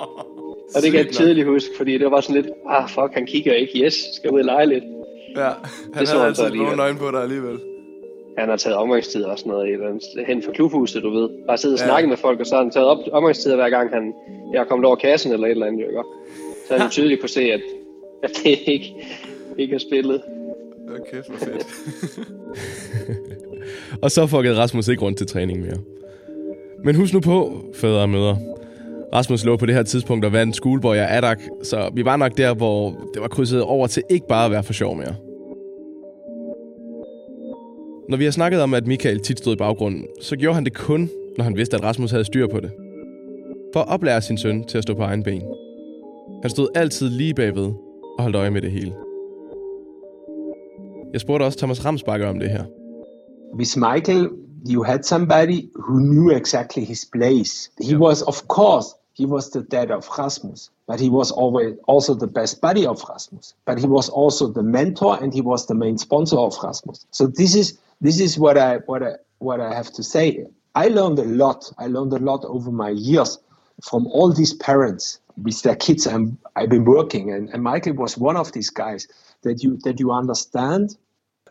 og 0.75 0.83
det 0.83 0.93
kan 0.93 1.05
jeg 1.05 1.13
tydeligt 1.13 1.47
huske, 1.47 1.71
fordi 1.77 1.99
det 1.99 2.11
var 2.11 2.21
sådan 2.21 2.43
lidt, 2.43 2.55
ah 2.69 2.89
fuck, 2.89 3.11
han 3.13 3.27
kigger 3.27 3.53
ikke, 3.53 3.85
yes, 3.85 3.95
skal 4.13 4.31
ud 4.31 4.39
og 4.39 4.45
lege 4.45 4.67
lidt. 4.67 4.85
Ja, 5.37 5.51
han 5.95 6.01
det 6.01 6.09
havde 6.09 6.25
altid 6.25 6.51
nogle 6.51 6.83
øjne 6.83 6.99
på 6.99 7.11
dig 7.11 7.23
alligevel. 7.23 7.59
Han 8.39 8.49
har 8.49 8.57
taget 8.57 8.77
omgangstid 8.77 9.25
og 9.25 9.39
sådan 9.39 9.53
noget 9.53 10.03
hen 10.27 10.43
fra 10.43 10.53
klubhuset, 10.53 11.03
du 11.03 11.11
ved. 11.11 11.29
Bare 11.47 11.59
sidde 11.59 11.75
og 11.75 11.79
ja. 11.79 11.87
snakke 11.87 12.09
med 12.09 12.17
folk, 12.17 12.41
og 12.41 12.47
så 12.47 12.55
har 12.55 12.63
han 12.63 12.71
taget 12.71 12.87
op 12.87 12.99
omgangstid 13.13 13.55
hver 13.55 13.71
gang 13.71 13.91
han 13.91 14.15
jeg 14.53 14.61
er 14.61 14.65
kommet 14.65 14.87
over 14.87 14.97
kassen 14.97 15.33
eller 15.33 15.47
et 15.47 15.51
eller 15.51 15.67
andet, 15.67 15.81
ikke? 15.81 16.03
Så 16.69 16.79
han 16.79 16.91
tydeligt 16.97 17.21
kunne 17.21 17.29
se, 17.29 17.41
at, 17.41 17.61
at 18.23 18.31
det 18.45 18.59
ikke, 18.67 18.95
ikke 19.59 19.75
er 19.75 19.79
spillet. 19.79 20.23
Okay, 21.01 21.23
for 21.25 21.45
fedt. 21.45 21.67
og 24.03 24.11
så 24.11 24.27
fuckede 24.27 24.57
Rasmus 24.57 24.89
ikke 24.89 25.03
rundt 25.03 25.19
til 25.19 25.27
træning 25.27 25.61
mere. 25.61 25.77
Men 26.85 26.95
husk 26.95 27.15
nu 27.15 27.21
på, 27.21 27.65
fædre 27.75 28.01
og 28.01 28.09
mødre. 28.09 28.39
Rasmus 29.15 29.45
lå 29.45 29.57
på 29.57 29.67
det 29.67 29.75
her 29.75 29.83
tidspunkt 29.83 30.25
og 30.25 30.33
vandt 30.33 30.57
Schoolboy 30.57 30.97
og 30.97 31.17
Adak, 31.17 31.41
så 31.63 31.91
vi 31.95 32.05
var 32.05 32.17
nok 32.17 32.37
der, 32.37 32.55
hvor 32.55 32.91
det 33.15 33.23
var 33.23 33.29
krydset 33.29 33.63
over 33.63 33.87
til 33.87 34.03
ikke 34.11 34.27
bare 34.29 34.45
at 34.45 34.51
være 34.51 34.63
for 34.63 34.73
sjov 34.73 34.97
mere. 34.97 35.15
Når 38.09 38.17
vi 38.17 38.25
har 38.25 38.31
snakket 38.31 38.63
om, 38.63 38.75
at 38.75 38.87
Michael 38.87 39.21
tit 39.21 39.39
stod 39.39 39.53
i 39.53 39.57
baggrunden, 39.57 40.07
så 40.21 40.37
gjorde 40.37 40.55
han 40.55 40.65
det 40.65 40.75
kun, 40.75 41.11
når 41.37 41.45
han 41.45 41.57
vidste, 41.57 41.77
at 41.77 41.83
Rasmus 41.83 42.11
havde 42.11 42.25
styr 42.25 42.47
på 42.47 42.61
det. 42.61 42.71
For 43.73 43.81
at 43.81 43.89
oplære 43.89 44.23
sin 44.23 44.39
søn 44.39 44.65
til 44.65 44.79
at 44.79 44.83
stå 44.85 44.95
på 44.95 45.03
egen 45.03 45.23
ben. 45.23 45.43
Han 46.43 46.51
stod 46.51 46.69
altid 46.75 47.09
lige 47.09 47.35
bagved 47.35 47.73
og 48.19 48.23
holdt 48.23 48.37
øje 48.37 48.51
med 48.51 48.63
det 48.63 48.71
hele. 48.71 48.93
Jeg 51.13 51.21
spurgte 51.21 51.45
også 51.45 51.59
Thomas 51.59 51.85
Ramsbakker 51.85 52.27
om 52.29 52.39
det 52.39 52.51
her. 52.51 52.65
With 53.53 53.77
Michael, 53.77 54.31
you 54.65 54.83
had 54.83 55.05
somebody 55.05 55.71
who 55.75 56.01
knew 56.01 56.31
exactly 56.31 56.85
his 56.85 57.05
place. 57.05 57.71
He 57.79 57.93
yeah. 57.93 57.99
was, 57.99 58.23
of 58.23 58.49
course, 58.49 58.95
he 59.13 59.25
was 59.25 59.51
the 59.51 59.63
dad 59.63 59.91
of 59.91 60.09
Rasmus, 60.19 60.71
but 60.87 61.01
he 61.01 61.09
was 61.09 61.31
always 61.31 61.77
also 61.87 62.15
the 62.15 62.27
best 62.27 62.61
buddy 62.61 62.87
of 62.87 63.03
Rasmus. 63.09 63.55
But 63.65 63.79
he 63.79 63.87
was 63.87 64.11
also 64.11 64.49
the 64.49 64.63
mentor 64.63 65.19
and 65.23 65.33
he 65.33 65.41
was 65.41 65.67
the 65.67 65.75
main 65.75 65.97
sponsor 65.97 66.37
of 66.37 66.55
Rasmus. 66.63 67.07
So 67.13 67.27
this 67.27 67.55
is 67.55 67.79
this 68.03 68.21
is 68.21 68.39
what 68.39 68.59
I 68.59 68.77
what 68.85 69.03
I 69.03 69.13
what 69.39 69.61
I 69.61 69.75
have 69.75 69.91
to 69.95 70.03
say. 70.03 70.45
I 70.75 70.89
learned 70.89 71.19
a 71.19 71.25
lot. 71.25 71.73
I 71.79 71.87
learned 71.87 72.13
a 72.13 72.19
lot 72.19 72.45
over 72.45 72.71
my 72.71 72.91
years 72.91 73.39
from 73.83 74.07
all 74.09 74.33
these 74.33 74.53
parents 74.53 75.19
with 75.43 75.63
their 75.63 75.77
kids. 75.77 76.07
I'm, 76.07 76.39
I've 76.55 76.69
been 76.69 76.85
working, 76.85 77.33
and, 77.33 77.49
and 77.51 77.63
Michael 77.63 77.95
was 77.95 78.19
one 78.19 78.37
of 78.37 78.53
these 78.53 78.71
guys 78.71 79.09
that 79.43 79.63
you 79.63 79.79
that 79.85 79.99
you 80.01 80.13
understand. 80.13 80.97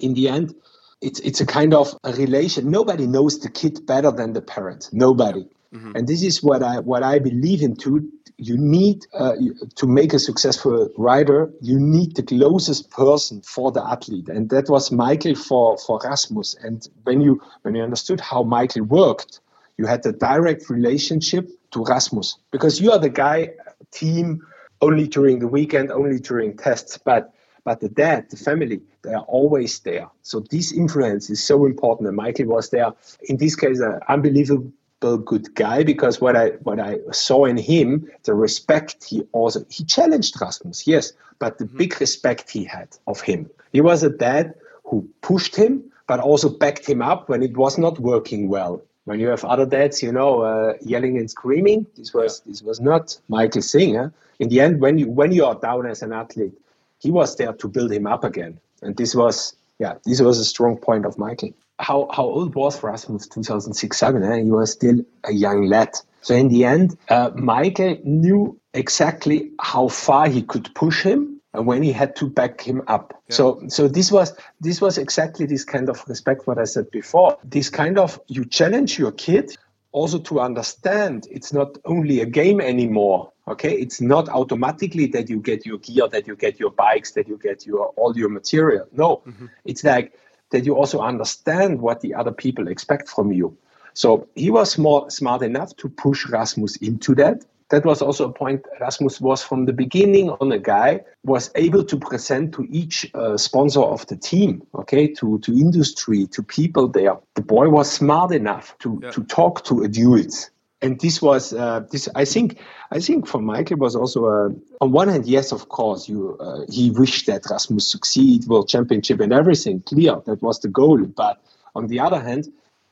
In 0.01 0.13
the 0.13 0.27
end, 0.27 0.53
it's 1.01 1.19
it's 1.19 1.41
a 1.41 1.45
kind 1.45 1.73
of 1.73 1.93
a 2.03 2.13
relation. 2.13 2.69
Nobody 2.69 3.07
knows 3.07 3.39
the 3.39 3.49
kid 3.49 3.85
better 3.85 4.11
than 4.11 4.33
the 4.33 4.41
parent. 4.41 4.89
Nobody. 4.91 5.45
Mm-hmm. 5.73 5.91
And 5.95 6.07
this 6.07 6.23
is 6.23 6.41
what 6.41 6.63
I 6.63 6.79
what 6.79 7.03
I 7.03 7.19
believe 7.19 7.61
in 7.61 7.75
too. 7.75 8.09
You 8.37 8.57
need 8.57 9.05
uh, 9.13 9.33
to 9.75 9.87
make 9.87 10.13
a 10.13 10.19
successful 10.19 10.89
rider. 10.97 11.51
You 11.61 11.79
need 11.79 12.15
the 12.15 12.23
closest 12.23 12.91
person 12.91 13.41
for 13.41 13.71
the 13.71 13.81
athlete, 13.81 14.27
and 14.27 14.49
that 14.49 14.69
was 14.69 14.91
Michael 14.91 15.35
for 15.35 15.77
for 15.77 15.99
Rasmus. 16.03 16.55
And 16.61 16.87
when 17.03 17.21
you 17.21 17.41
when 17.61 17.75
you 17.75 17.83
understood 17.83 18.19
how 18.19 18.43
Michael 18.43 18.83
worked, 18.83 19.39
you 19.77 19.85
had 19.85 20.05
a 20.05 20.11
direct 20.11 20.69
relationship 20.69 21.49
to 21.71 21.83
Rasmus 21.83 22.37
because 22.51 22.81
you 22.81 22.91
are 22.91 22.99
the 22.99 23.09
guy 23.09 23.51
team 23.91 24.41
only 24.81 25.07
during 25.07 25.39
the 25.39 25.47
weekend, 25.47 25.91
only 25.91 26.19
during 26.19 26.57
tests, 26.57 26.97
but 26.97 27.33
but 27.65 27.81
the 27.81 27.89
dad, 27.89 28.29
the 28.29 28.37
family, 28.37 28.79
they 29.01 29.13
are 29.13 29.23
always 29.23 29.79
there. 29.79 30.07
So 30.21 30.39
this 30.39 30.71
influence 30.71 31.29
is 31.29 31.43
so 31.43 31.65
important. 31.65 32.07
And 32.07 32.15
Michael 32.15 32.45
was 32.45 32.69
there. 32.69 32.93
In 33.23 33.37
this 33.37 33.55
case, 33.55 33.79
an 33.79 33.99
unbelievable 34.07 34.71
good 35.01 35.53
guy 35.55 35.83
because 35.83 36.21
what 36.21 36.35
I 36.35 36.49
what 36.63 36.79
I 36.79 36.99
saw 37.11 37.45
in 37.45 37.57
him, 37.57 38.09
the 38.23 38.33
respect 38.33 39.03
he 39.03 39.23
also 39.33 39.65
he 39.69 39.83
challenged 39.83 40.39
Rasmus, 40.39 40.87
yes, 40.87 41.13
but 41.39 41.57
the 41.57 41.65
mm-hmm. 41.65 41.77
big 41.77 41.99
respect 41.99 42.49
he 42.49 42.63
had 42.63 42.87
of 43.05 43.19
him. 43.21 43.49
He 43.71 43.81
was 43.81 44.03
a 44.03 44.09
dad 44.09 44.55
who 44.83 45.07
pushed 45.21 45.55
him, 45.55 45.83
but 46.07 46.19
also 46.19 46.49
backed 46.49 46.87
him 46.87 47.01
up 47.01 47.29
when 47.29 47.43
it 47.43 47.57
was 47.57 47.77
not 47.77 47.99
working 47.99 48.47
well. 48.47 48.81
When 49.03 49.19
you 49.19 49.27
have 49.27 49.45
other 49.45 49.67
dads, 49.67 50.01
you 50.01 50.11
know, 50.11 50.41
uh, 50.41 50.73
yelling 50.81 51.17
and 51.17 51.29
screaming, 51.29 51.85
this 51.95 52.13
was 52.13 52.41
this 52.41 52.63
was 52.63 52.79
not 52.79 53.19
Michael 53.27 53.61
Singer. 53.61 54.13
In 54.39 54.49
the 54.49 54.59
end, 54.61 54.81
when 54.81 54.97
you 54.97 55.07
when 55.09 55.31
you 55.31 55.45
are 55.45 55.55
down 55.55 55.85
as 55.85 56.01
an 56.01 56.13
athlete, 56.13 56.53
he 56.99 57.11
was 57.11 57.35
there 57.35 57.53
to 57.53 57.67
build 57.67 57.91
him 57.91 58.07
up 58.07 58.23
again, 58.23 58.59
and 58.81 58.95
this 58.97 59.15
was 59.15 59.55
yeah, 59.79 59.95
this 60.05 60.21
was 60.21 60.39
a 60.39 60.45
strong 60.45 60.77
point 60.77 61.05
of 61.05 61.17
Michael. 61.17 61.51
How 61.79 62.07
how 62.11 62.23
old 62.23 62.55
was 62.55 62.81
Rasmus? 62.81 63.27
2006, 63.27 63.97
seven. 63.97 64.23
Eh? 64.23 64.43
He 64.43 64.51
was 64.51 64.71
still 64.71 64.99
a 65.25 65.33
young 65.33 65.67
lad. 65.67 65.89
So 66.21 66.33
in 66.33 66.47
the 66.47 66.65
end, 66.65 66.97
uh, 67.09 67.31
Michael 67.35 67.97
knew 68.03 68.59
exactly 68.73 69.51
how 69.59 69.89
far 69.89 70.27
he 70.27 70.41
could 70.41 70.73
push 70.73 71.03
him 71.03 71.35
and 71.53 71.67
when 71.67 71.83
he 71.83 71.91
had 71.91 72.15
to 72.17 72.29
back 72.29 72.61
him 72.61 72.81
up. 72.87 73.13
Yeah. 73.27 73.35
So 73.35 73.63
so 73.67 73.87
this 73.87 74.11
was 74.11 74.33
this 74.61 74.81
was 74.81 74.97
exactly 74.97 75.45
this 75.45 75.63
kind 75.63 75.89
of 75.89 76.03
respect 76.07 76.47
what 76.47 76.57
I 76.57 76.63
said 76.63 76.89
before. 76.91 77.37
This 77.43 77.69
kind 77.69 77.99
of 77.99 78.19
you 78.27 78.45
challenge 78.45 78.97
your 78.97 79.11
kid 79.11 79.55
also 79.91 80.19
to 80.19 80.39
understand 80.39 81.27
it's 81.31 81.53
not 81.53 81.77
only 81.85 82.21
a 82.21 82.25
game 82.25 82.61
anymore. 82.61 83.31
Okay, 83.47 83.73
it's 83.73 84.01
not 84.01 84.27
automatically 84.29 85.05
that 85.07 85.29
you 85.29 85.39
get 85.39 85.65
your 85.65 85.77
gear, 85.77 86.07
that 86.07 86.25
you 86.25 86.35
get 86.35 86.59
your 86.59 86.71
bikes, 86.71 87.11
that 87.11 87.27
you 87.27 87.37
get 87.37 87.65
your 87.65 87.87
all 87.95 88.17
your 88.17 88.29
material. 88.29 88.87
No, 88.91 89.17
mm-hmm. 89.17 89.47
it's 89.65 89.83
like 89.83 90.13
that 90.49 90.65
you 90.65 90.75
also 90.75 90.99
understand 90.99 91.79
what 91.79 92.01
the 92.01 92.13
other 92.13 92.31
people 92.31 92.67
expect 92.67 93.09
from 93.09 93.31
you. 93.31 93.57
So 93.93 94.27
he 94.35 94.49
was 94.49 94.77
more 94.77 95.09
smart 95.09 95.41
enough 95.41 95.75
to 95.77 95.89
push 95.89 96.27
Rasmus 96.27 96.77
into 96.77 97.15
that 97.15 97.45
that 97.69 97.85
was 97.85 98.01
also 98.01 98.29
a 98.29 98.31
point 98.31 98.65
Rasmus 98.79 99.19
was 99.19 99.43
from 99.43 99.65
the 99.65 99.73
beginning 99.73 100.29
on 100.29 100.51
a 100.51 100.59
guy 100.59 101.01
was 101.23 101.51
able 101.55 101.83
to 101.85 101.97
present 101.97 102.53
to 102.53 102.67
each 102.69 103.09
uh, 103.13 103.37
sponsor 103.37 103.81
of 103.81 104.05
the 104.07 104.15
team 104.15 104.65
okay 104.75 105.07
to 105.07 105.39
to 105.39 105.51
industry 105.51 106.27
to 106.27 106.43
people 106.43 106.87
there 106.87 107.17
the 107.35 107.41
boy 107.41 107.69
was 107.69 107.91
smart 107.91 108.31
enough 108.31 108.77
to 108.79 108.99
yeah. 109.01 109.11
to 109.11 109.23
talk 109.23 109.63
to 109.65 109.83
a 109.83 109.87
dudes 109.87 110.51
and 110.85 110.99
this 110.99 111.21
was 111.21 111.53
uh, 111.53 111.79
this 111.91 112.07
i 112.15 112.25
think 112.25 112.59
i 112.91 112.99
think 112.99 113.27
for 113.27 113.41
michael 113.41 113.77
was 113.77 113.95
also 113.95 114.19
uh, 114.25 114.49
on 114.81 114.91
one 114.91 115.07
hand 115.07 115.25
yes 115.25 115.51
of 115.51 115.67
course 115.69 116.07
you 116.07 116.37
uh, 116.39 116.61
he 116.69 116.91
wished 116.91 117.25
that 117.25 117.41
rasmus 117.49 117.87
succeed 117.87 118.45
world 118.47 118.69
championship 118.69 119.19
and 119.19 119.33
everything 119.33 119.81
clear 119.81 120.15
that 120.25 120.41
was 120.41 120.59
the 120.59 120.67
goal 120.67 120.99
but 121.23 121.41
on 121.75 121.87
the 121.87 121.99
other 121.99 122.21
hand 122.21 122.43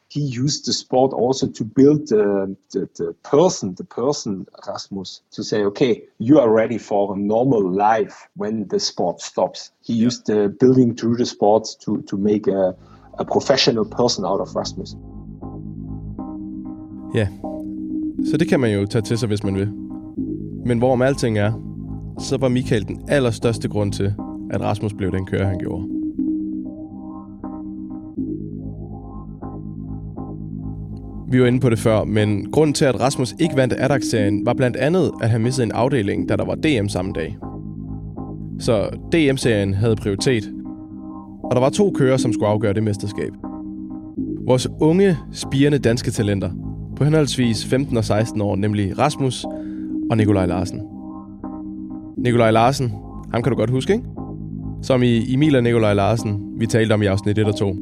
he 0.09 0.19
used 0.19 0.67
the 0.67 0.73
sport 0.73 1.11
also 1.11 1.47
to 1.47 1.63
build 1.63 2.09
the, 2.09 2.55
the, 2.71 2.87
the 2.99 3.13
person, 3.23 3.73
the 3.73 3.83
person 3.83 4.45
Rasmus, 4.67 5.21
to 5.31 5.43
say, 5.43 5.63
okay, 5.63 6.03
you 6.19 6.39
are 6.39 6.51
ready 6.51 6.77
for 6.77 7.15
a 7.15 7.17
normal 7.17 7.67
life 7.67 8.27
when 8.35 8.67
the 8.67 8.79
sport 8.79 9.21
stops. 9.21 9.71
He 9.81 9.93
yeah. 9.93 10.03
used 10.03 10.27
the 10.27 10.55
building 10.59 10.95
through 10.95 11.15
the 11.15 11.25
sport 11.25 11.67
to, 11.79 12.03
to 12.03 12.15
make 12.15 12.45
a, 12.45 12.75
a 13.17 13.25
professional 13.25 13.85
person 13.85 14.23
out 14.23 14.39
of 14.39 14.55
Rasmus. 14.55 14.95
Ja, 17.13 17.27
så 18.25 18.37
det 18.37 18.47
kan 18.47 18.59
man 18.59 18.73
jo 18.73 18.85
tage 18.85 19.01
til 19.01 19.17
sig, 19.17 19.27
hvis 19.27 19.43
man 19.43 19.55
vil. 19.55 19.69
Men 20.65 20.77
hvorom 20.77 21.01
alting 21.01 21.37
er, 21.37 21.51
så 22.19 22.37
var 22.37 22.49
Michael 22.49 22.87
den 22.87 23.01
allerstørste 23.07 23.69
grund 23.69 23.91
til, 23.93 24.13
at 24.51 24.61
Rasmus 24.61 24.93
blev 24.93 25.11
den 25.11 25.25
kører, 25.25 25.47
han 25.47 25.59
gjorde. 25.59 25.87
Vi 31.31 31.41
var 31.41 31.47
inde 31.47 31.59
på 31.59 31.69
det 31.69 31.79
før, 31.79 32.03
men 32.03 32.51
grunden 32.51 32.73
til, 32.73 32.85
at 32.85 32.99
Rasmus 32.99 33.35
ikke 33.39 33.55
vandt 33.55 33.73
Adax-serien, 33.77 34.45
var 34.45 34.53
blandt 34.53 34.77
andet, 34.77 35.11
at 35.21 35.29
han 35.29 35.41
missede 35.41 35.65
en 35.65 35.71
afdeling, 35.71 36.29
da 36.29 36.35
der 36.35 36.45
var 36.45 36.55
DM 36.55 36.87
samme 36.87 37.11
dag. 37.15 37.37
Så 38.59 38.89
DM-serien 39.11 39.73
havde 39.73 39.95
prioritet, 39.95 40.53
og 41.43 41.51
der 41.55 41.59
var 41.59 41.69
to 41.69 41.91
kører, 41.95 42.17
som 42.17 42.33
skulle 42.33 42.49
afgøre 42.49 42.73
det 42.73 42.83
mesterskab. 42.83 43.31
Vores 44.47 44.67
unge, 44.81 45.17
spirende 45.31 45.77
danske 45.77 46.11
talenter, 46.11 46.49
på 46.95 47.03
henholdsvis 47.03 47.65
15 47.65 47.97
og 47.97 48.05
16 48.05 48.41
år, 48.41 48.55
nemlig 48.55 48.99
Rasmus 48.99 49.45
og 50.11 50.17
Nikolaj 50.17 50.45
Larsen. 50.45 50.81
Nikolaj 52.17 52.51
Larsen, 52.51 52.93
ham 53.33 53.43
kan 53.43 53.51
du 53.51 53.57
godt 53.57 53.69
huske, 53.69 53.93
ikke? 53.93 54.05
Som 54.81 55.03
i 55.03 55.33
Emil 55.33 55.55
og 55.55 55.63
Nikolaj 55.63 55.93
Larsen, 55.93 56.39
vi 56.57 56.67
talte 56.67 56.93
om 56.93 57.01
i 57.01 57.05
afsnit 57.05 57.37
1 57.37 57.47
og 57.47 57.55
2. 57.55 57.75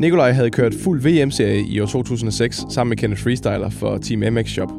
Nikolaj 0.00 0.32
havde 0.32 0.50
kørt 0.50 0.74
fuld 0.74 1.00
VM-serie 1.00 1.66
i 1.66 1.80
år 1.80 1.86
2006 1.86 2.64
sammen 2.70 2.88
med 2.88 2.96
Kenneth 2.96 3.22
Freestyler 3.22 3.70
for 3.70 3.98
Team 3.98 4.34
MX 4.34 4.46
Shop. 4.46 4.72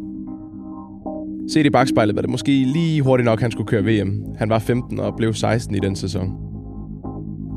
Set 1.49 1.66
i 1.66 1.70
bagspejlet 1.70 2.16
var 2.16 2.22
det 2.22 2.30
måske 2.30 2.51
lige 2.51 3.01
hurtigt 3.01 3.26
nok, 3.26 3.41
han 3.41 3.51
skulle 3.51 3.68
køre 3.68 3.84
VM. 3.84 4.22
Han 4.38 4.49
var 4.49 4.60
15 4.60 4.99
og 4.99 5.16
blev 5.18 5.34
16 5.34 5.76
i 5.76 5.80
den 5.80 5.95
sæson. 5.95 6.55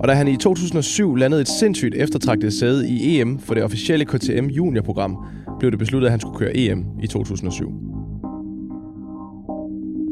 Og 0.00 0.08
da 0.08 0.12
han 0.12 0.28
i 0.28 0.36
2007 0.36 1.16
landede 1.16 1.40
et 1.40 1.48
sindssygt 1.48 1.94
eftertragtet 1.94 2.52
sæde 2.52 2.88
i 2.88 3.20
EM 3.20 3.38
for 3.38 3.54
det 3.54 3.64
officielle 3.64 4.04
KTM 4.04 4.46
juniorprogram, 4.46 5.16
blev 5.58 5.70
det 5.70 5.78
besluttet, 5.78 6.06
at 6.06 6.12
han 6.12 6.20
skulle 6.20 6.38
køre 6.38 6.56
EM 6.56 6.84
i 7.02 7.06
2007. 7.06 7.72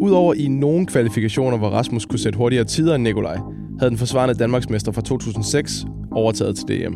Udover 0.01 0.34
i 0.34 0.49
nogle 0.49 0.87
kvalifikationer, 0.87 1.59
hvor 1.59 1.68
Rasmus 1.68 2.07
kunne 2.07 2.18
sætte 2.18 2.37
hurtigere 2.37 2.64
tider 2.64 2.95
end 2.95 3.03
Nikolaj, 3.03 3.39
havde 3.78 3.91
den 3.91 3.99
forsvarende 3.99 4.34
Danmarksmester 4.34 4.93
fra 4.93 5.03
2006 5.03 5.87
overtaget 6.11 6.57
til 6.57 6.66
DM. 6.66 6.95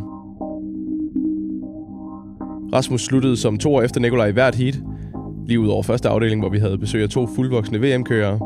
Rasmus 2.73 3.05
sluttede 3.05 3.37
som 3.37 3.59
to 3.59 3.75
år 3.75 3.83
efter 3.83 4.01
Nikolaj 4.01 4.27
i 4.27 4.33
hvert 4.33 4.55
heat, 4.55 4.83
lige 5.47 5.61
ud 5.61 5.69
over 5.69 5.83
første 5.83 6.09
afdeling, 6.09 6.41
hvor 6.41 6.51
vi 6.51 6.59
havde 6.59 6.79
besøg 6.79 7.03
af 7.03 7.09
to 7.09 7.27
fuldvoksne 7.27 7.79
VM-kørere. 7.79 8.39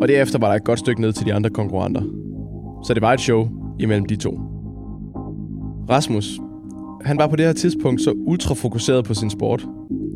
Og 0.00 0.08
derefter 0.08 0.38
var 0.38 0.48
der 0.48 0.54
et 0.54 0.64
godt 0.64 0.78
stykke 0.78 1.00
ned 1.00 1.12
til 1.12 1.26
de 1.26 1.34
andre 1.34 1.50
konkurrenter. 1.50 2.02
Så 2.84 2.94
det 2.94 3.02
var 3.02 3.12
et 3.12 3.20
show 3.20 3.48
imellem 3.78 4.06
de 4.06 4.16
to. 4.16 4.40
Rasmus, 5.90 6.40
han 7.04 7.18
var 7.18 7.26
på 7.26 7.36
det 7.36 7.44
her 7.44 7.52
tidspunkt 7.52 8.00
så 8.00 8.12
ultra 8.16 8.54
fokuseret 8.54 9.04
på 9.04 9.14
sin 9.14 9.30
sport, 9.30 9.66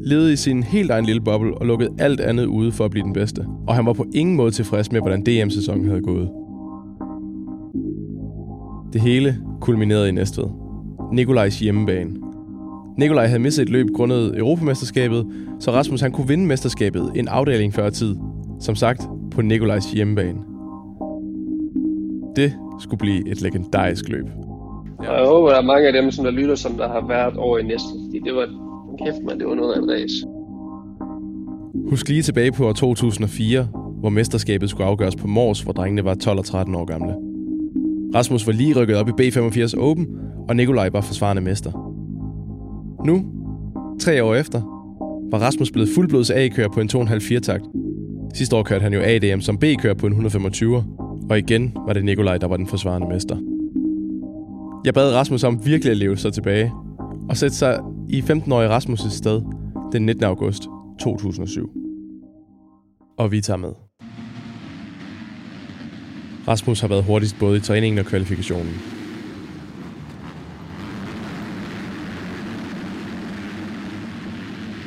levede 0.04 0.32
i 0.32 0.36
sin 0.36 0.62
helt 0.62 0.90
egen 0.90 1.04
lille 1.04 1.20
boble 1.20 1.58
og 1.58 1.66
lukkede 1.66 1.90
alt 1.98 2.20
andet 2.20 2.44
ude 2.44 2.72
for 2.72 2.84
at 2.84 2.90
blive 2.90 3.04
den 3.04 3.12
bedste. 3.12 3.46
Og 3.66 3.74
han 3.74 3.86
var 3.86 3.92
på 3.92 4.06
ingen 4.14 4.36
måde 4.36 4.50
tilfreds 4.50 4.92
med, 4.92 5.00
hvordan 5.00 5.22
DM-sæsonen 5.22 5.88
havde 5.88 6.00
gået. 6.00 6.30
Det 8.92 9.00
hele 9.00 9.36
kulminerede 9.60 10.08
i 10.08 10.12
Næstved. 10.12 10.46
Nikolajs 11.12 11.60
hjemmebane. 11.60 12.10
Nikolaj 12.98 13.26
havde 13.26 13.38
misset 13.38 13.62
et 13.62 13.68
løb 13.68 13.86
grundet 13.94 14.38
Europamesterskabet, 14.38 15.26
så 15.60 15.70
Rasmus 15.70 16.00
han 16.00 16.12
kunne 16.12 16.28
vinde 16.28 16.46
mesterskabet 16.46 17.10
en 17.14 17.28
afdeling 17.28 17.74
før 17.74 17.90
tid. 17.90 18.16
Som 18.60 18.74
sagt, 18.74 19.08
på 19.30 19.42
Nikolajs 19.42 19.92
hjemmebane. 19.92 20.49
Det 22.36 22.52
skulle 22.78 22.98
blive 22.98 23.28
et 23.28 23.40
legendarisk 23.42 24.08
løb. 24.08 24.26
Ja. 25.02 25.12
Jeg 25.12 25.26
håber, 25.26 25.48
der 25.48 25.56
er 25.58 25.62
mange 25.62 25.86
af 25.86 25.92
dem, 25.92 26.10
som 26.10 26.24
der 26.24 26.30
lytter, 26.30 26.54
som 26.54 26.72
der 26.76 26.88
har 26.88 27.06
været 27.08 27.36
over 27.36 27.58
i 27.58 27.62
næste. 27.62 27.88
Fordi 28.06 28.18
det 28.24 28.34
var, 28.34 28.46
kæft 29.04 29.22
man, 29.28 29.38
det 29.38 29.46
var 29.46 29.54
noget 29.54 29.72
af 29.72 29.78
en 29.78 29.90
race. 29.90 30.26
Husk 31.90 32.08
lige 32.08 32.22
tilbage 32.22 32.52
på 32.52 32.66
år 32.68 32.72
2004, 32.72 33.68
hvor 34.00 34.08
mesterskabet 34.08 34.70
skulle 34.70 34.86
afgøres 34.86 35.16
på 35.16 35.26
Mors, 35.26 35.60
hvor 35.60 35.72
drengene 35.72 36.04
var 36.04 36.14
12 36.14 36.38
og 36.38 36.44
13 36.44 36.74
år 36.74 36.84
gamle. 36.84 37.14
Rasmus 38.14 38.46
var 38.46 38.52
lige 38.52 38.80
rykket 38.80 38.96
op 38.96 39.08
i 39.08 39.28
B85 39.28 39.80
Open, 39.80 40.06
og 40.48 40.56
Nikolaj 40.56 40.88
var 40.92 41.00
forsvarende 41.00 41.42
mester. 41.42 41.72
Nu, 43.04 43.24
tre 44.00 44.24
år 44.24 44.34
efter, 44.34 44.60
var 45.30 45.38
Rasmus 45.38 45.70
blevet 45.70 45.88
fuldblods 45.94 46.30
A-kører 46.30 46.68
på 46.68 46.80
en 46.80 46.88
2,5 46.92 47.40
takt. 47.40 47.64
Sidste 48.34 48.56
år 48.56 48.62
kørte 48.62 48.82
han 48.82 48.92
jo 48.92 49.00
ADM 49.00 49.40
som 49.40 49.58
B-kører 49.58 49.94
på 49.94 50.06
en 50.06 50.12
125, 50.12 50.84
og 51.30 51.38
igen 51.38 51.76
var 51.86 51.92
det 51.92 52.04
Nikolaj, 52.04 52.38
der 52.38 52.46
var 52.46 52.56
den 52.56 52.66
forsvarende 52.66 53.08
mester. 53.08 53.36
Jeg 54.84 54.94
bad 54.94 55.14
Rasmus 55.14 55.44
om 55.44 55.66
virkelig 55.66 55.90
at 55.90 55.96
leve 55.96 56.16
sig 56.16 56.32
tilbage, 56.32 56.72
og 57.28 57.36
sætte 57.36 57.56
sig 57.56 57.80
i 58.08 58.20
15-årige 58.20 58.76
Rasmus' 58.76 59.10
sted 59.10 59.42
den 59.92 60.06
19. 60.06 60.24
august 60.24 60.62
2007. 61.00 61.70
Og 63.18 63.32
vi 63.32 63.40
tager 63.40 63.56
med. 63.56 63.72
Rasmus 66.48 66.80
har 66.80 66.88
været 66.88 67.04
hurtigst 67.04 67.38
både 67.38 67.56
i 67.56 67.60
træningen 67.60 67.98
og 67.98 68.04
kvalifikationen. 68.04 68.74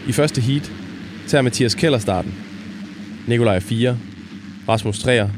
I 0.08 0.12
første 0.12 0.41
heat 0.41 0.72
tager 1.28 1.41
Mathias 1.41 1.76
Keller 1.76 2.00
starten. 2.00 2.34
Nikolaj 3.28 3.60
4, 3.60 3.98
Rasmus 4.70 5.00
3, 5.00 5.30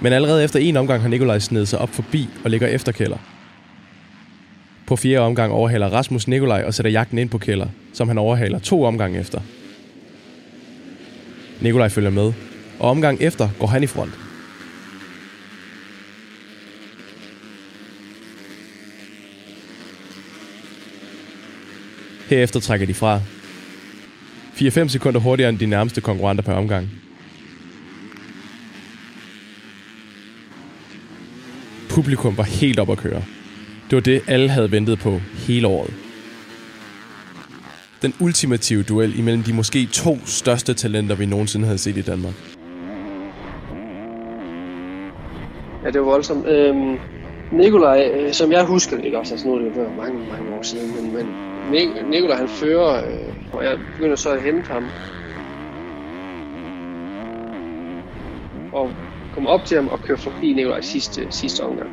Men 0.00 0.12
allerede 0.12 0.44
efter 0.44 0.58
en 0.58 0.76
omgang 0.76 1.02
har 1.02 1.08
Nikolaj 1.08 1.38
snedet 1.38 1.68
sig 1.68 1.78
op 1.78 1.90
forbi 1.90 2.28
og 2.44 2.50
ligger 2.50 2.68
efter 2.68 2.92
Keller. 2.92 3.18
På 4.86 4.96
fjerde 4.96 5.18
omgang 5.18 5.52
overhaler 5.52 5.88
Rasmus 5.88 6.28
Nikolaj 6.28 6.62
og 6.62 6.74
sætter 6.74 6.90
jagten 6.90 7.18
ind 7.18 7.30
på 7.30 7.38
Keller, 7.38 7.68
som 7.92 8.08
han 8.08 8.18
overhaler 8.18 8.58
to 8.58 8.84
omgange 8.84 9.20
efter. 9.20 9.40
Nikolaj 11.60 11.88
følger 11.88 12.10
med, 12.10 12.32
og 12.78 12.90
omgang 12.90 13.20
efter 13.20 13.48
går 13.58 13.66
han 13.66 13.82
i 13.82 13.86
front. 13.86 14.12
Herefter 22.28 22.60
trækker 22.60 22.86
de 22.86 22.94
fra. 22.94 23.20
4-5 24.56 24.88
sekunder 24.88 25.20
hurtigere 25.20 25.48
end 25.48 25.58
de 25.58 25.66
nærmeste 25.66 26.00
konkurrenter 26.00 26.44
per 26.44 26.52
omgang. 26.52 27.03
Publikum 31.94 32.36
var 32.36 32.42
helt 32.42 32.78
op 32.78 32.90
at 32.90 32.98
køre. 32.98 33.22
Det 33.90 33.96
var 33.96 34.00
det, 34.00 34.22
alle 34.26 34.48
havde 34.48 34.72
ventet 34.72 34.98
på 34.98 35.20
hele 35.46 35.66
året. 35.66 35.94
Den 38.02 38.14
ultimative 38.20 38.82
duel 38.82 39.18
imellem 39.18 39.42
de 39.42 39.52
måske 39.52 39.86
to 39.92 40.18
største 40.26 40.74
talenter, 40.74 41.16
vi 41.16 41.26
nogensinde 41.26 41.66
havde 41.66 41.78
set 41.78 41.96
i 41.96 42.02
Danmark. 42.02 42.34
Ja, 45.84 45.90
det 45.90 46.00
var 46.00 46.06
voldsomt. 46.06 46.46
Øhm, 46.46 46.98
Nikolaj, 47.52 48.10
øh, 48.14 48.32
som 48.32 48.52
jeg 48.52 48.64
husker 48.64 48.96
det, 48.96 49.04
ikke 49.04 49.18
også, 49.18 49.34
altså 49.34 49.46
nu 49.48 49.54
er 49.54 49.58
det 49.58 49.76
jo 49.76 49.88
mange, 49.96 50.18
mange 50.18 50.54
år 50.58 50.62
siden, 50.62 50.88
men, 50.96 51.26
men 51.70 52.10
Nikolaj 52.10 52.36
han 52.36 52.48
fører, 52.48 53.06
øh, 53.06 53.52
og 53.52 53.64
jeg 53.64 53.78
begynder 53.94 54.16
så 54.16 54.30
at 54.30 54.42
hente 54.42 54.72
ham. 54.72 54.84
Og 58.72 58.90
kommer 59.34 59.50
op 59.50 59.64
til 59.68 59.76
ham 59.76 59.88
og 59.88 60.02
kører 60.02 60.18
forbi 60.18 60.52
Nikolaj 60.54 60.80
sidste, 60.80 61.32
sidste 61.32 61.60
omgang. 61.64 61.92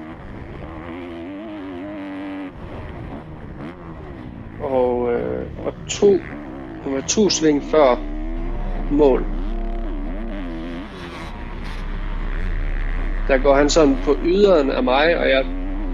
Og, 4.60 5.14
øh, 5.14 5.48
og 5.58 5.74
to, 6.00 6.28
han 6.84 6.94
var 6.94 7.02
to 7.02 7.30
sving 7.30 7.64
før 7.72 7.96
mål. 8.90 9.30
Der 13.28 13.38
går 13.38 13.56
han 13.56 13.70
sådan 13.70 14.00
på 14.06 14.18
yderen 14.24 14.72
af 14.72 14.84
mig, 14.84 15.18
og 15.18 15.30
jeg 15.30 15.46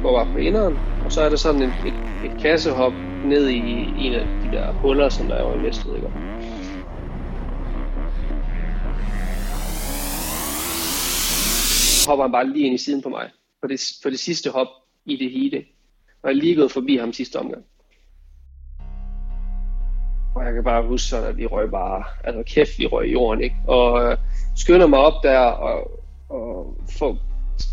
går 0.01 0.17
bare 0.17 0.27
på 0.31 0.37
inderen. 0.37 0.81
Og 0.99 1.11
så 1.11 1.21
er 1.21 1.29
der 1.29 1.35
sådan 1.37 1.61
et, 1.61 1.75
et, 1.83 1.95
et 2.21 2.37
kassehop 2.41 2.93
ned 3.21 3.49
i 3.49 3.93
en 4.07 4.13
af 4.13 4.29
de 4.41 4.51
der 4.51 4.73
huller, 4.81 5.09
som 5.09 5.27
der 5.27 5.35
er 5.35 5.43
over 5.43 5.55
i 5.55 5.59
Næstved. 5.59 5.95
Ikke? 5.95 6.09
Hopper 12.07 12.23
han 12.23 12.31
bare 12.31 12.49
lige 12.49 12.65
ind 12.65 12.75
i 12.75 12.77
siden 12.77 13.01
på 13.01 13.09
mig. 13.09 13.29
For 13.59 13.67
det, 13.67 13.81
for 14.01 14.09
det 14.09 14.19
sidste 14.19 14.49
hop 14.49 14.67
i 15.05 15.15
det 15.15 15.31
hele. 15.31 15.65
Og 16.23 16.29
jeg 16.29 16.37
er 16.37 16.41
lige 16.41 16.55
gået 16.55 16.71
forbi 16.71 16.97
ham 16.97 17.13
sidste 17.13 17.39
omgang. 17.39 17.63
Og 20.35 20.45
jeg 20.45 20.53
kan 20.53 20.63
bare 20.63 20.87
huske 20.87 21.07
sådan, 21.07 21.29
at 21.29 21.37
vi 21.37 21.45
røg 21.45 21.71
bare, 21.71 22.03
altså 22.23 22.43
kæft, 22.53 22.79
vi 22.79 22.85
røg 22.85 23.07
i 23.07 23.11
jorden, 23.11 23.43
ikke? 23.43 23.55
Og 23.67 24.03
øh, 24.03 24.17
skynder 24.55 24.87
mig 24.87 24.99
op 24.99 25.23
der 25.23 25.39
og, 25.39 25.91
og 26.29 26.77
får 26.99 27.17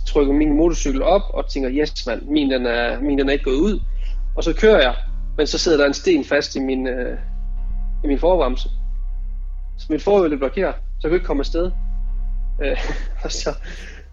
trykker 0.06 0.32
min 0.32 0.56
motorcykel 0.56 1.02
op 1.02 1.22
og 1.28 1.48
tænker, 1.50 1.70
yes 1.72 2.06
mand, 2.06 2.22
min 2.22 2.50
den 2.50 2.66
er, 2.66 3.00
min 3.00 3.18
den 3.18 3.28
er 3.28 3.32
ikke 3.32 3.44
gået 3.44 3.56
ud. 3.56 3.80
Og 4.36 4.44
så 4.44 4.54
kører 4.54 4.80
jeg, 4.80 4.94
men 5.36 5.46
så 5.46 5.58
sidder 5.58 5.78
der 5.78 5.86
en 5.86 5.94
sten 5.94 6.24
fast 6.24 6.56
i 6.56 6.60
min, 6.60 6.86
øh, 6.86 7.18
i 8.04 8.06
min 8.06 8.18
forvarmse. 8.18 8.68
Så 9.78 9.86
mit 9.90 10.02
forhjul 10.02 10.32
er 10.32 10.36
blokeret, 10.36 10.74
så 10.74 11.00
jeg 11.02 11.10
kunne 11.10 11.16
ikke 11.16 11.26
komme 11.26 11.40
afsted. 11.40 11.70
Øh, 12.62 12.78
og 13.24 13.32
så, 13.32 13.50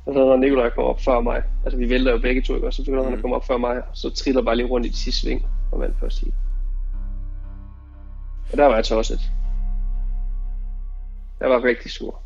og 0.05 0.13
så 0.13 0.19
når 0.19 0.35
Nikolaj 0.35 0.69
kom 0.69 0.83
op 0.83 0.99
før 1.01 1.19
mig, 1.19 1.43
altså 1.63 1.77
vi 1.77 1.89
vælter 1.89 2.11
jo 2.11 2.17
begge 2.17 2.41
to, 2.41 2.53
og 2.53 2.73
så 2.73 2.83
begynder 2.85 3.03
han 3.03 3.13
at 3.13 3.21
komme 3.21 3.35
op 3.35 3.45
før 3.45 3.57
mig, 3.57 3.77
og 3.77 3.97
så 3.97 4.09
triller 4.09 4.41
bare 4.41 4.55
lige 4.55 4.67
rundt 4.67 4.85
i 4.85 4.89
de 4.89 4.97
sidste 4.97 5.21
sving, 5.21 5.45
og 5.71 5.79
vandt 5.79 5.99
først 5.99 6.21
heat. 6.21 6.33
Og 8.51 8.57
der 8.57 8.65
var 8.65 8.75
jeg 8.75 8.85
tosset. 8.85 9.31
Jeg 11.39 11.49
var 11.49 11.63
rigtig 11.63 11.91
sur. 11.91 12.20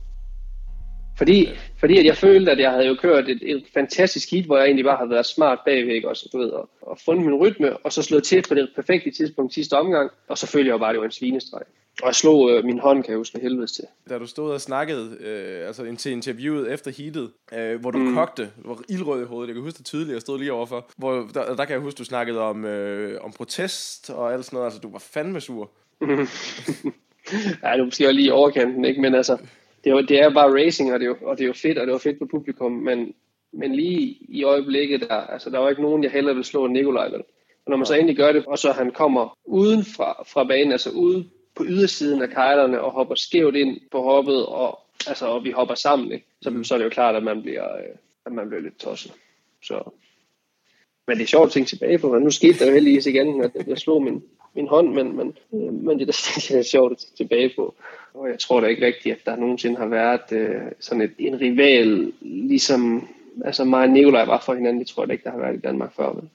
Fordi, 1.18 1.50
fordi 1.80 1.98
at 1.98 2.06
jeg 2.06 2.18
følte, 2.18 2.52
at 2.52 2.60
jeg 2.60 2.72
havde 2.72 2.88
jo 2.88 2.96
kørt 3.02 3.30
et, 3.30 3.40
et 3.42 3.64
fantastisk 3.74 4.32
hit, 4.32 4.46
hvor 4.46 4.58
jeg 4.58 4.66
egentlig 4.66 4.86
bare 4.86 4.98
havde 4.98 5.10
været 5.10 5.26
smart 5.26 5.60
bagvæk 5.66 6.04
også, 6.04 6.30
du 6.34 6.38
ved, 6.38 6.50
og, 6.50 6.70
og 6.82 6.98
fundet 7.06 7.26
min 7.26 7.36
rytme, 7.36 7.78
og 7.78 7.94
så 7.94 8.02
slået 8.02 8.24
til 8.24 8.44
på 8.48 8.54
det 8.54 8.70
perfekte 8.76 9.12
tidspunkt 9.12 9.54
sidste 9.54 9.74
omgang, 9.74 10.12
og 10.28 10.38
så 10.38 10.48
følte 10.48 10.68
jeg 10.68 10.74
jo 10.74 10.78
bare, 10.78 10.90
at 10.90 10.94
det 10.94 11.00
var 11.00 11.06
en 11.06 11.12
svinestreg. 11.12 11.62
Og 12.02 12.08
jeg 12.08 12.16
slog 12.16 12.52
øh, 12.52 12.66
min 12.66 12.80
hånd, 12.80 13.04
kan 13.04 13.12
jeg 13.12 13.18
huske, 13.18 13.40
helvedes 13.40 13.72
til. 13.72 13.84
Da 14.10 14.18
du 14.18 14.28
stod 14.28 14.52
og 14.52 14.62
snakkede 14.62 15.18
øh, 15.20 15.68
altså 15.68 15.96
til 15.98 16.12
interviewet 16.12 16.74
efter 16.74 16.92
heatet, 16.92 17.32
øh, 17.54 17.82
hvor 17.82 17.92
du 17.92 17.98
mm. 17.98 18.14
kogte, 18.14 18.50
var 18.58 18.82
ildrød 18.90 19.22
i 19.22 19.26
hovedet, 19.26 19.48
jeg 19.48 19.56
kan 19.56 19.64
huske 19.64 19.78
det 19.78 19.86
tydeligt, 19.86 20.14
jeg 20.14 20.22
stod 20.22 20.40
lige 20.40 20.54
overfor, 20.54 20.90
hvor 20.98 21.30
der, 21.34 21.56
der 21.56 21.66
kan 21.66 21.74
jeg 21.74 21.82
huske, 21.82 21.98
du 21.98 22.04
snakkede 22.04 22.40
om, 22.42 22.66
øh, 22.66 23.22
om 23.22 23.32
protest 23.32 24.10
og 24.10 24.34
alt 24.34 24.46
sådan 24.46 24.58
noget, 24.58 24.66
altså 24.66 24.80
du 24.80 24.92
var 24.92 25.00
fandme 25.00 25.42
sur. 25.42 25.72
ja, 26.02 27.72
det 27.72 27.80
var 27.80 27.86
måske 27.86 28.14
lige 28.14 28.34
overkanten, 28.34 28.86
ikke? 28.86 29.02
Men 29.02 29.16
altså, 29.16 29.38
det 29.86 29.92
er, 29.92 29.96
jo, 29.96 30.02
det 30.02 30.20
er 30.20 30.34
bare 30.34 30.64
racing, 30.64 30.94
og 30.94 31.00
det 31.00 31.06
er, 31.06 31.10
jo, 31.10 31.18
og 31.22 31.38
det 31.38 31.44
er 31.44 31.48
jo 31.48 31.54
fedt, 31.54 31.78
og 31.78 31.88
det 31.88 31.92
var 31.92 32.00
fedt 32.00 32.20
på 32.20 32.26
publikum, 32.32 32.72
men, 32.72 33.14
men 33.54 33.76
lige 33.76 34.18
i 34.20 34.44
øjeblikket, 34.44 35.02
der, 35.02 35.16
altså, 35.16 35.50
der 35.50 35.60
var 35.60 35.70
ikke 35.70 35.82
nogen, 35.82 36.04
jeg 36.04 36.12
hellere 36.12 36.36
vil 36.36 36.44
slå 36.44 36.66
end 36.66 36.74
Nikolaj, 36.74 37.10
vel? 37.10 37.24
Og 37.66 37.70
når 37.70 37.78
man 37.78 37.86
så 37.86 37.94
endelig 37.94 38.18
gør 38.18 38.32
det, 38.32 38.46
og 38.46 38.58
så 38.58 38.72
han 38.72 38.92
kommer 38.92 39.38
uden 39.44 39.84
fra, 39.84 40.24
fra 40.34 40.44
banen, 40.44 40.72
altså 40.72 40.90
ude 40.90 41.26
på 41.56 41.64
ydersiden 41.68 42.22
af 42.22 42.30
kejlerne, 42.30 42.82
og 42.82 42.92
hopper 42.92 43.16
skævt 43.16 43.56
ind 43.56 43.80
på 43.92 44.02
hoppet, 44.02 44.46
og, 44.46 44.80
altså, 45.08 45.26
og 45.26 45.44
vi 45.44 45.52
hopper 45.52 45.76
sammen, 45.76 46.12
ikke? 46.12 46.26
Så, 46.42 46.50
mm. 46.50 46.64
så 46.64 46.74
er 46.74 46.78
det 46.78 46.86
jo 46.86 46.90
klart, 46.90 47.16
at 47.16 47.24
man 47.24 47.42
bliver, 47.42 47.76
øh, 47.76 47.96
at 48.26 48.32
man 48.32 48.48
bliver 48.50 48.62
lidt 48.62 48.78
tosset. 48.78 49.12
Så. 49.64 49.92
Men 51.08 51.18
det 51.18 51.24
er 51.24 51.28
sjovt 51.28 51.46
at 51.46 51.52
tænke 51.52 51.70
tilbage 51.70 51.98
på, 51.98 52.14
men 52.14 52.22
nu 52.22 52.30
skete 52.30 52.60
der 52.60 52.68
jo 52.68 52.74
heldigvis 52.74 53.06
igen, 53.06 53.42
at 53.42 53.68
jeg 53.68 53.78
slog 53.78 54.04
min, 54.04 54.24
min 54.56 54.68
hånd, 54.68 54.94
men, 54.94 55.18
men, 55.18 55.36
men 55.86 56.00
det, 56.00 56.08
er 56.58 56.64
sjovt 56.72 56.92
at 56.92 57.06
tilbage 57.18 57.52
på. 57.56 57.76
Og 58.14 58.30
jeg 58.30 58.40
tror 58.40 58.60
da 58.60 58.68
ikke 58.68 58.86
rigtigt, 58.86 59.16
at 59.16 59.26
der 59.26 59.36
nogensinde 59.36 59.78
har 59.78 59.88
været 59.88 60.32
øh, 60.32 60.62
sådan 60.80 61.02
et, 61.02 61.12
en 61.18 61.42
rival, 61.42 62.12
ligesom 62.22 63.08
altså 63.46 63.64
mig 63.64 63.82
og 63.82 63.90
Nikolaj 63.90 64.26
var 64.26 64.44
for 64.46 64.54
hinanden. 64.54 64.80
Det 64.80 64.88
tror 64.88 65.04
jeg 65.04 65.08
da 65.08 65.14
ikke, 65.14 65.24
der 65.24 65.32
har 65.32 65.40
været 65.40 65.56
i 65.56 65.60
Danmark 65.60 65.96
før. 65.96 66.14
Men. 66.14 66.30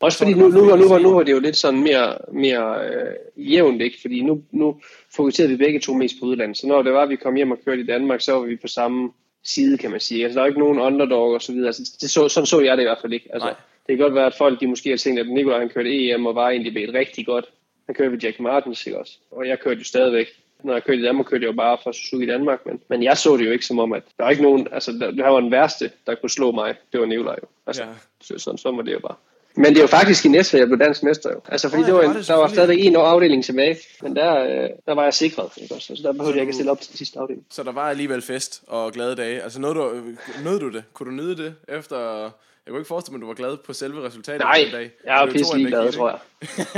Også 0.00 0.18
fordi 0.18 0.34
nu, 0.34 0.48
nu, 0.48 0.60
nu, 0.64 0.76
nu, 0.76 0.98
nu 0.98 1.14
var 1.14 1.22
det 1.22 1.32
jo 1.32 1.38
lidt 1.38 1.56
sådan 1.56 1.82
mere, 1.82 2.18
mere 2.32 2.86
øh, 2.86 3.52
jævnt, 3.52 3.82
ikke? 3.82 3.98
Fordi 4.00 4.20
nu, 4.20 4.42
nu 4.50 4.80
fokuserede 5.16 5.50
vi 5.50 5.56
begge 5.56 5.80
to 5.80 5.94
mest 5.94 6.14
på 6.20 6.26
udlandet. 6.26 6.56
Så 6.58 6.66
når 6.66 6.82
det 6.82 6.92
var, 6.92 7.02
at 7.02 7.08
vi 7.08 7.16
kom 7.16 7.34
hjem 7.34 7.50
og 7.50 7.58
kørte 7.64 7.80
i 7.80 7.86
Danmark, 7.86 8.20
så 8.20 8.32
var 8.32 8.40
vi 8.40 8.56
på 8.56 8.68
samme 8.68 9.10
side, 9.44 9.78
kan 9.78 9.90
man 9.90 10.00
sige. 10.00 10.24
Altså, 10.24 10.38
der 10.38 10.42
er 10.42 10.48
ikke 10.48 10.60
nogen 10.60 10.78
underdog 10.78 11.32
og 11.32 11.42
så 11.42 11.52
videre. 11.52 11.66
Altså, 11.66 11.96
det 12.00 12.10
så, 12.10 12.28
sådan 12.28 12.46
så 12.46 12.60
jeg 12.60 12.76
det 12.76 12.82
i 12.82 12.86
hvert 12.86 12.98
fald 13.00 13.12
ikke. 13.12 13.28
Altså, 13.32 13.48
det 13.86 13.96
kan 13.96 13.98
godt 13.98 14.14
være, 14.14 14.26
at 14.26 14.34
folk 14.38 14.60
de 14.60 14.66
måske 14.66 14.90
har 14.90 14.96
tænkt, 14.96 15.20
at 15.20 15.28
Nikolaj 15.28 15.58
han 15.58 15.68
kørte 15.68 16.10
EM 16.10 16.26
og 16.26 16.34
var 16.34 16.48
egentlig 16.48 16.84
et 16.84 16.94
rigtig 16.94 17.26
godt. 17.26 17.44
Han 17.86 17.94
kørte 17.94 18.12
ved 18.12 18.18
Jack 18.18 18.40
Martins, 18.40 18.86
ikke 18.86 18.98
også? 18.98 19.12
Og 19.30 19.48
jeg 19.48 19.60
kørte 19.60 19.78
jo 19.78 19.84
stadigvæk 19.84 20.26
når 20.64 20.72
jeg 20.72 20.84
kørte 20.84 21.00
i 21.00 21.02
Danmark, 21.02 21.26
kørte 21.26 21.42
jeg 21.42 21.52
jo 21.52 21.56
bare 21.56 21.78
for 21.82 21.92
Suzuki 21.92 22.24
i 22.24 22.26
Danmark, 22.26 22.66
men, 22.66 22.80
men 22.88 23.02
jeg 23.02 23.18
så 23.18 23.36
det 23.36 23.46
jo 23.46 23.50
ikke 23.52 23.66
som 23.66 23.78
om, 23.78 23.92
at 23.92 24.02
der 24.18 24.24
var 24.24 24.30
ikke 24.30 24.42
nogen, 24.42 24.68
altså 24.72 24.92
der, 24.92 25.10
det 25.10 25.24
var 25.24 25.40
den 25.40 25.50
værste, 25.50 25.90
der 26.06 26.14
kunne 26.14 26.30
slå 26.30 26.50
mig, 26.50 26.74
det 26.92 27.00
var 27.00 27.06
Nikolaj 27.06 27.36
jo. 27.42 27.48
Altså, 27.66 27.82
ja. 27.82 27.88
så, 28.20 28.38
sådan, 28.38 28.58
sådan 28.58 28.76
var 28.76 28.82
det 28.82 28.92
jo 28.92 28.98
bare. 28.98 29.16
Men 29.56 29.66
det 29.66 29.76
er 29.76 29.80
jo 29.82 29.86
faktisk 29.86 30.24
i 30.24 30.28
næste, 30.28 30.58
jeg 30.58 30.66
blev 30.66 30.78
dansk 30.78 31.02
mester 31.02 31.30
jo. 31.30 31.40
Altså 31.48 31.68
fordi 31.68 31.82
oh, 31.82 31.86
det 31.86 31.94
var, 31.94 32.02
en, 32.02 32.14
det, 32.14 32.28
der 32.28 32.34
var 32.34 32.48
stadig 32.48 32.86
en 32.86 32.96
afdeling 32.96 33.44
tilbage, 33.44 33.76
men 34.02 34.16
der, 34.16 34.44
øh, 34.44 34.70
der 34.86 34.94
var 34.94 35.02
jeg 35.02 35.14
sikret, 35.14 35.50
ikke 35.56 35.74
også? 35.74 35.96
Så 35.96 36.02
der 36.02 36.12
behøvede 36.12 36.32
så 36.32 36.36
jeg 36.36 36.42
ikke 36.42 36.50
at 36.50 36.54
stille 36.54 36.70
op 36.70 36.80
til 36.80 36.90
den 36.90 36.96
sidste 36.96 37.18
afdeling. 37.18 37.46
Så 37.50 37.62
der 37.62 37.72
var 37.72 37.90
alligevel 37.90 38.22
fest 38.22 38.62
og 38.66 38.92
glade 38.92 39.16
dage. 39.16 39.42
Altså 39.42 39.60
nåede 39.60 39.74
du, 39.74 40.02
nåede 40.44 40.60
du 40.60 40.68
det? 40.68 40.84
Kunne 40.92 41.10
du 41.10 41.16
nyde 41.16 41.36
det 41.36 41.54
efter... 41.68 42.22
Jeg 42.66 42.70
kunne 42.70 42.80
ikke 42.80 42.88
forestille 42.88 43.12
mig, 43.12 43.18
at 43.18 43.22
du 43.22 43.26
var 43.26 43.48
glad 43.48 43.56
på 43.56 43.72
selve 43.72 44.06
resultatet 44.06 44.40
Nej, 44.40 44.60
den 44.64 44.72
dag. 44.72 44.90
jeg 45.04 45.22
er 45.22 45.30
pisse 45.30 45.56
ligeglad, 45.56 45.92
tror 45.92 46.08
jeg. 46.10 46.18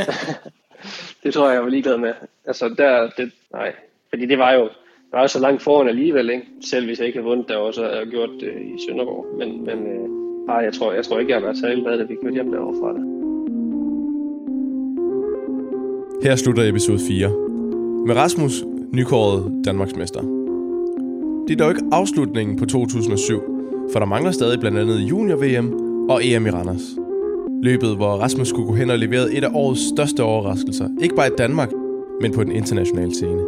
det 1.22 1.34
tror 1.34 1.46
jeg, 1.46 1.54
jeg 1.54 1.62
var 1.62 1.68
ligeglad 1.68 1.98
med. 1.98 2.12
Altså 2.46 2.74
der, 2.78 3.10
det, 3.16 3.32
nej. 3.52 3.72
Fordi 4.08 4.26
det 4.26 4.38
var 4.38 4.52
jo, 4.52 4.62
det 4.62 5.12
var 5.12 5.22
jo 5.22 5.28
så 5.28 5.40
langt 5.40 5.62
foran 5.62 5.88
alligevel, 5.88 6.30
ikke? 6.30 6.46
Selv 6.70 6.86
hvis 6.86 6.98
jeg 6.98 7.06
ikke 7.06 7.18
havde 7.18 7.28
vundet 7.28 7.48
der 7.48 7.56
også, 7.56 7.82
og 7.84 8.06
gjort 8.06 8.30
det 8.40 8.52
i 8.62 8.86
Sønderborg. 8.88 9.26
Men, 9.38 9.64
men 9.64 9.78
øh, 9.86 10.08
nej, 10.46 10.56
jeg 10.56 10.72
tror, 10.72 10.92
jeg 10.92 11.04
tror 11.04 11.18
ikke, 11.18 11.30
jeg 11.30 11.36
har 11.40 11.46
været 11.46 11.58
særlig 11.58 11.84
glad, 11.84 11.98
da 11.98 12.04
vi 12.04 12.16
kørte 12.22 12.34
hjem 12.34 12.50
derovre 12.50 12.76
fra 12.80 12.92
det. 12.92 13.02
Her 16.22 16.36
slutter 16.36 16.68
episode 16.68 16.98
4. 17.08 17.28
Med 18.06 18.16
Rasmus, 18.16 18.64
nykåret 18.92 19.64
Danmarksmester. 19.64 20.20
Det 21.48 21.52
er 21.52 21.64
dog 21.64 21.70
ikke 21.70 21.82
afslutningen 21.92 22.58
på 22.58 22.66
2007, 22.66 23.40
for 23.92 23.98
der 23.98 24.06
mangler 24.06 24.30
stadig 24.30 24.60
blandt 24.60 24.78
andet 24.78 24.98
junior-VM 24.98 25.72
og 26.10 26.24
EM 26.24 26.46
i 26.46 26.50
Randers. 26.50 27.05
Løbet, 27.62 27.96
hvor 27.96 28.06
Rasmus 28.06 28.48
skulle 28.48 28.68
gå 28.68 28.74
hen 28.74 28.90
og 28.90 28.98
levere 28.98 29.32
et 29.32 29.44
af 29.44 29.50
årets 29.54 29.88
største 29.88 30.22
overraskelser. 30.22 30.88
Ikke 31.02 31.14
bare 31.14 31.26
i 31.26 31.30
Danmark, 31.38 31.72
men 32.20 32.32
på 32.32 32.44
den 32.44 32.52
internationale 32.52 33.14
scene. 33.14 33.40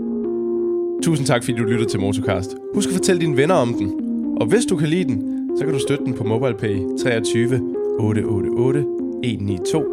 Tusind 1.02 1.26
tak, 1.26 1.44
fordi 1.44 1.58
du 1.58 1.64
lyttede 1.64 1.90
til 1.90 2.00
Motocast. 2.00 2.56
Husk 2.74 2.88
at 2.88 2.94
fortælle 2.94 3.20
dine 3.20 3.36
venner 3.36 3.54
om 3.54 3.74
den. 3.74 3.92
Og 4.40 4.46
hvis 4.46 4.64
du 4.64 4.76
kan 4.76 4.88
lide 4.88 5.04
den, 5.04 5.48
så 5.56 5.64
kan 5.64 5.72
du 5.72 5.80
støtte 5.80 6.04
den 6.04 6.14
på 6.14 6.24
MobilePay 6.24 6.76
23 7.02 7.60
888 8.00 8.84
192 9.24 9.84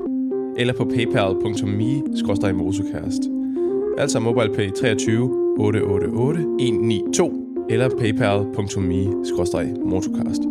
eller 0.57 0.73
på 0.73 0.83
paypal.me-motocast. 0.83 3.29
Altså 3.97 4.19
MobilePay 4.19 4.71
23 4.71 5.29
888 5.59 6.45
192 6.59 7.33
eller 7.69 7.89
paypal.me-motocast. 7.89 10.41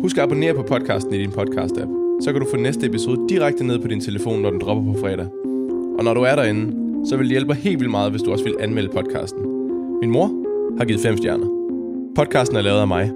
Husk 0.00 0.18
at 0.18 0.22
abonnere 0.22 0.54
på 0.54 0.62
podcasten 0.62 1.14
i 1.14 1.18
din 1.18 1.30
podcast-app 1.30 2.07
så 2.20 2.32
kan 2.32 2.40
du 2.40 2.46
få 2.50 2.56
næste 2.56 2.86
episode 2.86 3.28
direkte 3.28 3.66
ned 3.66 3.78
på 3.78 3.88
din 3.88 4.00
telefon, 4.00 4.42
når 4.42 4.50
den 4.50 4.60
dropper 4.60 4.92
på 4.92 4.98
fredag. 5.00 5.26
Og 5.98 6.04
når 6.04 6.14
du 6.14 6.20
er 6.20 6.34
derinde, 6.36 6.72
så 7.08 7.16
vil 7.16 7.24
det 7.24 7.30
hjælpe 7.30 7.54
helt 7.54 7.80
vildt 7.80 7.90
meget, 7.90 8.10
hvis 8.10 8.22
du 8.22 8.32
også 8.32 8.44
vil 8.44 8.56
anmelde 8.60 8.88
podcasten. 8.88 9.42
Min 10.00 10.10
mor 10.10 10.30
har 10.78 10.84
givet 10.84 11.00
5 11.00 11.16
stjerner. 11.16 11.46
Podcasten 12.16 12.56
er 12.56 12.62
lavet 12.62 12.80
af 12.80 12.88
mig. 12.88 13.12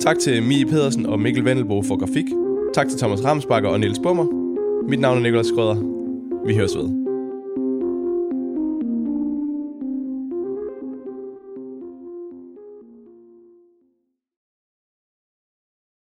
Tak 0.00 0.18
til 0.18 0.42
Mie 0.42 0.66
Pedersen 0.66 1.06
og 1.06 1.20
Mikkel 1.20 1.44
Vendelbo 1.44 1.82
for 1.82 1.98
grafik. 1.98 2.26
Tak 2.74 2.88
til 2.88 2.98
Thomas 2.98 3.24
Ramsbakker 3.24 3.68
og 3.68 3.80
Niels 3.80 3.98
Bummer. 3.98 4.26
Mit 4.88 5.00
navn 5.00 5.18
er 5.18 5.22
Nikolas 5.22 5.46
Skrøder. 5.46 5.76
Vi 6.46 6.54
høres 6.54 6.76
ved. 6.76 7.09